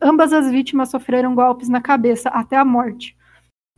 ambas 0.00 0.32
as 0.32 0.50
vítimas 0.50 0.90
sofreram 0.90 1.34
golpes 1.34 1.68
na 1.68 1.80
cabeça 1.80 2.28
até 2.28 2.56
a 2.56 2.64
morte. 2.64 3.16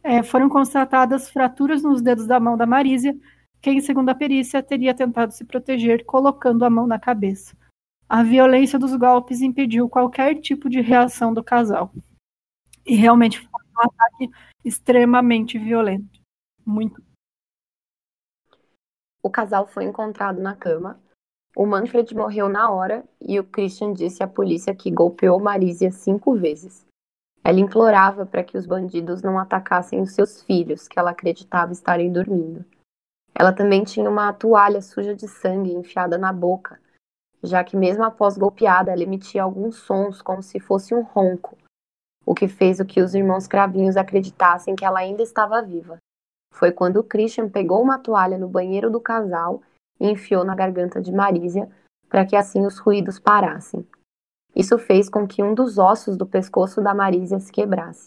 É, 0.03 0.23
foram 0.23 0.49
constatadas 0.49 1.31
fraturas 1.31 1.83
nos 1.83 2.03
dedos 2.03 2.27
da 2.27 2.41
mão 2.41 2.57
da 2.57 2.67
Marísia 2.67 3.17
quem, 3.61 3.81
segundo 3.81 4.09
a 4.09 4.15
perícia, 4.15 4.63
teria 4.63 4.95
tentado 4.95 5.33
se 5.33 5.45
proteger 5.45 6.05
colocando 6.05 6.65
a 6.65 6.71
mão 6.71 6.87
na 6.87 6.99
cabeça. 6.99 7.57
A 8.09 8.23
violência 8.23 8.79
dos 8.79 8.97
golpes 8.97 9.41
impediu 9.41 9.89
qualquer 9.89 10.41
tipo 10.41 10.69
de 10.69 10.81
reação 10.81 11.33
do 11.33 11.45
casal. 11.45 11.93
E 12.85 12.95
realmente 12.95 13.39
foi 13.39 13.49
um 13.77 13.81
ataque 13.83 14.31
extremamente 14.65 15.59
violento. 15.59 16.21
Muito. 16.65 17.03
O 19.23 19.31
casal 19.31 19.67
foi 19.67 19.85
encontrado 19.85 20.41
na 20.41 20.57
cama. 20.57 20.99
O 21.55 21.67
Manfred 21.67 22.15
morreu 22.15 22.49
na 22.49 22.71
hora 22.71 23.05
e 23.21 23.39
o 23.39 23.45
Christian 23.45 23.93
disse 23.93 24.23
à 24.23 24.29
polícia 24.29 24.75
que 24.75 24.91
golpeou 24.91 25.39
Marísia 25.39 25.91
cinco 25.91 26.35
vezes. 26.35 26.87
Ela 27.45 27.61
implorava 27.61 28.25
para 28.25 28.45
que 28.45 28.57
os 28.57 28.67
bandidos 28.67 29.23
não 29.23 29.39
atacassem 29.39 30.01
os 30.01 30.13
seus 30.13 30.43
filhos, 30.43 30.89
que 30.89 30.99
ela 30.99 31.11
acreditava 31.11 31.73
estarem 31.73 32.13
dormindo. 32.13 32.65
Ela 33.41 33.55
também 33.55 33.85
tinha 33.85 34.11
uma 34.11 34.35
toalha 34.35 34.83
suja 34.83 35.15
de 35.15 35.27
sangue 35.27 35.73
enfiada 35.73 36.19
na 36.19 36.31
boca, 36.31 36.79
já 37.43 37.65
que 37.65 37.75
mesmo 37.75 38.05
após 38.05 38.37
golpeada 38.37 38.93
ela 38.93 39.03
emitia 39.03 39.43
alguns 39.43 39.77
sons 39.77 40.21
como 40.21 40.43
se 40.43 40.61
fosse 40.61 40.95
um 40.95 41.01
ronco, 41.01 41.57
o 42.27 42.35
que 42.35 42.47
fez 42.47 42.81
o 42.81 42.85
que 42.85 43.01
os 43.01 43.15
irmãos 43.15 43.47
cravinhos 43.47 43.97
acreditassem 43.97 44.77
que 44.77 44.85
ela 44.85 44.99
ainda 44.99 45.23
estava 45.23 45.63
viva. 45.63 45.97
Foi 46.53 46.71
quando 46.71 46.99
o 46.99 47.03
Christian 47.03 47.49
pegou 47.49 47.83
uma 47.83 47.99
toalha 47.99 48.37
no 48.37 48.47
banheiro 48.47 48.91
do 48.91 49.01
casal 49.01 49.63
e 49.99 50.11
enfiou 50.11 50.45
na 50.45 50.55
garganta 50.55 51.01
de 51.01 51.11
Marísia 51.11 51.67
para 52.11 52.27
que 52.27 52.37
assim 52.37 52.67
os 52.67 52.79
ruídos 52.79 53.19
parassem. 53.19 53.89
Isso 54.55 54.77
fez 54.77 55.09
com 55.09 55.27
que 55.27 55.43
um 55.43 55.55
dos 55.55 55.79
ossos 55.79 56.15
do 56.15 56.27
pescoço 56.27 56.83
da 56.83 56.93
Marísia 56.93 57.41
se 57.41 57.51
quebrasse. 57.51 58.05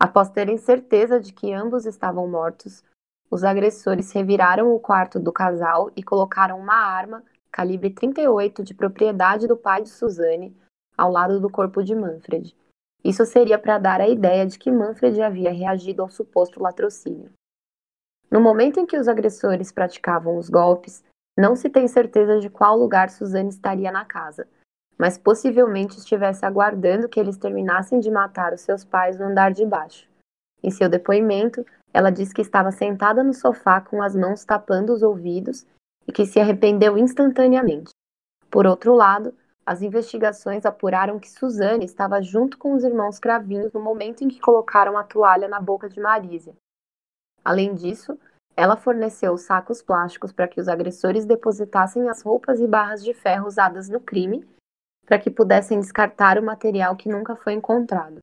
Após 0.00 0.28
terem 0.30 0.58
certeza 0.58 1.20
de 1.20 1.32
que 1.32 1.52
ambos 1.52 1.86
estavam 1.86 2.26
mortos, 2.26 2.82
os 3.30 3.44
agressores 3.44 4.12
reviraram 4.12 4.74
o 4.74 4.80
quarto 4.80 5.18
do 5.18 5.32
casal 5.32 5.90
e 5.96 6.02
colocaram 6.02 6.58
uma 6.58 6.74
arma 6.74 7.22
calibre 7.50 7.90
38 7.90 8.62
de 8.62 8.74
propriedade 8.74 9.46
do 9.46 9.56
pai 9.56 9.82
de 9.82 9.90
Suzanne 9.90 10.56
ao 10.96 11.10
lado 11.10 11.40
do 11.40 11.50
corpo 11.50 11.82
de 11.82 11.94
Manfred. 11.94 12.56
Isso 13.04 13.24
seria 13.24 13.58
para 13.58 13.78
dar 13.78 14.00
a 14.00 14.08
ideia 14.08 14.46
de 14.46 14.58
que 14.58 14.70
Manfred 14.70 15.20
havia 15.22 15.52
reagido 15.52 16.02
ao 16.02 16.10
suposto 16.10 16.62
latrocínio. 16.62 17.30
No 18.30 18.40
momento 18.40 18.80
em 18.80 18.86
que 18.86 18.98
os 18.98 19.08
agressores 19.08 19.72
praticavam 19.72 20.36
os 20.36 20.50
golpes, 20.50 21.02
não 21.36 21.54
se 21.54 21.70
tem 21.70 21.86
certeza 21.86 22.40
de 22.40 22.50
qual 22.50 22.76
lugar 22.76 23.10
Suzanne 23.10 23.48
estaria 23.48 23.92
na 23.92 24.04
casa, 24.04 24.46
mas 24.98 25.16
possivelmente 25.16 25.96
estivesse 25.96 26.44
aguardando 26.44 27.08
que 27.08 27.20
eles 27.20 27.38
terminassem 27.38 28.00
de 28.00 28.10
matar 28.10 28.52
os 28.52 28.60
seus 28.60 28.84
pais 28.84 29.18
no 29.18 29.26
andar 29.26 29.52
de 29.52 29.64
baixo. 29.64 30.08
Em 30.62 30.70
seu 30.70 30.88
depoimento, 30.88 31.64
ela 31.92 32.10
diz 32.10 32.32
que 32.32 32.42
estava 32.42 32.70
sentada 32.70 33.22
no 33.22 33.32
sofá 33.32 33.80
com 33.80 34.02
as 34.02 34.14
mãos 34.14 34.44
tapando 34.44 34.92
os 34.92 35.02
ouvidos 35.02 35.66
e 36.06 36.12
que 36.12 36.26
se 36.26 36.40
arrependeu 36.40 36.96
instantaneamente. 36.96 37.90
Por 38.50 38.66
outro 38.66 38.94
lado, 38.94 39.34
as 39.64 39.82
investigações 39.82 40.64
apuraram 40.64 41.18
que 41.18 41.30
Suzane 41.30 41.84
estava 41.84 42.22
junto 42.22 42.56
com 42.56 42.74
os 42.74 42.84
irmãos 42.84 43.18
Cravinhos 43.18 43.72
no 43.72 43.80
momento 43.80 44.24
em 44.24 44.28
que 44.28 44.40
colocaram 44.40 44.96
a 44.96 45.04
toalha 45.04 45.46
na 45.46 45.60
boca 45.60 45.88
de 45.88 46.00
Marísia. 46.00 46.54
Além 47.44 47.74
disso, 47.74 48.18
ela 48.56 48.76
forneceu 48.76 49.36
sacos 49.36 49.82
plásticos 49.82 50.32
para 50.32 50.48
que 50.48 50.60
os 50.60 50.68
agressores 50.68 51.24
depositassem 51.24 52.08
as 52.08 52.22
roupas 52.22 52.60
e 52.60 52.66
barras 52.66 53.04
de 53.04 53.12
ferro 53.12 53.46
usadas 53.46 53.88
no 53.88 54.00
crime 54.00 54.48
para 55.08 55.18
que 55.18 55.30
pudessem 55.30 55.80
descartar 55.80 56.38
o 56.38 56.42
material 56.42 56.94
que 56.94 57.08
nunca 57.08 57.34
foi 57.34 57.54
encontrado. 57.54 58.18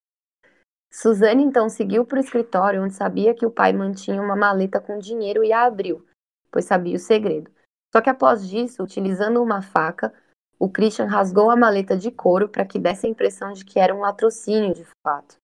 Suzane 0.96 1.44
então 1.44 1.68
seguiu 1.68 2.06
para 2.06 2.20
o 2.20 2.22
escritório 2.22 2.82
onde 2.82 2.94
sabia 2.94 3.34
que 3.34 3.46
o 3.46 3.52
pai 3.52 3.74
mantinha 3.74 4.22
uma 4.22 4.34
maleta 4.34 4.80
com 4.80 4.98
dinheiro 4.98 5.44
e 5.44 5.52
a 5.52 5.66
abriu, 5.66 6.06
pois 6.50 6.64
sabia 6.64 6.96
o 6.96 7.00
segredo. 7.00 7.52
Só 7.94 8.00
que 8.00 8.10
após 8.10 8.46
isso, 8.54 8.82
utilizando 8.82 9.44
uma 9.44 9.62
faca, 9.62 10.14
o 10.58 10.70
Christian 10.70 11.08
rasgou 11.08 11.52
a 11.52 11.58
maleta 11.58 11.98
de 11.98 12.10
couro 12.12 12.48
para 12.48 12.66
que 12.66 12.80
desse 12.80 13.06
a 13.06 13.10
impressão 13.10 13.52
de 13.52 13.66
que 13.66 13.78
era 13.78 13.94
um 13.94 14.00
latrocínio 14.00 14.74
de 14.74 14.88
fato. 15.06 15.36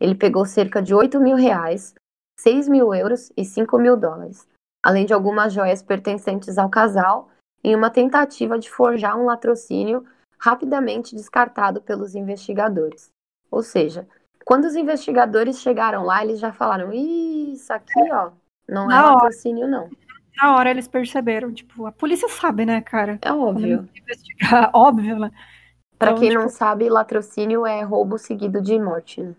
Ele 0.00 0.16
pegou 0.16 0.44
cerca 0.44 0.82
de 0.82 0.92
8 0.92 1.20
mil 1.20 1.36
reais, 1.36 1.94
6 2.40 2.68
mil 2.68 2.92
euros 2.92 3.30
e 3.36 3.44
5 3.44 3.78
mil 3.78 3.96
dólares, 3.96 4.44
além 4.82 5.06
de 5.06 5.14
algumas 5.14 5.52
joias 5.52 5.84
pertencentes 5.84 6.58
ao 6.58 6.68
casal, 6.68 7.30
em 7.62 7.76
uma 7.76 7.90
tentativa 7.90 8.58
de 8.58 8.68
forjar 8.68 9.16
um 9.16 9.26
latrocínio 9.26 10.04
rapidamente 10.36 11.14
descartado 11.14 11.80
pelos 11.80 12.16
investigadores. 12.16 13.08
Ou 13.48 13.62
seja, 13.62 14.04
quando 14.46 14.64
os 14.64 14.76
investigadores 14.76 15.60
chegaram 15.60 16.04
lá, 16.04 16.24
eles 16.24 16.38
já 16.38 16.52
falaram: 16.52 16.92
isso 16.92 17.72
aqui, 17.72 18.00
ó, 18.12 18.30
não 18.68 18.90
é 18.90 19.02
latrocínio, 19.02 19.66
não. 19.66 19.90
Na 20.36 20.54
hora 20.54 20.70
eles 20.70 20.86
perceberam, 20.86 21.52
tipo, 21.52 21.86
a 21.86 21.92
polícia 21.92 22.28
sabe, 22.28 22.64
né, 22.64 22.80
cara? 22.80 23.18
É 23.22 23.32
óbvio. 23.32 23.88
Investigar, 23.94 24.70
óbvio, 24.72 25.18
né? 25.18 25.30
Pra 25.98 26.10
então, 26.10 26.20
quem 26.20 26.30
tipo... 26.30 26.42
não 26.42 26.48
sabe, 26.48 26.88
latrocínio 26.88 27.66
é 27.66 27.82
roubo 27.82 28.18
seguido 28.18 28.62
de 28.62 28.78
morte. 28.78 29.22
Né? 29.22 29.34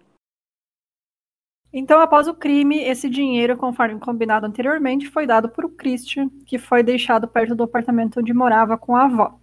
Então, 1.71 2.01
após 2.01 2.27
o 2.27 2.33
crime, 2.33 2.83
esse 2.83 3.07
dinheiro, 3.07 3.55
conforme 3.55 3.99
combinado 3.99 4.45
anteriormente, 4.45 5.07
foi 5.07 5.25
dado 5.25 5.49
para 5.49 5.65
o 5.65 5.69
Christian, 5.69 6.29
que 6.45 6.57
foi 6.57 6.81
deixado 6.81 7.27
perto 7.27 7.55
do 7.55 7.63
apartamento 7.63 8.19
onde 8.19 8.33
morava 8.33 8.77
com 8.77 8.95
a 8.95 9.05
avó 9.05 9.39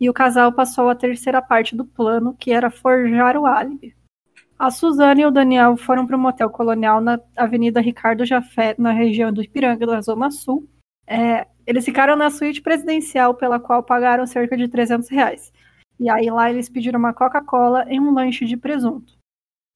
e 0.00 0.08
o 0.08 0.14
casal 0.14 0.52
passou 0.52 0.88
a 0.88 0.94
terceira 0.94 1.42
parte 1.42 1.74
do 1.74 1.84
plano, 1.84 2.34
que 2.38 2.52
era 2.52 2.70
forjar 2.70 3.36
o 3.36 3.46
álibi. 3.46 3.96
A 4.58 4.70
Suzane 4.70 5.22
e 5.22 5.26
o 5.26 5.30
Daniel 5.30 5.76
foram 5.76 6.04
para 6.04 6.16
o 6.16 6.18
motel 6.18 6.50
colonial 6.50 7.00
na 7.00 7.20
Avenida 7.36 7.80
Ricardo 7.80 8.26
Jafé, 8.26 8.74
na 8.76 8.90
região 8.90 9.32
do 9.32 9.40
Ipiranga, 9.40 9.86
da 9.86 10.00
Zona 10.00 10.32
Sul. 10.32 10.68
É, 11.06 11.46
eles 11.64 11.84
ficaram 11.84 12.16
na 12.16 12.28
suíte 12.28 12.60
presidencial, 12.60 13.34
pela 13.34 13.60
qual 13.60 13.84
pagaram 13.84 14.26
cerca 14.26 14.56
de 14.56 14.66
300 14.66 15.08
reais. 15.08 15.52
E 16.00 16.10
aí 16.10 16.28
lá 16.28 16.50
eles 16.50 16.68
pediram 16.68 16.98
uma 16.98 17.14
Coca-Cola 17.14 17.84
e 17.88 18.00
um 18.00 18.12
lanche 18.12 18.44
de 18.44 18.56
presunto. 18.56 19.16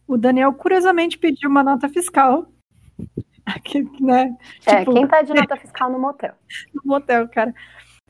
O 0.07 0.16
Daniel, 0.18 0.53
curiosamente, 0.53 1.16
pediu 1.16 1.49
uma 1.49 1.62
nota 1.62 1.89
fiscal. 1.89 2.51
Aqui, 3.47 3.89
né? 4.01 4.37
É, 4.66 4.80
tipo, 4.80 4.95
quem 4.95 5.07
pede 5.07 5.33
nota 5.35 5.57
fiscal 5.57 5.93
no 5.93 5.99
motel? 5.99 6.35
No 6.74 6.83
motel, 6.85 7.28
cara. 7.28 7.55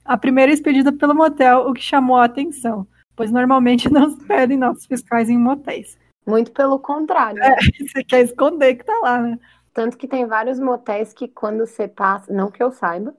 A 0.04 0.16
primeira 0.16 0.52
expedida 0.52 0.90
pelo 0.90 1.14
motel, 1.14 1.68
o 1.68 1.74
que 1.74 1.82
chamou 1.82 2.16
a 2.16 2.24
atenção, 2.24 2.86
pois 3.14 3.30
normalmente 3.30 3.88
não 3.92 4.08
se 4.10 4.24
pedem 4.26 4.56
notas 4.56 4.86
fiscais 4.86 5.28
em 5.28 5.38
motéis. 5.38 5.98
Muito 6.26 6.52
pelo 6.52 6.78
contrário. 6.78 7.42
É, 7.42 7.56
você 7.86 8.04
quer 8.04 8.22
esconder 8.22 8.76
que 8.76 8.84
tá 8.84 8.98
lá, 9.02 9.20
né? 9.20 9.38
Tanto 9.72 9.96
que 9.96 10.06
tem 10.06 10.26
vários 10.26 10.58
motéis 10.58 11.12
que 11.12 11.26
quando 11.26 11.66
você 11.66 11.88
passa, 11.88 12.32
não 12.32 12.50
que 12.50 12.62
eu 12.62 12.70
saiba, 12.70 13.14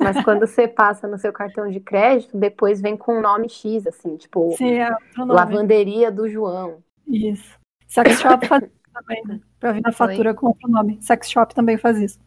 mas 0.00 0.22
quando 0.24 0.46
você 0.46 0.66
passa 0.68 1.06
no 1.06 1.18
seu 1.18 1.32
cartão 1.32 1.70
de 1.70 1.80
crédito, 1.80 2.36
depois 2.36 2.80
vem 2.80 2.96
com 2.96 3.18
o 3.18 3.20
nome 3.20 3.48
X, 3.48 3.86
assim, 3.86 4.16
tipo 4.16 4.52
Sim, 4.52 4.78
é 4.78 4.90
Lavanderia 5.18 6.10
do 6.10 6.28
João. 6.28 6.82
Isso. 7.06 7.58
Sex 7.86 8.18
Shop 8.20 8.46
faz 8.46 8.62
isso 8.64 8.72
também, 8.92 9.22
né? 9.26 9.40
Pra 9.60 9.72
vir 9.72 9.82
na 9.82 9.92
fatura 9.92 10.30
Oi? 10.30 10.36
com 10.36 10.46
outro 10.46 10.68
nome. 10.68 10.98
Sex 11.02 11.30
Shop 11.30 11.54
também 11.54 11.76
faz 11.76 11.98
isso. 11.98 12.18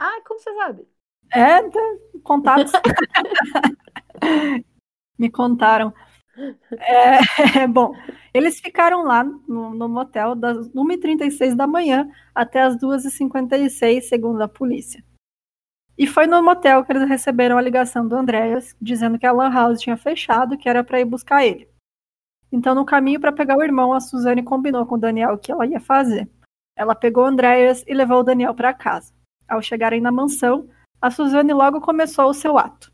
Ah, 0.00 0.20
como 0.26 0.40
você 0.40 0.54
sabe? 0.54 0.86
É, 1.30 1.58
contatos. 2.22 2.72
Me 5.18 5.30
contaram. 5.30 5.92
É, 7.60 7.66
bom, 7.66 7.92
eles 8.32 8.60
ficaram 8.60 9.02
lá 9.04 9.24
no, 9.24 9.74
no 9.74 9.88
motel 9.88 10.34
das 10.34 10.68
1h36 10.70 11.54
da 11.54 11.66
manhã 11.66 12.08
até 12.34 12.62
as 12.62 12.76
2h56, 12.76 14.02
segundo 14.02 14.40
a 14.42 14.48
polícia. 14.48 15.02
E 15.96 16.06
foi 16.06 16.26
no 16.26 16.40
motel 16.42 16.84
que 16.84 16.92
eles 16.92 17.08
receberam 17.08 17.58
a 17.58 17.60
ligação 17.60 18.06
do 18.06 18.14
Andréas, 18.14 18.76
dizendo 18.80 19.18
que 19.18 19.26
a 19.26 19.32
Lan 19.32 19.50
House 19.50 19.80
tinha 19.80 19.96
fechado 19.96 20.56
que 20.56 20.68
era 20.68 20.84
para 20.84 21.00
ir 21.00 21.04
buscar 21.04 21.44
ele. 21.44 21.68
Então, 22.52 22.74
no 22.74 22.84
caminho 22.84 23.20
para 23.20 23.32
pegar 23.32 23.56
o 23.56 23.62
irmão, 23.62 23.92
a 23.92 24.00
Suzane 24.00 24.42
combinou 24.42 24.86
com 24.86 24.94
o 24.94 24.98
Daniel 24.98 25.34
o 25.34 25.38
que 25.38 25.50
ela 25.50 25.66
ia 25.66 25.80
fazer. 25.80 26.30
Ela 26.76 26.94
pegou 26.94 27.28
o 27.28 27.36
e 27.86 27.94
levou 27.94 28.20
o 28.20 28.22
Daniel 28.22 28.54
para 28.54 28.72
casa. 28.72 29.12
Ao 29.48 29.60
chegarem 29.60 30.00
na 30.00 30.12
mansão, 30.12 30.68
a 31.02 31.10
Suzane 31.10 31.52
logo 31.52 31.80
começou 31.80 32.30
o 32.30 32.34
seu 32.34 32.56
ato. 32.56 32.92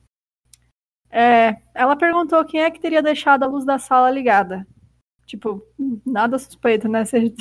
É, 1.16 1.62
ela 1.72 1.94
perguntou 1.94 2.44
quem 2.44 2.60
é 2.60 2.70
que 2.72 2.80
teria 2.80 3.00
deixado 3.00 3.44
a 3.44 3.46
luz 3.46 3.64
da 3.64 3.78
sala 3.78 4.10
ligada. 4.10 4.66
Tipo, 5.24 5.64
nada 6.04 6.36
suspeito, 6.40 6.88
né? 6.88 7.04
Você, 7.04 7.32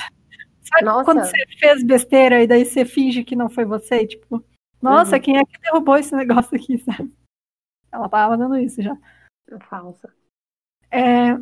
sabe 0.61 0.85
nossa. 0.85 1.03
quando 1.03 1.21
você 1.21 1.43
fez 1.59 1.83
besteira 1.83 2.43
e 2.43 2.45
daí 2.45 2.65
você 2.65 2.85
finge 2.85 3.23
que 3.23 3.35
não 3.35 3.49
foi 3.49 3.65
você? 3.65 4.05
Tipo, 4.05 4.45
nossa, 4.79 5.15
uhum. 5.15 5.21
quem 5.23 5.37
é 5.37 5.43
que 5.43 5.59
derrubou 5.59 5.97
esse 5.97 6.15
negócio 6.15 6.55
aqui, 6.55 6.77
sabe? 6.85 7.11
Ela 7.91 8.07
tava 8.07 8.37
dando 8.37 8.57
isso 8.57 8.79
já. 8.79 8.95
É 9.49 9.59
falsa. 9.61 10.13
É... 10.91 11.35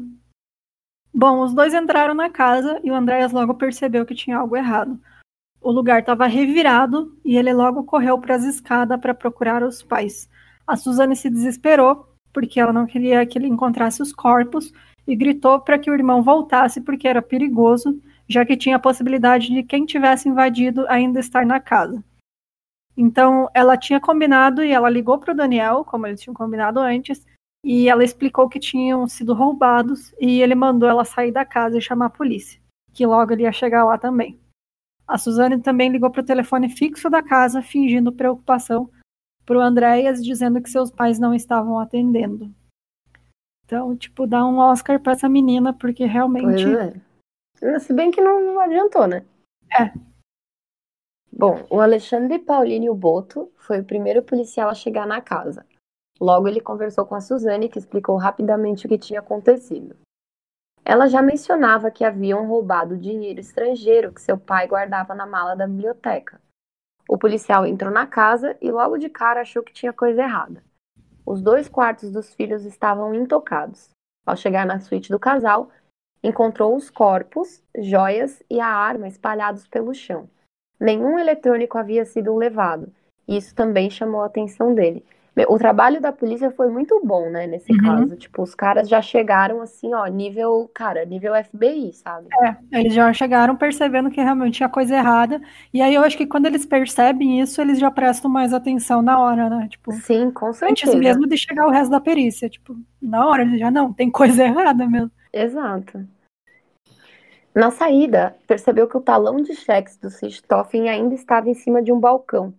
Bom, 1.14 1.44
os 1.44 1.54
dois 1.54 1.74
entraram 1.74 2.14
na 2.14 2.30
casa 2.30 2.80
e 2.82 2.90
o 2.90 2.96
Andréas 2.96 3.34
logo 3.34 3.56
percebeu 3.56 4.06
que 4.06 4.16
tinha 4.16 4.38
algo 4.38 4.56
errado. 4.56 4.98
O 5.60 5.70
lugar 5.70 6.00
estava 6.00 6.28
revirado 6.28 7.20
e 7.26 7.36
ele 7.36 7.54
logo 7.54 7.84
correu 7.84 8.18
para 8.22 8.36
as 8.36 8.46
escadas 8.46 8.98
para 9.02 9.14
procurar 9.14 9.62
os 9.64 9.84
pais. 9.84 10.30
A 10.66 10.78
Suzane 10.78 11.18
se 11.18 11.30
desesperou 11.30 12.11
porque 12.34 12.60
ela 12.60 12.74
não 12.74 12.86
queria 12.86 13.26
que 13.26 13.38
ele 13.38 13.48
encontrasse 13.48 14.02
os 14.02 14.14
corpos 14.14 14.74
e 15.08 15.16
gritou 15.16 15.60
para 15.60 15.80
que 15.80 15.90
o 15.90 15.94
irmão 15.94 16.22
voltasse 16.22 16.82
porque 16.82 17.08
era 17.08 17.22
perigoso, 17.22 18.00
já 18.28 18.46
que 18.46 18.58
tinha 18.58 18.76
a 18.76 18.80
possibilidade 18.80 19.48
de 19.48 19.64
quem 19.64 19.86
tivesse 19.86 20.30
invadido 20.30 20.86
ainda 20.88 21.20
estar 21.20 21.46
na 21.46 21.60
casa. 21.60 22.04
Então, 22.96 23.50
ela 23.54 23.78
tinha 23.78 24.00
combinado 24.00 24.64
e 24.64 24.72
ela 24.72 24.90
ligou 24.90 25.18
para 25.18 25.34
o 25.34 25.36
Daniel, 25.36 25.84
como 25.84 26.06
eles 26.06 26.22
tinham 26.22 26.34
combinado 26.34 26.80
antes, 26.80 27.26
e 27.64 27.88
ela 27.88 28.04
explicou 28.04 28.50
que 28.50 28.60
tinham 28.60 29.08
sido 29.08 29.34
roubados 29.34 30.14
e 30.20 30.42
ele 30.42 30.56
mandou 30.56 30.90
ela 30.90 31.06
sair 31.06 31.32
da 31.32 31.46
casa 31.46 31.78
e 31.78 31.82
chamar 31.82 32.08
a 32.08 32.10
polícia, 32.10 32.60
que 32.94 33.06
logo 33.06 33.32
ele 33.32 33.44
ia 33.44 33.52
chegar 33.52 33.84
lá 33.84 33.98
também. 33.98 34.40
A 35.08 35.18
Suzane 35.18 35.60
também 35.60 35.90
ligou 35.90 36.10
para 36.10 36.22
o 36.22 36.26
telefone 36.26 36.70
fixo 36.70 37.10
da 37.10 37.22
casa, 37.22 37.62
fingindo 37.62 38.12
preocupação 38.12 38.90
para 39.52 39.58
o 39.58 39.62
Andréas, 39.62 40.24
dizendo 40.24 40.62
que 40.62 40.70
seus 40.70 40.90
pais 40.90 41.20
não 41.20 41.34
estavam 41.34 41.78
atendendo. 41.78 42.50
Então, 43.66 43.94
tipo, 43.98 44.26
dá 44.26 44.46
um 44.46 44.60
Oscar 44.60 44.98
para 44.98 45.12
essa 45.12 45.28
menina, 45.28 45.74
porque 45.74 46.06
realmente. 46.06 46.64
É. 47.62 47.80
Se 47.80 47.92
bem 47.92 48.12
que 48.12 48.22
não, 48.22 48.58
adiantou, 48.62 49.08
né? 49.08 49.26
É. 49.78 49.92
Bom, 51.30 51.66
o 51.70 51.82
Alexandre 51.82 52.40
Paulino 52.40 52.96
Boto 52.96 53.52
foi 53.58 53.82
o 53.82 53.86
primeiro 53.86 54.24
policial 54.24 54.70
a 54.70 54.74
chegar 54.74 55.06
na 55.06 55.20
casa. 55.20 55.66
Logo, 56.20 56.48
ele 56.48 56.62
conversou 56.62 57.06
com 57.06 57.16
a 57.16 57.20
Suzane, 57.20 57.68
que 57.68 57.80
explicou 57.80 58.16
rapidamente 58.16 58.86
o 58.86 58.90
que 58.90 58.98
tinha 58.98 59.20
acontecido. 59.20 59.98
Ela 60.86 61.08
já 61.08 61.22
mencionava 61.22 61.92
que 61.92 62.06
haviam 62.06 62.48
roubado 62.48 62.98
dinheiro 62.98 63.42
estrangeiro 63.42 64.14
que 64.14 64.22
seu 64.22 64.38
pai 64.38 64.66
guardava 64.66 65.14
na 65.14 65.26
mala 65.26 65.56
da 65.56 65.68
biblioteca. 65.68 66.40
O 67.12 67.18
policial 67.18 67.66
entrou 67.66 67.92
na 67.92 68.08
casa 68.08 68.56
e 68.62 68.72
logo 68.72 68.98
de 68.98 69.10
cara 69.10 69.42
achou 69.42 69.62
que 69.62 69.74
tinha 69.74 69.92
coisa 69.92 70.22
errada. 70.22 70.64
Os 71.26 71.42
dois 71.42 71.68
quartos 71.68 72.10
dos 72.10 72.34
filhos 72.34 72.64
estavam 72.64 73.14
intocados. 73.14 73.90
Ao 74.26 74.38
chegar 74.38 74.66
na 74.66 74.80
suíte 74.80 75.10
do 75.10 75.20
casal, 75.20 75.70
encontrou 76.24 76.74
os 76.74 76.90
corpos, 76.90 77.62
joias 77.78 78.42
e 78.50 78.62
a 78.62 78.68
arma 78.68 79.10
espalhados 79.10 79.68
pelo 79.68 79.94
chão. 79.94 80.30
Nenhum 80.80 81.20
eletrônico 81.20 81.78
havia 81.78 82.06
sido 82.06 82.34
levado. 82.34 82.90
E 83.28 83.36
isso 83.36 83.54
também 83.54 83.90
chamou 83.90 84.22
a 84.22 84.28
atenção 84.28 84.74
dele. 84.74 85.06
O 85.48 85.58
trabalho 85.58 86.02
da 86.02 86.12
polícia 86.12 86.52
foi 86.52 86.70
muito 86.70 87.02
bom, 87.06 87.30
né, 87.30 87.48
nesse 87.48 87.72
uhum. 87.72 87.78
caso. 87.78 88.18
Tipo, 88.18 88.44
os 88.44 88.54
caras 88.54 88.90
já 88.90 89.02
chegaram 89.02 89.62
assim, 89.62 89.94
ó, 89.94 90.06
nível, 90.08 90.70
cara, 90.74 91.06
nível 91.06 91.34
FBI, 91.34 91.94
sabe? 91.94 92.28
É, 92.44 92.80
eles 92.80 92.94
já 92.94 93.12
chegaram 93.14 93.56
percebendo 93.56 94.12
que 94.12 94.22
realmente 94.22 94.56
tinha 94.56 94.68
coisa 94.68 94.94
errada. 94.94 95.42
E 95.74 95.82
aí 95.82 95.96
eu 95.96 96.04
acho 96.04 96.18
que 96.18 96.26
quando 96.26 96.48
eles 96.48 96.66
percebem 96.66 97.40
isso, 97.40 97.62
eles 97.62 97.80
já 97.80 97.90
prestam 97.90 98.30
mais 98.30 98.54
atenção 98.54 99.02
na 99.02 99.20
hora, 99.20 99.50
né? 99.50 99.70
Tipo, 99.70 99.94
Sim, 99.94 100.32
com 100.32 100.52
certeza. 100.52 100.92
Antes 100.92 101.00
mesmo 101.00 101.26
de 101.26 101.38
chegar 101.38 101.66
o 101.66 101.72
resto 101.72 101.92
da 101.92 102.02
perícia. 102.02 102.50
Tipo, 102.50 102.76
na 103.02 103.26
hora 103.26 103.44
eles 103.44 103.58
já 103.58 103.72
não, 103.72 103.94
tem 103.94 104.12
coisa 104.12 104.44
errada 104.44 104.86
mesmo. 104.86 105.12
Exato. 105.32 106.06
Na 107.56 107.72
saída, 107.72 108.36
percebeu 108.46 108.86
que 108.86 108.98
o 108.98 109.02
talão 109.02 109.38
de 109.38 109.56
cheques 109.56 109.98
do 109.98 110.10
Sistoffen 110.10 110.90
ainda 110.90 111.16
estava 111.16 111.50
em 111.50 111.54
cima 111.54 111.82
de 111.82 111.92
um 111.92 112.00
balcão 112.00 112.54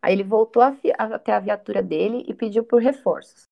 Aí 0.00 0.12
ele 0.12 0.24
voltou 0.24 0.62
até 0.62 1.32
a 1.32 1.40
viatura 1.40 1.82
dele 1.82 2.24
e 2.28 2.34
pediu 2.34 2.64
por 2.64 2.80
reforços. 2.80 3.42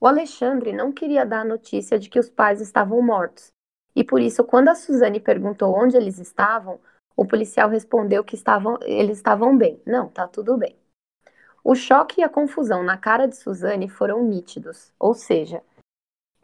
O 0.00 0.06
Alexandre 0.06 0.72
não 0.72 0.92
queria 0.92 1.24
dar 1.24 1.40
a 1.40 1.44
notícia 1.44 1.98
de 1.98 2.08
que 2.08 2.18
os 2.18 2.28
pais 2.28 2.60
estavam 2.60 3.00
mortos. 3.00 3.52
E 3.94 4.02
por 4.02 4.20
isso, 4.20 4.42
quando 4.42 4.68
a 4.68 4.74
Suzane 4.74 5.20
perguntou 5.20 5.74
onde 5.74 5.96
eles 5.96 6.18
estavam, 6.18 6.80
o 7.16 7.26
policial 7.26 7.68
respondeu 7.68 8.24
que 8.24 8.34
estavam, 8.34 8.78
eles 8.82 9.18
estavam 9.18 9.56
bem. 9.56 9.80
Não, 9.86 10.08
tá 10.08 10.26
tudo 10.26 10.56
bem. 10.56 10.76
O 11.62 11.74
choque 11.74 12.20
e 12.20 12.24
a 12.24 12.28
confusão 12.28 12.82
na 12.82 12.96
cara 12.96 13.28
de 13.28 13.36
Suzane 13.36 13.88
foram 13.88 14.24
nítidos, 14.24 14.92
ou 14.98 15.14
seja, 15.14 15.62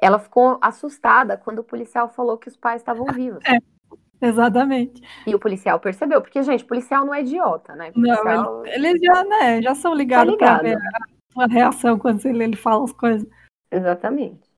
ela 0.00 0.20
ficou 0.20 0.58
assustada 0.60 1.36
quando 1.36 1.58
o 1.58 1.64
policial 1.64 2.08
falou 2.08 2.38
que 2.38 2.48
os 2.48 2.56
pais 2.56 2.80
estavam 2.80 3.06
vivos. 3.06 3.42
É. 3.44 3.58
Exatamente. 4.22 5.02
E 5.26 5.34
o 5.34 5.38
policial 5.38 5.78
percebeu, 5.78 6.20
porque, 6.20 6.42
gente, 6.42 6.64
policial 6.64 7.06
não 7.06 7.14
é 7.14 7.20
idiota, 7.20 7.74
né? 7.74 7.92
Policial... 7.92 8.24
Não, 8.24 8.66
eles 8.66 9.00
já, 9.00 9.24
né, 9.24 9.62
já 9.62 9.74
são 9.74 9.94
ligados 9.94 10.36
tá 10.36 10.60
ligado. 10.60 10.78
pra 11.32 11.46
ver 11.46 11.52
a, 11.52 11.52
reação 11.52 11.98
quando 11.98 12.24
ele, 12.26 12.44
ele 12.44 12.56
fala 12.56 12.84
as 12.84 12.92
coisas. 12.92 13.28
Exatamente. 13.70 14.48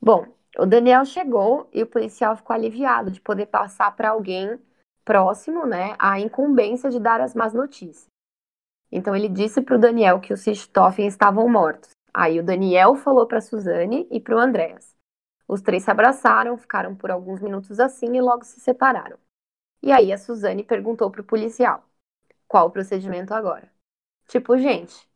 Bom, 0.00 0.26
o 0.58 0.64
Daniel 0.64 1.04
chegou 1.04 1.68
e 1.72 1.82
o 1.82 1.86
policial 1.86 2.36
ficou 2.36 2.54
aliviado 2.54 3.10
de 3.10 3.20
poder 3.20 3.46
passar 3.46 3.94
para 3.94 4.10
alguém 4.10 4.58
próximo, 5.04 5.66
né, 5.66 5.94
a 5.98 6.20
incumbência 6.20 6.90
de 6.90 7.00
dar 7.00 7.20
as 7.20 7.34
más 7.34 7.52
notícias. 7.54 8.06
Então 8.90 9.14
ele 9.14 9.28
disse 9.28 9.60
para 9.60 9.76
o 9.76 9.78
Daniel 9.78 10.20
que 10.20 10.32
os 10.32 10.40
Sistoffen 10.40 11.06
estavam 11.06 11.48
mortos. 11.48 11.90
Aí 12.12 12.38
o 12.40 12.42
Daniel 12.42 12.94
falou 12.94 13.26
para 13.26 13.40
Suzane 13.40 14.06
e 14.10 14.20
para 14.20 14.36
o 14.36 14.38
Andréas. 14.38 14.97
Os 15.48 15.62
três 15.62 15.82
se 15.82 15.90
abraçaram, 15.90 16.58
ficaram 16.58 16.94
por 16.94 17.10
alguns 17.10 17.40
minutos 17.40 17.80
assim 17.80 18.14
e 18.14 18.20
logo 18.20 18.44
se 18.44 18.60
separaram. 18.60 19.18
E 19.82 19.90
aí 19.90 20.12
a 20.12 20.18
Suzane 20.18 20.62
perguntou 20.62 21.10
pro 21.10 21.24
policial: 21.24 21.82
qual 22.46 22.66
o 22.66 22.70
procedimento 22.70 23.32
agora? 23.32 23.70
Tipo, 24.28 24.58
gente, 24.58 25.08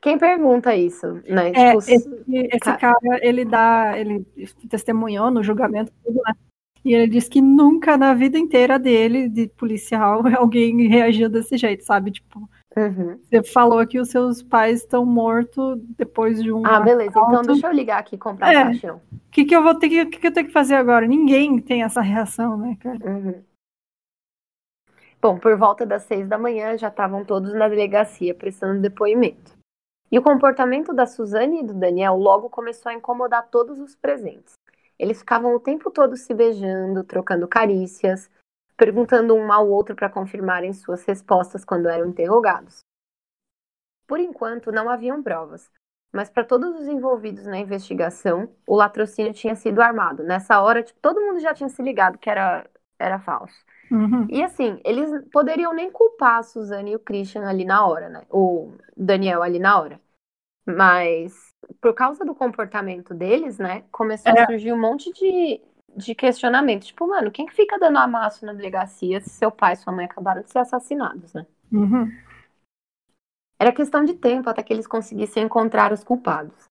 quem 0.00 0.18
pergunta 0.18 0.74
isso, 0.74 1.06
né? 1.28 1.50
É, 1.50 1.76
tipo, 1.76 1.78
esse, 1.78 2.24
esse 2.28 2.76
cara, 2.78 3.18
ele 3.22 3.44
dá, 3.44 3.96
ele 3.96 4.24
testemunhou 4.68 5.30
no 5.30 5.42
julgamento, 5.42 5.92
tudo, 6.04 6.20
né? 6.26 6.34
E 6.84 6.94
ele 6.94 7.08
disse 7.08 7.28
que 7.28 7.40
nunca 7.40 7.96
na 7.96 8.14
vida 8.14 8.38
inteira 8.38 8.78
dele, 8.78 9.28
de 9.28 9.48
policial, 9.48 10.22
alguém 10.38 10.86
reagiu 10.86 11.28
desse 11.28 11.56
jeito, 11.56 11.84
sabe? 11.84 12.12
Tipo, 12.12 12.48
Uhum. 12.76 13.18
Você 13.22 13.42
falou 13.42 13.86
que 13.86 13.98
os 13.98 14.10
seus 14.10 14.42
pais 14.42 14.80
estão 14.80 15.06
mortos 15.06 15.80
depois 15.96 16.42
de 16.42 16.52
um. 16.52 16.64
Ah, 16.66 16.80
beleza. 16.80 17.10
Assalto. 17.10 17.30
Então 17.30 17.42
deixa 17.42 17.66
eu 17.68 17.72
ligar 17.72 17.98
aqui 17.98 18.16
e 18.16 18.18
comprar 18.18 18.52
é. 18.52 18.64
caixão. 18.64 19.00
O 19.10 19.30
que, 19.30 19.46
que 19.46 19.56
eu 19.56 19.62
vou 19.62 19.74
ter 19.74 19.88
que, 19.88 20.06
que, 20.06 20.18
que 20.18 20.26
eu 20.26 20.32
tenho 20.32 20.46
que 20.46 20.52
fazer 20.52 20.74
agora? 20.74 21.06
Ninguém 21.06 21.58
tem 21.58 21.82
essa 21.82 22.02
reação, 22.02 22.58
né, 22.58 22.76
cara? 22.78 22.98
Uhum. 23.02 23.42
Bom, 25.22 25.38
por 25.38 25.56
volta 25.56 25.86
das 25.86 26.02
seis 26.02 26.28
da 26.28 26.36
manhã 26.36 26.76
já 26.76 26.88
estavam 26.88 27.24
todos 27.24 27.54
na 27.54 27.66
delegacia 27.66 28.34
prestando 28.34 28.80
depoimento. 28.80 29.56
E 30.12 30.18
o 30.18 30.22
comportamento 30.22 30.92
da 30.92 31.06
Suzane 31.06 31.60
e 31.60 31.66
do 31.66 31.74
Daniel 31.74 32.16
logo 32.16 32.50
começou 32.50 32.90
a 32.90 32.94
incomodar 32.94 33.48
todos 33.50 33.78
os 33.80 33.96
presentes. 33.96 34.52
Eles 34.98 35.18
ficavam 35.18 35.54
o 35.54 35.60
tempo 35.60 35.90
todo 35.90 36.16
se 36.16 36.32
beijando, 36.32 37.02
trocando 37.02 37.48
carícias, 37.48 38.30
perguntando 38.76 39.34
um 39.34 39.52
ao 39.52 39.68
outro 39.68 39.94
para 39.94 40.10
confirmarem 40.10 40.72
suas 40.72 41.04
respostas 41.04 41.64
quando 41.64 41.88
eram 41.88 42.06
interrogados. 42.06 42.80
Por 44.06 44.20
enquanto, 44.20 44.70
não 44.70 44.88
haviam 44.88 45.22
provas, 45.22 45.70
mas 46.12 46.30
para 46.30 46.44
todos 46.44 46.80
os 46.80 46.86
envolvidos 46.86 47.46
na 47.46 47.58
investigação, 47.58 48.48
o 48.66 48.76
latrocínio 48.76 49.32
tinha 49.32 49.54
sido 49.54 49.80
armado. 49.80 50.22
Nessa 50.22 50.60
hora, 50.60 50.82
tipo, 50.82 50.98
todo 51.00 51.20
mundo 51.20 51.40
já 51.40 51.52
tinha 51.52 51.68
se 51.68 51.82
ligado 51.82 52.18
que 52.18 52.30
era, 52.30 52.68
era 52.98 53.18
falso. 53.18 53.56
Uhum. 53.90 54.26
E 54.30 54.42
assim, 54.42 54.80
eles 54.84 55.10
poderiam 55.32 55.72
nem 55.72 55.90
culpar 55.90 56.38
a 56.38 56.42
Suzane 56.42 56.92
e 56.92 56.96
o 56.96 57.00
Christian 57.00 57.48
ali 57.48 57.64
na 57.64 57.86
hora, 57.86 58.08
né? 58.08 58.26
O 58.30 58.72
Daniel 58.96 59.42
ali 59.42 59.58
na 59.58 59.80
hora. 59.80 60.00
Mas 60.64 61.54
por 61.80 61.94
causa 61.94 62.24
do 62.24 62.34
comportamento 62.34 63.14
deles, 63.14 63.58
né, 63.58 63.84
começou 63.90 64.32
é. 64.32 64.40
a 64.40 64.46
surgir 64.46 64.72
um 64.72 64.80
monte 64.80 65.12
de, 65.12 65.60
de 65.96 66.14
questionamento. 66.14 66.84
Tipo, 66.84 67.08
mano, 67.08 67.30
quem 67.30 67.46
que 67.46 67.54
fica 67.54 67.78
dando 67.78 67.98
amasso 67.98 68.44
na 68.44 68.52
delegacia 68.52 69.20
se 69.20 69.30
seu 69.30 69.50
pai 69.50 69.72
e 69.72 69.76
sua 69.76 69.92
mãe 69.92 70.04
acabaram 70.04 70.42
de 70.42 70.50
ser 70.50 70.58
assassinados, 70.58 71.32
né? 71.32 71.46
Uhum. 71.72 72.10
Era 73.58 73.72
questão 73.72 74.04
de 74.04 74.14
tempo 74.14 74.50
até 74.50 74.62
que 74.62 74.72
eles 74.72 74.86
conseguissem 74.86 75.44
encontrar 75.44 75.92
os 75.92 76.04
culpados. 76.04 76.66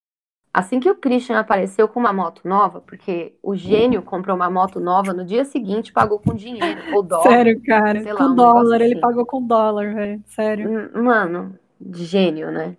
Assim 0.53 0.79
que 0.79 0.89
o 0.89 0.95
Christian 0.95 1.37
apareceu 1.37 1.85
com 1.85 1.99
uma 1.99 2.13
moto 2.13 2.47
nova, 2.47 2.79
porque 2.79 3.35
o 3.43 3.57
gênio 3.57 4.01
comprou 4.01 4.37
uma 4.37 4.49
moto 4.49 4.79
nova 4.79 5.11
no 5.11 5.25
dia 5.25 5.43
seguinte 5.43 5.91
pagou 5.91 6.17
com 6.17 6.33
dinheiro, 6.33 6.95
ou 6.95 7.03
dólar. 7.03 7.23
Sério, 7.23 7.61
cara. 7.61 8.01
Lá, 8.01 8.15
com 8.15 8.23
um 8.23 8.35
dólar, 8.35 8.81
ele 8.81 8.93
assim. 8.93 9.01
pagou 9.01 9.25
com 9.25 9.41
dólar, 9.41 9.93
velho. 9.93 10.23
Sério. 10.27 10.91
Hum, 10.95 11.03
mano, 11.03 11.59
gênio, 11.91 12.51
né? 12.51 12.77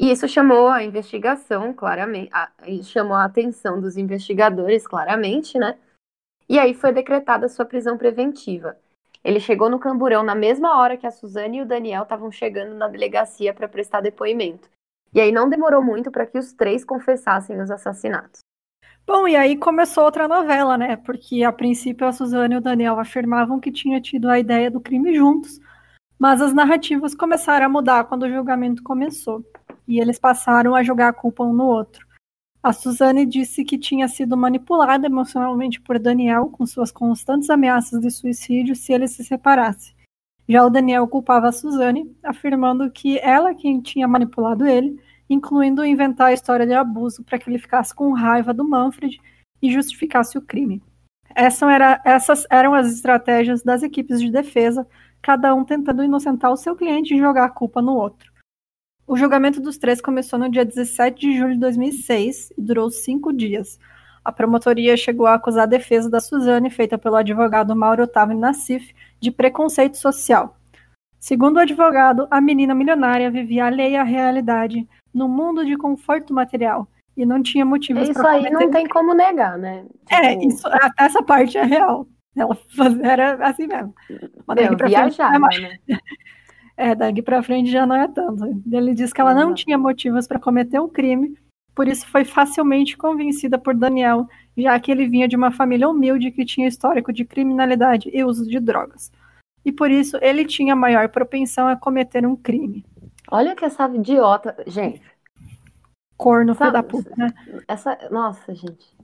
E 0.00 0.10
isso 0.10 0.26
chamou 0.26 0.68
a 0.68 0.82
investigação, 0.82 1.74
claramente, 1.74 2.30
a, 2.32 2.50
chamou 2.82 3.14
a 3.14 3.26
atenção 3.26 3.78
dos 3.78 3.98
investigadores, 3.98 4.86
claramente, 4.86 5.58
né? 5.58 5.76
E 6.48 6.58
aí 6.58 6.72
foi 6.72 6.90
decretada 6.90 7.50
sua 7.50 7.66
prisão 7.66 7.98
preventiva. 7.98 8.78
Ele 9.22 9.38
chegou 9.38 9.68
no 9.68 9.78
Camburão 9.78 10.22
na 10.22 10.34
mesma 10.34 10.78
hora 10.78 10.96
que 10.96 11.06
a 11.06 11.10
Suzane 11.10 11.58
e 11.58 11.60
o 11.60 11.66
Daniel 11.66 12.04
estavam 12.04 12.32
chegando 12.32 12.74
na 12.74 12.88
delegacia 12.88 13.52
para 13.52 13.68
prestar 13.68 14.00
depoimento. 14.00 14.70
E 15.12 15.20
aí 15.20 15.30
não 15.30 15.50
demorou 15.50 15.82
muito 15.82 16.10
para 16.10 16.24
que 16.24 16.38
os 16.38 16.54
três 16.54 16.82
confessassem 16.82 17.60
os 17.60 17.70
assassinatos. 17.70 18.40
Bom, 19.06 19.28
e 19.28 19.36
aí 19.36 19.54
começou 19.54 20.04
outra 20.04 20.26
novela, 20.26 20.78
né? 20.78 20.96
Porque 20.96 21.44
a 21.44 21.52
princípio 21.52 22.06
a 22.06 22.12
Suzane 22.12 22.54
e 22.54 22.56
o 22.58 22.62
Daniel 22.62 22.98
afirmavam 22.98 23.60
que 23.60 23.70
tinham 23.70 24.00
tido 24.00 24.30
a 24.30 24.38
ideia 24.38 24.70
do 24.70 24.80
crime 24.80 25.14
juntos, 25.14 25.60
mas 26.18 26.40
as 26.40 26.54
narrativas 26.54 27.14
começaram 27.14 27.66
a 27.66 27.68
mudar 27.68 28.04
quando 28.04 28.22
o 28.22 28.30
julgamento 28.30 28.82
começou 28.82 29.44
e 29.90 29.98
eles 29.98 30.20
passaram 30.20 30.76
a 30.76 30.84
jogar 30.84 31.08
a 31.08 31.12
culpa 31.12 31.42
um 31.42 31.52
no 31.52 31.66
outro. 31.66 32.06
A 32.62 32.72
Suzane 32.72 33.26
disse 33.26 33.64
que 33.64 33.76
tinha 33.76 34.06
sido 34.06 34.36
manipulada 34.36 35.06
emocionalmente 35.06 35.80
por 35.80 35.98
Daniel 35.98 36.48
com 36.48 36.64
suas 36.64 36.92
constantes 36.92 37.50
ameaças 37.50 38.00
de 38.00 38.08
suicídio 38.08 38.76
se 38.76 38.92
ele 38.92 39.08
se 39.08 39.24
separasse. 39.24 39.92
Já 40.48 40.64
o 40.64 40.70
Daniel 40.70 41.08
culpava 41.08 41.48
a 41.48 41.52
Suzane, 41.52 42.14
afirmando 42.22 42.88
que 42.88 43.18
ela 43.18 43.52
quem 43.52 43.80
tinha 43.80 44.06
manipulado 44.06 44.64
ele, 44.64 44.96
incluindo 45.28 45.84
inventar 45.84 46.28
a 46.28 46.32
história 46.32 46.66
de 46.66 46.72
abuso 46.72 47.24
para 47.24 47.38
que 47.38 47.50
ele 47.50 47.58
ficasse 47.58 47.92
com 47.92 48.12
raiva 48.12 48.54
do 48.54 48.68
Manfred 48.68 49.20
e 49.60 49.72
justificasse 49.72 50.38
o 50.38 50.42
crime. 50.42 50.80
Essa 51.34 51.68
era, 51.72 52.00
essas 52.04 52.46
eram 52.48 52.74
as 52.74 52.92
estratégias 52.92 53.62
das 53.62 53.82
equipes 53.82 54.20
de 54.20 54.30
defesa, 54.30 54.86
cada 55.20 55.52
um 55.52 55.64
tentando 55.64 56.04
inocentar 56.04 56.52
o 56.52 56.56
seu 56.56 56.76
cliente 56.76 57.14
e 57.14 57.18
jogar 57.18 57.46
a 57.46 57.50
culpa 57.50 57.82
no 57.82 57.94
outro. 57.94 58.30
O 59.10 59.16
julgamento 59.16 59.60
dos 59.60 59.76
três 59.76 60.00
começou 60.00 60.38
no 60.38 60.48
dia 60.48 60.64
17 60.64 61.18
de 61.18 61.36
julho 61.36 61.54
de 61.54 61.58
2006 61.58 62.52
e 62.56 62.62
durou 62.62 62.88
cinco 62.92 63.32
dias. 63.32 63.76
A 64.24 64.30
promotoria 64.30 64.96
chegou 64.96 65.26
a 65.26 65.34
acusar 65.34 65.64
a 65.64 65.66
defesa 65.66 66.08
da 66.08 66.20
Suzane, 66.20 66.70
feita 66.70 66.96
pelo 66.96 67.16
advogado 67.16 67.74
Mauro 67.74 68.04
Otávio 68.04 68.38
Nassif, 68.38 68.94
de 69.18 69.32
preconceito 69.32 69.96
social. 69.96 70.56
Segundo 71.18 71.56
o 71.56 71.58
advogado, 71.58 72.28
a 72.30 72.40
menina 72.40 72.72
milionária 72.72 73.28
vivia 73.32 73.64
alheia 73.64 74.02
à 74.02 74.04
realidade, 74.04 74.88
no 75.12 75.28
mundo 75.28 75.66
de 75.66 75.76
conforto 75.76 76.32
material, 76.32 76.86
e 77.16 77.26
não 77.26 77.42
tinha 77.42 77.64
motivos 77.64 78.10
para 78.10 78.38
Isso 78.38 78.46
aí 78.46 78.52
não 78.52 78.70
tem 78.70 78.86
como 78.86 79.12
negar, 79.12 79.58
né? 79.58 79.86
É, 80.08 80.36
tipo... 80.36 80.44
É, 80.44 80.46
isso, 80.46 80.68
essa 80.96 81.20
parte 81.20 81.58
é 81.58 81.64
real. 81.64 82.06
Ela 82.36 82.56
era 83.02 83.44
assim 83.44 83.66
mesmo. 83.66 83.92
Meu, 84.08 84.88
viajava, 84.88 85.36
né? 85.36 85.78
É, 86.80 86.94
daqui 86.94 87.20
para 87.20 87.42
frente 87.42 87.70
já 87.70 87.84
não 87.84 87.94
é 87.94 88.08
tanto. 88.08 88.62
Ele 88.72 88.94
diz 88.94 89.12
que 89.12 89.20
ela 89.20 89.34
não 89.34 89.52
tinha 89.52 89.76
motivos 89.76 90.26
para 90.26 90.40
cometer 90.40 90.80
um 90.80 90.88
crime, 90.88 91.36
por 91.74 91.86
isso 91.86 92.06
foi 92.06 92.24
facilmente 92.24 92.96
convencida 92.96 93.58
por 93.58 93.74
Daniel, 93.74 94.26
já 94.56 94.80
que 94.80 94.90
ele 94.90 95.06
vinha 95.06 95.28
de 95.28 95.36
uma 95.36 95.52
família 95.52 95.86
humilde 95.86 96.30
que 96.30 96.42
tinha 96.42 96.66
histórico 96.66 97.12
de 97.12 97.22
criminalidade 97.22 98.10
e 98.10 98.24
uso 98.24 98.48
de 98.48 98.58
drogas. 98.58 99.12
E 99.62 99.70
por 99.70 99.90
isso 99.90 100.16
ele 100.22 100.42
tinha 100.46 100.74
maior 100.74 101.10
propensão 101.10 101.68
a 101.68 101.76
cometer 101.76 102.26
um 102.26 102.34
crime. 102.34 102.82
Olha 103.30 103.54
que 103.54 103.66
essa 103.66 103.86
idiota, 103.94 104.56
gente. 104.66 105.02
Corno 106.16 106.54
filho 106.54 106.72
da 106.72 106.82
puta, 106.82 107.12
né? 107.14 107.28
Essa, 107.68 108.08
nossa, 108.10 108.54
gente. 108.54 108.96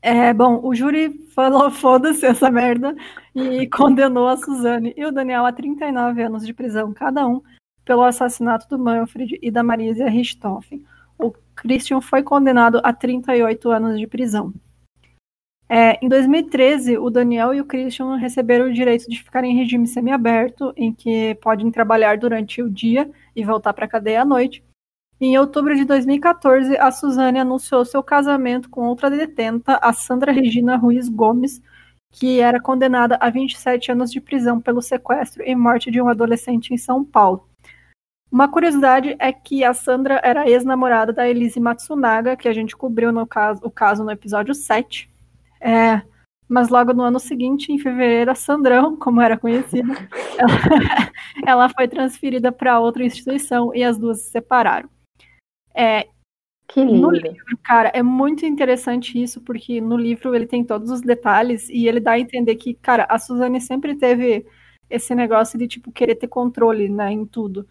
É, 0.00 0.32
bom, 0.32 0.60
o 0.62 0.74
júri 0.74 1.26
falou 1.34 1.70
foda-se 1.72 2.24
essa 2.24 2.50
merda 2.50 2.94
e 3.34 3.66
condenou 3.70 4.28
a 4.28 4.36
Suzane 4.36 4.94
e 4.96 5.04
o 5.04 5.12
Daniel 5.12 5.44
a 5.44 5.52
39 5.52 6.22
anos 6.22 6.46
de 6.46 6.54
prisão 6.54 6.92
cada 6.92 7.26
um 7.26 7.42
pelo 7.84 8.02
assassinato 8.02 8.68
do 8.68 8.78
Manfred 8.78 9.38
e 9.42 9.50
da 9.50 9.62
Marisa 9.62 10.08
Richthofen. 10.08 10.84
O 11.18 11.32
Christian 11.56 12.00
foi 12.00 12.22
condenado 12.22 12.80
a 12.84 12.92
38 12.92 13.70
anos 13.70 13.98
de 13.98 14.06
prisão. 14.06 14.52
É, 15.70 16.02
em 16.02 16.08
2013, 16.08 16.96
o 16.96 17.10
Daniel 17.10 17.52
e 17.52 17.60
o 17.60 17.64
Christian 17.64 18.16
receberam 18.16 18.66
o 18.66 18.72
direito 18.72 19.08
de 19.08 19.22
ficar 19.22 19.44
em 19.44 19.56
regime 19.56 19.86
semiaberto, 19.86 20.72
em 20.76 20.92
que 20.92 21.34
podem 21.42 21.70
trabalhar 21.70 22.16
durante 22.16 22.62
o 22.62 22.70
dia 22.70 23.10
e 23.36 23.44
voltar 23.44 23.74
para 23.74 23.84
a 23.84 23.88
cadeia 23.88 24.22
à 24.22 24.24
noite. 24.24 24.62
Em 25.20 25.36
outubro 25.36 25.74
de 25.74 25.84
2014, 25.84 26.76
a 26.78 26.92
Suzane 26.92 27.40
anunciou 27.40 27.84
seu 27.84 28.02
casamento 28.02 28.70
com 28.70 28.86
outra 28.86 29.10
detenta, 29.10 29.76
a 29.82 29.92
Sandra 29.92 30.30
Regina 30.30 30.76
Ruiz 30.76 31.08
Gomes, 31.08 31.60
que 32.12 32.40
era 32.40 32.60
condenada 32.60 33.16
a 33.20 33.28
27 33.28 33.90
anos 33.90 34.12
de 34.12 34.20
prisão 34.20 34.60
pelo 34.60 34.80
sequestro 34.80 35.42
e 35.44 35.56
morte 35.56 35.90
de 35.90 36.00
um 36.00 36.08
adolescente 36.08 36.72
em 36.72 36.78
São 36.78 37.04
Paulo. 37.04 37.48
Uma 38.30 38.46
curiosidade 38.46 39.16
é 39.18 39.32
que 39.32 39.64
a 39.64 39.74
Sandra 39.74 40.20
era 40.22 40.48
ex-namorada 40.48 41.12
da 41.12 41.28
Elise 41.28 41.58
Matsunaga, 41.58 42.36
que 42.36 42.46
a 42.46 42.52
gente 42.52 42.76
cobriu 42.76 43.10
no 43.10 43.26
caso, 43.26 43.60
o 43.64 43.70
caso 43.70 44.04
no 44.04 44.12
episódio 44.12 44.54
7. 44.54 45.10
É, 45.60 46.02
mas 46.48 46.68
logo 46.68 46.92
no 46.92 47.02
ano 47.02 47.18
seguinte, 47.18 47.72
em 47.72 47.78
fevereiro, 47.78 48.30
a 48.30 48.34
Sandrão, 48.34 48.96
como 48.96 49.20
era 49.20 49.36
conhecida, 49.36 49.92
ela, 50.38 51.10
ela 51.44 51.68
foi 51.70 51.88
transferida 51.88 52.52
para 52.52 52.78
outra 52.78 53.04
instituição 53.04 53.74
e 53.74 53.82
as 53.82 53.98
duas 53.98 54.22
se 54.22 54.30
separaram. 54.30 54.88
É, 55.78 56.08
que 56.66 56.84
lindo. 56.84 57.00
No 57.00 57.10
livro, 57.10 57.58
cara, 57.62 57.90
é 57.94 58.02
muito 58.02 58.44
interessante 58.44 59.20
isso, 59.20 59.40
porque 59.40 59.80
no 59.80 59.96
livro 59.96 60.34
ele 60.34 60.46
tem 60.46 60.64
todos 60.64 60.90
os 60.90 61.00
detalhes 61.00 61.68
e 61.68 61.86
ele 61.86 62.00
dá 62.00 62.12
a 62.12 62.18
entender 62.20 62.56
que, 62.56 62.74
cara, 62.74 63.06
a 63.08 63.18
Suzane 63.18 63.60
sempre 63.60 63.94
teve 63.94 64.44
esse 64.90 65.14
negócio 65.14 65.58
de, 65.58 65.68
tipo, 65.68 65.92
querer 65.92 66.16
ter 66.16 66.28
controle, 66.28 66.88
né, 66.88 67.10
em 67.12 67.24
tudo. 67.24 67.66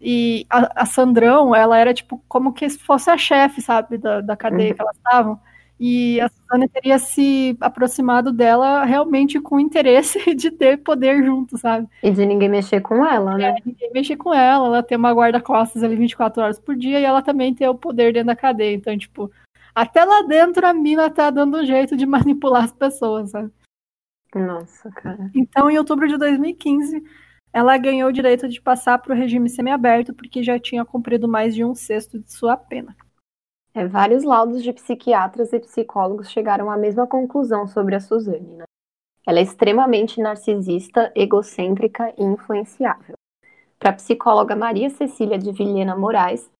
E 0.00 0.46
a, 0.48 0.82
a 0.82 0.86
Sandrão, 0.86 1.54
ela 1.54 1.76
era, 1.76 1.92
tipo, 1.92 2.22
como 2.28 2.52
que 2.52 2.68
fosse 2.70 3.10
a 3.10 3.16
chefe, 3.18 3.60
sabe, 3.60 3.98
da, 3.98 4.20
da 4.20 4.36
cadeia 4.36 4.70
uhum. 4.70 4.74
que 4.76 4.82
elas 4.82 4.96
estavam. 4.96 5.40
E 5.80 6.20
a 6.20 6.28
Suzane 6.28 6.68
teria 6.68 6.98
se 6.98 7.56
aproximado 7.60 8.32
dela 8.32 8.84
realmente 8.84 9.40
com 9.40 9.60
interesse 9.60 10.18
de 10.34 10.50
ter 10.50 10.78
poder 10.78 11.24
junto, 11.24 11.56
sabe? 11.56 11.86
E 12.02 12.10
de 12.10 12.26
ninguém 12.26 12.48
mexer 12.48 12.80
com 12.80 13.06
ela, 13.06 13.36
né? 13.36 13.50
É, 13.50 13.54
ninguém 13.64 13.92
mexer 13.92 14.16
com 14.16 14.34
ela, 14.34 14.66
ela 14.66 14.82
ter 14.82 14.96
uma 14.96 15.12
guarda-costas 15.12 15.84
ali 15.84 15.94
24 15.94 16.42
horas 16.42 16.58
por 16.58 16.74
dia 16.74 16.98
e 16.98 17.04
ela 17.04 17.22
também 17.22 17.54
ter 17.54 17.68
o 17.68 17.74
poder 17.74 18.12
dentro 18.12 18.26
da 18.26 18.36
cadeia. 18.36 18.74
Então, 18.74 18.96
tipo, 18.98 19.30
até 19.74 20.04
lá 20.04 20.22
dentro 20.22 20.66
a 20.66 20.72
mina 20.72 21.08
tá 21.08 21.30
dando 21.30 21.58
um 21.58 21.64
jeito 21.64 21.96
de 21.96 22.04
manipular 22.06 22.64
as 22.64 22.72
pessoas, 22.72 23.30
sabe? 23.30 23.52
Nossa, 24.34 24.90
cara. 24.90 25.30
Então, 25.34 25.70
em 25.70 25.78
outubro 25.78 26.08
de 26.08 26.18
2015, 26.18 27.02
ela 27.52 27.78
ganhou 27.78 28.08
o 28.08 28.12
direito 28.12 28.48
de 28.48 28.60
passar 28.60 28.98
para 28.98 29.14
o 29.14 29.16
regime 29.16 29.48
semiaberto 29.48 30.12
porque 30.12 30.42
já 30.42 30.58
tinha 30.58 30.84
cumprido 30.84 31.28
mais 31.28 31.54
de 31.54 31.64
um 31.64 31.74
sexto 31.74 32.18
de 32.18 32.32
sua 32.32 32.56
pena. 32.56 32.94
É, 33.74 33.86
vários 33.86 34.24
laudos 34.24 34.62
de 34.62 34.72
psiquiatras 34.72 35.52
e 35.52 35.60
psicólogos 35.60 36.30
chegaram 36.30 36.70
à 36.70 36.76
mesma 36.76 37.06
conclusão 37.06 37.66
sobre 37.66 37.94
a 37.94 38.00
Suzane. 38.00 38.56
Né? 38.56 38.64
Ela 39.26 39.38
é 39.38 39.42
extremamente 39.42 40.20
narcisista, 40.20 41.12
egocêntrica 41.14 42.12
e 42.16 42.24
influenciável. 42.24 43.14
Para 43.78 43.90
a 43.90 43.94
psicóloga 43.94 44.56
Maria 44.56 44.90
Cecília 44.90 45.38
de 45.38 45.52
Vilhena 45.52 45.94
Moraes, 45.94 46.50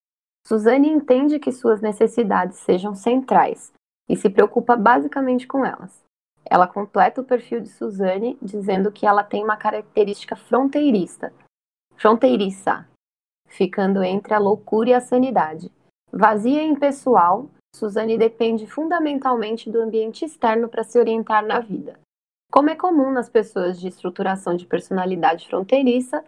Suzane 0.47 0.89
entende 0.89 1.39
que 1.39 1.51
suas 1.51 1.81
necessidades 1.81 2.59
sejam 2.59 2.95
centrais 2.95 3.73
e 4.09 4.17
se 4.17 4.31
preocupa 4.31 4.77
basicamente 4.77 5.47
com 5.47 5.65
elas. 5.65 6.03
Ela 6.45 6.67
completa 6.67 7.21
o 7.21 7.25
perfil 7.25 7.61
de 7.61 7.69
Suzane 7.69 8.39
dizendo 8.41 8.91
que 8.91 9.07
ela 9.07 9.23
tem 9.23 9.45
uma 9.45 9.57
característica 9.57 10.37
fronteirista, 10.37 11.33
fronteiriça, 11.97 12.89
ficando 13.47 14.03
entre 14.03 14.33
a 14.33 14.39
loucura 14.39 14.91
e 14.91 14.95
a 14.95 15.01
sanidade. 15.01 15.71
Vazia 16.13 16.63
e 16.63 16.67
impessoal, 16.67 17.51
Suzane 17.75 18.17
depende 18.17 18.67
fundamentalmente 18.67 19.71
do 19.71 19.81
ambiente 19.81 20.25
externo 20.25 20.69
para 20.69 20.83
se 20.83 20.99
orientar 20.99 21.45
na 21.45 21.61
vida. 21.61 21.99
Como 22.51 22.71
é 22.71 22.75
comum 22.75 23.13
nas 23.13 23.29
pessoas 23.29 23.79
de 23.79 23.89
estruturação 23.89 24.57
de 24.57 24.67
personalidade 24.67 25.47
fronteiriça, 25.47 26.25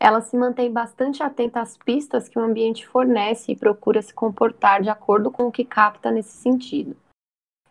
ela 0.00 0.20
se 0.20 0.36
mantém 0.36 0.72
bastante 0.72 1.22
atenta 1.22 1.60
às 1.60 1.76
pistas 1.76 2.28
que 2.28 2.38
o 2.38 2.42
ambiente 2.42 2.86
fornece 2.86 3.52
e 3.52 3.56
procura 3.56 4.00
se 4.00 4.14
comportar 4.14 4.80
de 4.80 4.88
acordo 4.88 5.30
com 5.30 5.46
o 5.46 5.52
que 5.52 5.64
capta 5.64 6.10
nesse 6.10 6.36
sentido. 6.36 6.96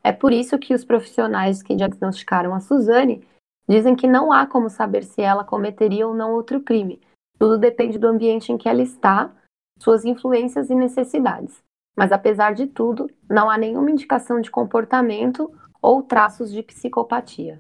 É 0.04 0.12
por 0.12 0.32
isso 0.32 0.60
que 0.60 0.74
os 0.74 0.86
profissionais 0.86 1.64
que 1.64 1.76
diagnosticaram 1.76 2.54
a 2.54 2.60
Suzane 2.60 3.28
dizem 3.68 3.96
que 3.96 4.08
não 4.08 4.32
há 4.32 4.46
como 4.46 4.70
saber 4.70 5.04
se 5.04 5.22
ela 5.22 5.44
cometeria 5.44 6.08
ou 6.08 6.14
não 6.14 6.34
outro 6.34 6.62
crime. 6.62 7.02
Tudo 7.40 7.58
depende 7.58 7.98
do 7.98 8.08
ambiente 8.08 8.52
em 8.52 8.58
que 8.58 8.70
ela 8.70 8.82
está 8.82 9.32
suas 9.80 10.06
influências 10.06 10.70
e 10.70 10.76
necessidades. 10.76 11.62
Mas 11.96 12.12
apesar 12.12 12.54
de 12.54 12.68
tudo, 12.68 13.10
não 13.30 13.50
há 13.50 13.58
nenhuma 13.58 13.90
indicação 13.90 14.40
de 14.40 14.52
comportamento 14.52 15.52
ou 15.82 16.04
traços 16.04 16.52
de 16.52 16.62
psicopatia. 16.62 17.58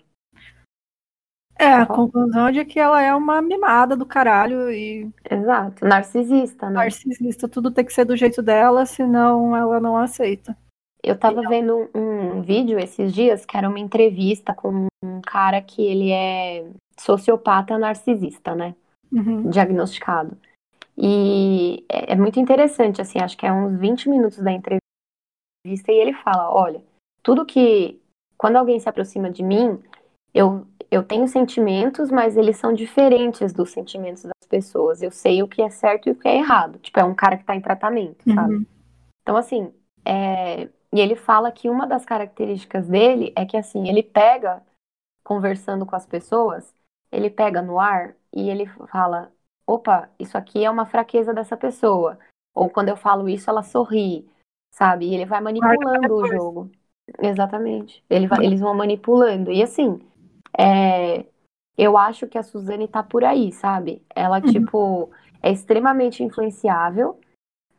É, 1.60 1.74
a 1.74 1.88
conclusão 1.88 2.50
é 2.50 2.52
de 2.52 2.66
que 2.66 2.80
ela 2.80 3.02
é 3.02 3.14
uma 3.16 3.42
mimada 3.42 3.96
do 3.96 4.06
caralho 4.06 4.70
e. 4.70 5.10
Exato, 5.30 5.84
narcisista, 5.84 6.68
né? 6.68 6.76
Narcisista, 6.76 7.48
tudo 7.48 7.72
tem 7.72 7.84
que 7.84 7.94
ser 7.94 8.06
do 8.06 8.16
jeito 8.16 8.44
dela, 8.44 8.86
senão 8.86 9.56
ela 9.56 9.80
não 9.80 9.98
aceita. 9.98 10.56
Eu 11.04 11.18
tava 11.18 11.42
vendo 11.48 11.90
um 11.96 12.42
vídeo 12.42 12.78
esses 12.78 13.12
dias 13.12 13.46
que 13.46 13.58
era 13.58 13.68
uma 13.68 13.80
entrevista 13.80 14.54
com 14.54 14.88
um 15.04 15.22
cara 15.22 15.62
que 15.62 15.82
ele 15.82 16.12
é 16.12 16.66
sociopata 17.00 17.78
narcisista, 17.78 18.54
né? 18.54 18.76
Uhum. 19.12 19.50
Diagnosticado. 19.50 20.38
E 20.98 21.86
é, 21.90 22.14
é 22.14 22.16
muito 22.16 22.40
interessante, 22.40 23.02
assim, 23.02 23.20
acho 23.20 23.38
que 23.38 23.46
é 23.46 23.54
uns 23.54 23.78
20 23.80 24.10
minutos 24.10 24.40
da 24.40 24.52
entrevista 24.52 24.82
e 25.92 25.96
ele 25.96 26.14
fala: 26.14 26.54
olha, 26.54 26.82
tudo 27.22 27.46
que. 27.46 28.02
Quando 28.38 28.56
alguém 28.56 28.80
se 28.80 28.88
aproxima 28.88 29.32
de 29.32 29.42
mim, 29.42 29.82
eu, 30.34 30.68
eu 30.92 31.04
tenho 31.04 31.28
sentimentos, 31.28 32.12
mas 32.12 32.38
eles 32.38 32.58
são 32.58 32.72
diferentes 32.72 33.52
dos 33.52 33.72
sentimentos 33.72 34.24
das 34.24 34.48
pessoas. 34.48 35.02
Eu 35.02 35.10
sei 35.10 35.42
o 35.42 35.48
que 35.48 35.62
é 35.62 35.70
certo 35.70 36.08
e 36.08 36.12
o 36.12 36.16
que 36.16 36.28
é 36.28 36.38
errado. 36.38 36.78
Tipo, 36.78 37.00
é 37.00 37.04
um 37.04 37.16
cara 37.16 37.38
que 37.38 37.44
tá 37.44 37.56
em 37.56 37.62
tratamento, 37.62 38.28
uhum. 38.28 38.36
sabe? 38.36 38.68
Então, 39.24 39.36
assim, 39.36 39.74
é... 40.06 40.70
e 40.94 41.00
ele 41.00 41.16
fala 41.16 41.52
que 41.52 41.68
uma 41.68 41.88
das 41.88 42.06
características 42.06 42.88
dele 42.88 43.34
é 43.36 43.44
que, 43.44 43.58
assim, 43.58 43.90
ele 43.90 44.04
pega, 44.04 44.62
conversando 45.24 45.84
com 45.84 45.96
as 45.96 46.06
pessoas, 46.06 46.72
ele 47.12 47.32
pega 47.32 47.62
no 47.62 47.80
ar 47.80 48.16
e 48.32 48.50
ele 48.52 48.68
fala: 48.92 49.32
opa, 49.68 50.10
isso 50.18 50.38
aqui 50.38 50.64
é 50.64 50.72
uma 50.72 50.86
fraqueza 50.86 51.34
dessa 51.34 51.58
pessoa. 51.58 52.18
Ou 52.56 52.70
quando 52.70 52.90
eu 52.90 52.96
falo 52.96 53.28
isso, 53.28 53.50
ela 53.50 53.62
sorri, 53.62 54.28
sabe? 54.72 55.06
E 55.06 55.14
ele 55.14 55.26
vai 55.26 55.42
manipulando 55.42 56.16
o 56.16 56.28
jogo. 56.28 56.72
Exatamente. 57.20 58.04
Ele 58.10 58.28
vai, 58.28 58.44
eles 58.46 58.62
vão 58.62 58.74
manipulando. 58.74 59.52
E 59.52 59.62
assim, 59.62 60.00
é, 60.58 61.26
eu 61.78 61.98
acho 61.98 62.26
que 62.28 62.38
a 62.38 62.44
Suzane 62.44 62.88
tá 62.88 63.04
por 63.04 63.24
aí, 63.24 63.52
sabe? 63.52 64.02
Ela, 64.16 64.38
uhum. 64.38 64.52
tipo, 64.52 65.12
é 65.44 65.52
extremamente 65.52 66.24
influenciável. 66.24 67.20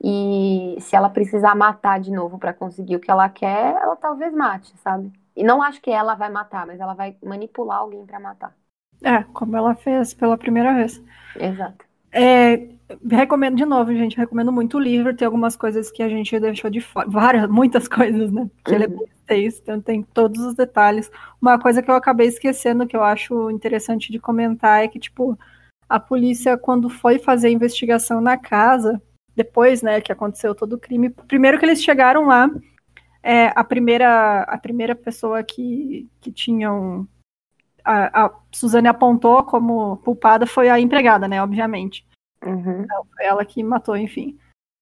E 0.01 0.77
se 0.81 0.95
ela 0.95 1.11
precisar 1.11 1.57
matar 1.57 1.99
de 1.99 2.13
novo 2.13 2.39
para 2.39 2.55
conseguir 2.55 2.95
o 2.95 3.01
que 3.01 3.11
ela 3.11 3.29
quer, 3.29 3.75
ela 3.75 3.97
talvez 3.97 4.33
mate, 4.33 4.77
sabe? 4.79 5.13
E 5.35 5.43
não 5.43 5.61
acho 5.61 5.81
que 5.81 5.91
ela 5.91 6.15
vai 6.15 6.31
matar, 6.31 6.67
mas 6.67 6.79
ela 6.79 6.95
vai 6.95 7.17
manipular 7.23 7.79
alguém 7.79 8.07
para 8.07 8.21
matar. 8.21 8.55
É, 9.03 9.23
como 9.33 9.57
ela 9.57 9.75
fez 9.75 10.15
pela 10.15 10.37
primeira 10.37 10.75
vez. 10.75 11.03
Exato. 11.39 11.85
É, 12.11 12.69
recomendo 13.11 13.57
de 13.57 13.65
novo, 13.65 13.95
gente. 13.95 14.17
Recomendo 14.17 14.53
muito 14.53 14.77
o 14.77 14.81
livro. 14.81 15.15
Tem 15.15 15.27
algumas 15.27 15.57
coisas 15.57 15.91
que 15.91 16.03
a 16.03 16.09
gente 16.09 16.39
deixou 16.41 16.71
de 16.71 16.81
fora. 16.81 17.09
Várias, 17.09 17.49
muitas 17.49 17.87
coisas, 17.89 18.33
né? 18.33 18.49
Porque 18.57 18.71
uhum. 18.71 18.77
ele 18.77 18.85
é 18.85 18.89
bem 18.89 19.07
extenso, 19.47 19.61
então 19.63 19.81
tem 19.81 20.03
todos 20.03 20.45
os 20.45 20.55
detalhes. 20.55 21.11
Uma 21.41 21.59
coisa 21.59 21.83
que 21.83 21.91
eu 21.91 21.95
acabei 21.95 22.27
esquecendo, 22.27 22.87
que 22.87 22.97
eu 22.97 23.03
acho 23.03 23.51
interessante 23.51 24.11
de 24.11 24.19
comentar, 24.19 24.83
é 24.83 24.89
que, 24.89 24.99
tipo, 24.99 25.39
a 25.89 26.01
polícia, 26.01 26.57
quando 26.57 26.89
foi 26.89 27.19
fazer 27.19 27.49
a 27.49 27.53
investigação 27.53 28.21
na 28.21 28.37
casa, 28.37 29.01
depois, 29.35 29.83
né, 29.83 30.01
que 30.01 30.13
aconteceu 30.13 30.55
todo 30.55 30.75
o 30.75 30.79
crime, 30.79 31.11
primeiro 31.11 31.59
que 31.59 31.65
eles 31.65 31.83
chegaram 31.83 32.27
lá, 32.27 32.51
é, 33.23 33.53
a 33.55 33.63
primeira 33.63 34.43
a 34.43 34.59
primeira 34.59 34.95
pessoa 34.95 35.43
que, 35.43 36.09
que 36.21 36.33
tinham 36.33 37.07
a, 37.89 38.27
a 38.27 38.31
Suzane 38.53 38.87
apontou 38.87 39.43
como 39.45 39.97
culpada 39.99 40.47
foi 40.47 40.69
a 40.69 40.79
empregada, 40.79 41.27
né? 41.27 41.43
Obviamente. 41.43 42.07
Uhum. 42.45 42.83
Então, 42.83 43.07
foi 43.17 43.25
ela 43.25 43.45
que 43.45 43.63
matou, 43.63 43.97
enfim. 43.97 44.39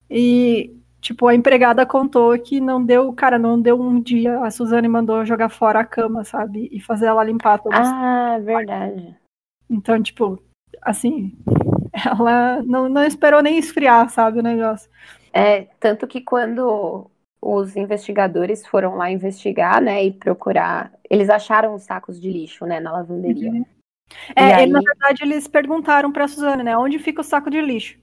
E, 0.09 0.75
tipo, 0.99 1.25
a 1.27 1.33
empregada 1.33 1.85
contou 1.85 2.37
que 2.37 2.59
não 2.59 2.83
deu, 2.83 3.11
cara, 3.13 3.39
não 3.39 3.59
deu 3.59 3.79
um 3.79 4.01
dia. 4.01 4.41
A 4.41 4.51
Suzane 4.51 4.89
mandou 4.89 5.25
jogar 5.25 5.49
fora 5.49 5.79
a 5.79 5.85
cama, 5.85 6.25
sabe? 6.25 6.67
E 6.71 6.81
fazer 6.81 7.05
ela 7.05 7.23
limpar 7.23 7.59
todos. 7.59 7.79
Ah, 7.79 8.37
verdade. 8.41 9.15
Então, 9.69 10.01
tipo, 10.03 10.41
assim, 10.81 11.33
ela 12.05 12.61
não, 12.63 12.89
não 12.89 13.03
esperou 13.03 13.41
nem 13.41 13.57
esfriar, 13.57 14.09
sabe, 14.09 14.39
o 14.39 14.43
negócio. 14.43 14.89
É, 15.31 15.67
tanto 15.79 16.07
que 16.07 16.19
quando 16.19 17.09
os 17.41 17.75
investigadores 17.75 18.65
foram 18.65 18.95
lá 18.95 19.11
investigar, 19.11 19.81
né, 19.81 20.03
e 20.03 20.11
procurar. 20.11 20.91
Eles 21.09 21.29
acharam 21.29 21.75
os 21.75 21.83
sacos 21.83 22.19
de 22.19 22.31
lixo, 22.31 22.65
né, 22.65 22.79
na 22.79 22.91
lavanderia. 22.91 23.51
Uhum. 23.51 23.65
É, 24.35 24.55
aí... 24.55 24.67
na 24.67 24.79
verdade, 24.79 25.23
eles 25.23 25.47
perguntaram 25.47 26.11
pra 26.11 26.27
Suzane, 26.27 26.63
né, 26.63 26.77
onde 26.77 26.99
fica 26.99 27.21
o 27.21 27.23
saco 27.23 27.49
de 27.49 27.61
lixo? 27.61 27.97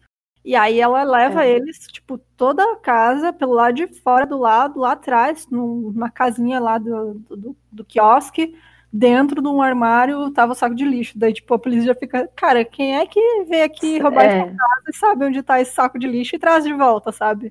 E 0.45 0.55
aí 0.55 0.79
ela 0.79 1.03
leva 1.05 1.43
é. 1.43 1.53
eles, 1.53 1.79
tipo, 1.87 2.19
toda 2.37 2.63
a 2.63 2.77
casa, 2.77 3.33
pelo 3.33 3.55
lado 3.55 3.75
de 3.75 3.87
fora, 3.87 4.27
do 4.27 4.37
lado, 4.37 4.79
lá 4.81 4.93
atrás, 4.93 5.47
numa 5.51 6.11
casinha 6.11 6.61
lá 6.61 6.77
do, 6.77 7.15
do, 7.15 7.57
do 7.73 7.85
quiosque, 7.85 8.55
dentro 8.93 9.41
de 9.41 9.49
um 9.49 9.63
armário 9.63 10.31
tava 10.31 10.53
o 10.53 10.55
saco 10.55 10.75
de 10.75 10.85
lixo. 10.85 11.19
Daí, 11.19 11.33
tipo, 11.33 11.53
a 11.55 11.59
polícia 11.59 11.87
já 11.87 11.95
fica, 11.95 12.29
cara, 12.37 12.63
quem 12.63 12.97
é 12.97 13.07
que 13.07 13.45
veio 13.49 13.65
aqui 13.65 13.99
roubar 13.99 14.25
é. 14.25 14.39
essa 14.39 14.47
casa 14.47 14.85
e 14.89 14.95
sabe 14.95 15.25
onde 15.25 15.43
tá 15.43 15.61
esse 15.61 15.73
saco 15.73 15.99
de 15.99 16.07
lixo 16.07 16.37
e 16.37 16.39
traz 16.39 16.63
de 16.63 16.75
volta, 16.75 17.11
sabe? 17.11 17.51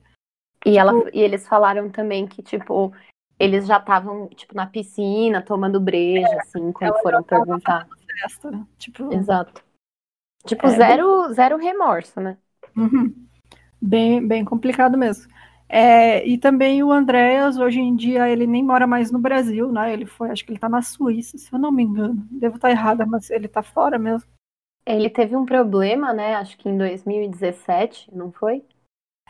E, 0.65 0.77
ela, 0.77 0.93
tipo... 0.93 1.09
e 1.13 1.19
eles 1.19 1.47
falaram 1.47 1.89
também 1.89 2.25
que, 2.27 2.41
tipo, 2.41 2.93
eles 3.39 3.65
já 3.65 3.77
estavam, 3.77 4.27
tipo, 4.29 4.55
na 4.55 4.65
piscina, 4.65 5.41
tomando 5.41 5.79
breja, 5.79 6.27
é, 6.27 6.39
assim, 6.39 6.71
quando 6.71 6.97
foram 7.01 7.23
perguntar. 7.23 7.87
Festa, 8.21 8.67
tipo... 8.77 9.13
Exato. 9.13 9.63
Tipo, 10.45 10.67
é, 10.67 10.69
zero, 10.71 11.23
bem... 11.23 11.33
zero 11.33 11.57
remorso, 11.57 12.19
né? 12.19 12.37
Uhum. 12.75 13.13
Bem, 13.81 14.25
bem 14.25 14.45
complicado 14.45 14.97
mesmo. 14.97 15.31
É, 15.67 16.25
e 16.27 16.37
também 16.37 16.83
o 16.83 16.91
Andréas, 16.91 17.57
hoje 17.57 17.79
em 17.79 17.95
dia, 17.95 18.29
ele 18.29 18.45
nem 18.45 18.63
mora 18.63 18.85
mais 18.85 19.11
no 19.11 19.17
Brasil, 19.17 19.71
né? 19.71 19.91
Ele 19.91 20.05
foi, 20.05 20.29
acho 20.29 20.45
que 20.45 20.51
ele 20.51 20.59
tá 20.59 20.69
na 20.69 20.81
Suíça, 20.81 21.37
se 21.37 21.51
eu 21.51 21.57
não 21.57 21.71
me 21.71 21.83
engano. 21.83 22.25
Devo 22.29 22.55
estar 22.55 22.69
errada, 22.69 23.05
mas 23.05 23.29
ele 23.31 23.47
tá 23.47 23.63
fora 23.63 23.97
mesmo. 23.97 24.29
Ele 24.85 25.09
teve 25.09 25.35
um 25.35 25.45
problema, 25.45 26.13
né? 26.13 26.35
Acho 26.35 26.57
que 26.57 26.69
em 26.69 26.77
2017, 26.77 28.13
não 28.13 28.31
foi? 28.31 28.63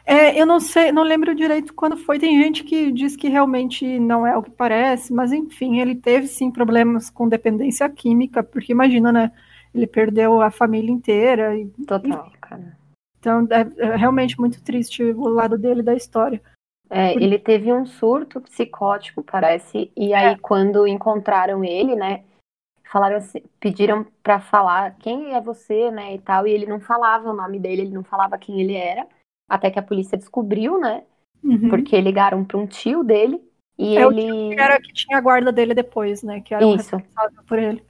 É, 0.05 0.39
eu 0.39 0.45
não 0.45 0.59
sei, 0.59 0.91
não 0.91 1.03
lembro 1.03 1.33
direito 1.33 1.73
quando 1.73 1.95
foi. 1.95 2.19
Tem 2.19 2.41
gente 2.41 2.63
que 2.63 2.91
diz 2.91 3.15
que 3.15 3.29
realmente 3.29 3.99
não 3.99 4.27
é 4.27 4.37
o 4.37 4.43
que 4.43 4.51
parece, 4.51 5.13
mas 5.13 5.31
enfim, 5.31 5.79
ele 5.79 5.95
teve 5.95 6.27
sim 6.27 6.51
problemas 6.51 7.09
com 7.09 7.27
dependência 7.27 7.89
química, 7.89 8.43
porque 8.43 8.73
imagina, 8.73 9.11
né? 9.11 9.31
Ele 9.73 9.87
perdeu 9.87 10.41
a 10.41 10.51
família 10.51 10.91
inteira. 10.91 11.55
E, 11.57 11.67
Total, 11.87 12.27
enfim. 12.27 12.37
cara. 12.41 12.77
Então 13.19 13.47
é, 13.49 13.85
é, 13.85 13.95
realmente 13.95 14.37
muito 14.37 14.61
triste 14.61 15.01
o 15.01 15.29
lado 15.29 15.57
dele 15.57 15.81
da 15.81 15.95
história. 15.95 16.41
É, 16.89 17.13
ele 17.13 17.39
teve 17.39 17.71
um 17.71 17.85
surto 17.85 18.41
psicótico, 18.41 19.23
parece, 19.23 19.89
e 19.95 20.13
aí 20.13 20.33
é. 20.33 20.37
quando 20.37 20.85
encontraram 20.85 21.63
ele, 21.63 21.95
né, 21.95 22.23
falaram 22.91 23.15
assim, 23.15 23.41
pediram 23.59 24.05
para 24.21 24.39
falar 24.39 24.95
quem 24.99 25.33
é 25.33 25.41
você, 25.41 25.89
né, 25.89 26.13
e 26.13 26.19
tal, 26.19 26.45
e 26.45 26.51
ele 26.51 26.67
não 26.67 26.79
falava 26.79 27.31
o 27.31 27.35
nome 27.35 27.57
dele, 27.57 27.83
ele 27.83 27.93
não 27.93 28.03
falava 28.03 28.37
quem 28.37 28.61
ele 28.61 28.75
era. 28.75 29.07
Até 29.49 29.69
que 29.69 29.79
a 29.79 29.83
polícia 29.83 30.17
descobriu, 30.17 30.79
né? 30.79 31.03
Uhum. 31.43 31.69
Porque 31.69 31.99
ligaram 31.99 32.43
para 32.45 32.57
um 32.57 32.65
tio 32.65 33.03
dele 33.03 33.41
e 33.77 33.97
é 33.97 34.01
ele. 34.01 34.55
que 34.55 34.61
era 34.61 34.79
que 34.79 34.93
tinha 34.93 35.17
a 35.17 35.21
guarda 35.21 35.51
dele 35.51 35.73
depois, 35.73 36.23
né? 36.23 36.41
Que 36.41 36.53
era 36.53 36.63
Isso. 36.63 36.95
o 36.95 36.99
responsável 36.99 37.43
por 37.47 37.59
ele. 37.59 37.83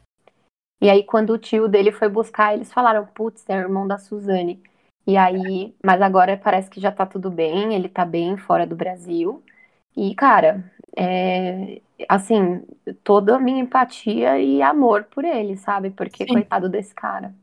E 0.81 0.89
aí, 0.89 1.03
quando 1.03 1.31
o 1.31 1.37
tio 1.37 1.67
dele 1.67 1.91
foi 1.91 2.09
buscar, 2.09 2.53
eles 2.53 2.73
falaram: 2.73 3.05
putz, 3.05 3.45
é 3.47 3.55
o 3.57 3.61
irmão 3.61 3.87
da 3.87 3.97
Suzane. 3.97 4.61
E 5.05 5.17
aí, 5.17 5.75
mas 5.83 6.01
agora 6.01 6.39
parece 6.41 6.69
que 6.69 6.79
já 6.79 6.91
tá 6.91 7.05
tudo 7.05 7.29
bem, 7.29 7.73
ele 7.73 7.89
tá 7.89 8.05
bem 8.05 8.37
fora 8.37 8.65
do 8.65 8.75
Brasil. 8.75 9.43
E, 9.95 10.15
cara, 10.15 10.63
é, 10.95 11.81
assim, 12.07 12.63
toda 13.03 13.35
a 13.35 13.39
minha 13.39 13.61
empatia 13.61 14.39
e 14.39 14.61
amor 14.61 15.03
por 15.05 15.25
ele, 15.25 15.57
sabe? 15.57 15.89
Porque, 15.89 16.25
Sim. 16.25 16.33
coitado 16.33 16.69
desse 16.69 16.95
cara. 16.95 17.33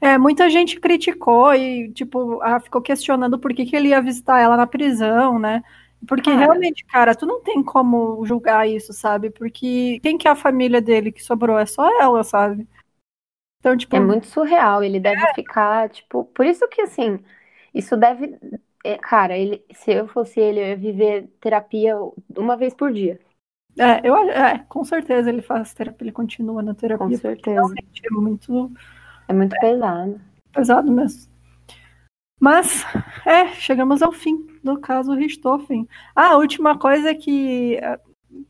É, 0.00 0.16
muita 0.16 0.48
gente 0.48 0.80
criticou 0.80 1.54
e, 1.54 1.92
tipo, 1.92 2.40
ficou 2.62 2.80
questionando 2.80 3.38
por 3.38 3.52
que, 3.52 3.66
que 3.66 3.76
ele 3.76 3.88
ia 3.88 4.00
visitar 4.00 4.40
ela 4.40 4.56
na 4.56 4.66
prisão, 4.66 5.38
né? 5.38 5.62
Porque 6.08 6.30
cara. 6.30 6.42
realmente, 6.42 6.84
cara, 6.86 7.14
tu 7.14 7.26
não 7.26 7.42
tem 7.42 7.62
como 7.62 8.24
julgar 8.24 8.66
isso, 8.66 8.92
sabe? 8.92 9.28
Porque 9.28 10.00
quem 10.02 10.16
que 10.16 10.26
é 10.26 10.30
a 10.30 10.36
família 10.36 10.80
dele 10.80 11.12
que 11.12 11.22
sobrou? 11.22 11.58
É 11.58 11.66
só 11.66 11.86
ela, 12.00 12.24
sabe? 12.24 12.66
Então, 13.58 13.76
tipo. 13.76 13.94
É 13.94 14.00
muito 14.00 14.26
surreal, 14.26 14.82
ele 14.82 14.98
deve 14.98 15.22
é. 15.22 15.34
ficar, 15.34 15.90
tipo. 15.90 16.24
Por 16.24 16.46
isso 16.46 16.66
que, 16.68 16.80
assim, 16.80 17.22
isso 17.74 17.96
deve. 17.96 18.38
É, 18.82 18.96
cara, 18.96 19.36
ele, 19.36 19.62
se 19.74 19.92
eu 19.92 20.08
fosse 20.08 20.40
ele, 20.40 20.60
eu 20.60 20.66
ia 20.68 20.76
viver 20.76 21.28
terapia 21.38 21.94
uma 22.34 22.56
vez 22.56 22.72
por 22.72 22.90
dia. 22.90 23.20
É, 23.78 24.00
eu, 24.02 24.16
é, 24.16 24.64
com 24.68 24.82
certeza 24.82 25.28
ele 25.28 25.42
faz 25.42 25.74
terapia, 25.74 26.04
ele 26.06 26.12
continua 26.12 26.62
na 26.62 26.74
terapia. 26.74 27.06
Com 27.06 27.14
certeza. 27.14 27.74
É 28.02 28.14
muito 28.14 28.72
é 29.30 29.32
muito 29.32 29.56
pesado. 29.60 30.20
Pesado 30.52 30.92
mesmo. 30.92 31.30
Mas, 32.40 32.84
é, 33.24 33.48
chegamos 33.54 34.02
ao 34.02 34.10
fim 34.10 34.46
do 34.62 34.78
caso 34.80 35.14
Richthofen. 35.14 35.88
Ah, 36.16 36.32
a 36.32 36.36
última 36.36 36.76
coisa 36.76 37.10
é 37.10 37.14
que 37.14 37.76
eh, 37.76 38.00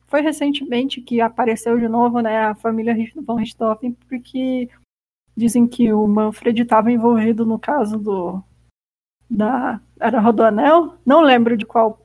foi 0.07 0.22
recentemente 0.22 1.03
que 1.03 1.20
apareceu 1.20 1.78
de 1.78 1.87
novo, 1.87 2.20
né, 2.20 2.47
a 2.47 2.55
família 2.55 2.97
von 3.16 3.35
Richthofen, 3.35 3.93
porque 4.09 4.70
dizem 5.37 5.66
que 5.66 5.93
o 5.93 6.07
Manfred 6.07 6.62
estava 6.62 6.91
envolvido 6.91 7.45
no 7.45 7.59
caso 7.59 7.99
do 7.99 8.43
da 9.28 9.81
era 10.01 10.18
Rodoanel, 10.18 10.95
não 11.05 11.20
lembro 11.20 11.57
de 11.57 11.66
qual 11.66 12.05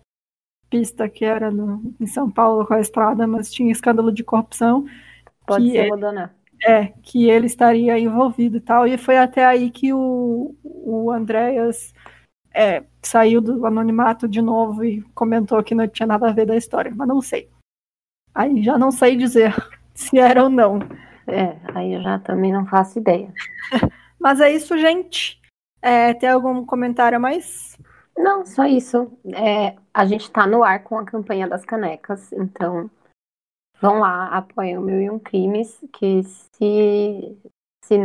pista 0.70 1.08
que 1.08 1.24
era 1.24 1.50
no, 1.50 1.96
em 2.00 2.06
São 2.08 2.30
Paulo 2.30 2.66
com 2.68 2.74
a 2.74 2.82
estrada, 2.82 3.26
mas 3.26 3.52
tinha 3.52 3.72
escândalo 3.72 4.12
de 4.12 4.24
corrupção. 4.24 4.86
Pode 5.46 5.72
ser 5.72 5.90
Rodoanel. 5.90 6.30
É, 6.68 6.88
que 7.04 7.30
ele 7.30 7.46
estaria 7.46 8.00
envolvido 8.00 8.58
e 8.58 8.62
tal. 8.62 8.88
E 8.88 8.98
foi 8.98 9.18
até 9.18 9.46
aí 9.46 9.70
que 9.70 9.94
o, 9.94 10.56
o 10.64 11.12
Andréas 11.12 11.94
é, 12.54 12.84
saiu 13.04 13.42
do 13.42 13.66
anonimato 13.66 14.28
de 14.28 14.42
novo 14.42 14.84
e 14.84 15.02
comentou 15.14 15.62
que 15.64 15.76
não 15.76 15.88
tinha 15.88 16.08
nada 16.08 16.30
a 16.30 16.34
ver 16.34 16.46
da 16.46 16.56
história, 16.56 16.92
mas 16.96 17.08
não 17.08 17.22
sei. 17.22 17.50
Aí 18.34 18.64
já 18.64 18.78
não 18.78 18.92
sei 18.92 19.16
dizer 19.16 19.54
se 19.94 20.18
era 20.18 20.44
ou 20.44 20.50
não. 20.50 20.80
É, 21.28 21.58
aí 21.76 21.94
eu 21.94 22.02
já 22.02 22.18
também 22.20 22.52
não 22.52 22.66
faço 22.66 23.00
ideia. 23.00 23.32
mas 24.20 24.40
é 24.40 24.52
isso, 24.52 24.78
gente. 24.78 25.40
É, 25.82 26.14
tem 26.14 26.30
algum 26.30 26.66
comentário 26.66 27.18
a 27.18 27.20
mais? 27.20 27.78
Não, 28.18 28.46
só 28.46 28.66
isso. 28.66 29.12
É, 29.34 29.76
a 29.94 30.06
gente 30.06 30.32
tá 30.32 30.48
no 30.48 30.64
ar 30.64 30.84
com 30.84 30.98
a 30.98 31.06
campanha 31.06 31.48
das 31.48 31.66
canecas, 31.66 32.32
então 32.32 32.90
vão 33.82 34.00
lá, 34.00 34.28
apoiem 34.30 34.78
o 34.78 34.82
Mil 34.82 35.02
e 35.02 35.10
Um 35.10 35.20
Crimes, 35.20 35.80
que 35.94 36.24
se, 36.24 37.38
se, 37.84 37.98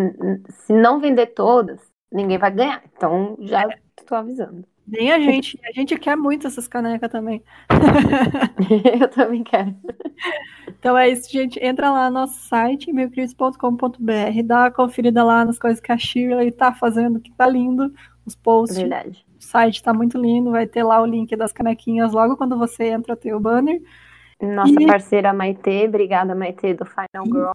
se 0.49 0.73
não 0.73 1.01
vender 1.01 1.29
todas, 1.29 1.81
ninguém 2.13 2.39
vai 2.39 2.51
ganhar. 2.51 2.83
Então, 2.97 3.37
já 3.41 3.67
estou 3.99 4.19
avisando. 4.19 4.65
Nem 4.91 5.13
a 5.13 5.21
gente. 5.21 5.59
A 5.65 5.73
gente 5.73 5.97
quer 5.97 6.17
muito 6.17 6.47
essas 6.49 6.67
canecas 6.67 7.11
também. 7.11 7.43
Eu 9.01 9.09
também 9.09 9.45
quero. 9.45 9.75
Então 10.69 10.99
é 10.99 11.09
isso, 11.09 11.31
gente. 11.31 11.65
Entra 11.65 11.91
lá 11.91 12.09
no 12.09 12.15
nosso 12.15 12.41
site, 12.49 12.93
milcris.com.br, 12.93 14.43
dá 14.45 14.63
uma 14.63 14.71
conferida 14.71 15.23
lá 15.23 15.45
nas 15.45 15.59
coisas 15.59 15.81
que 15.81 15.93
a 15.93 15.99
Shirley 15.99 16.51
tá 16.51 16.73
fazendo, 16.73 17.21
que 17.21 17.33
tá 17.33 17.47
lindo. 17.47 17.93
Os 18.27 18.35
posts. 18.35 18.79
Verdade. 18.79 19.25
O 19.39 19.43
site 19.43 19.83
tá 19.83 19.95
muito 19.95 20.19
lindo. 20.19 20.51
Vai 20.51 20.67
ter 20.67 20.83
lá 20.83 21.01
o 21.01 21.07
link 21.07 21.35
das 21.37 21.53
canequinhas 21.53 22.13
logo 22.13 22.37
quando 22.37 22.59
você 22.59 22.85
entra, 22.85 23.17
tem 23.17 23.33
o 23.33 23.41
banner. 23.41 23.81
Nossa 24.41 24.81
e... 24.81 24.87
parceira 24.87 25.33
Maitê, 25.33 25.87
obrigada 25.87 26.35
Maitê 26.35 26.75
do 26.75 26.85
Final 26.87 27.27
Girl. 27.27 27.53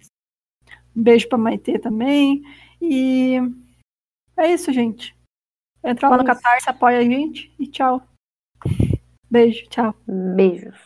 Um 0.96 1.02
beijo 1.04 1.28
pra 1.28 1.38
Maitê 1.38 1.80
também. 1.80 2.44
E 2.82 3.40
é 4.38 4.52
isso, 4.52 4.72
gente. 4.72 5.16
Entra 5.84 6.10
lá 6.10 6.18
no 6.18 6.26
Catarse, 6.26 6.70
apoia 6.70 7.00
a 7.00 7.04
gente 7.04 7.54
e 7.60 7.68
tchau. 7.68 8.02
Beijo, 9.30 9.68
tchau. 9.70 9.96
Beijos. 10.08 10.85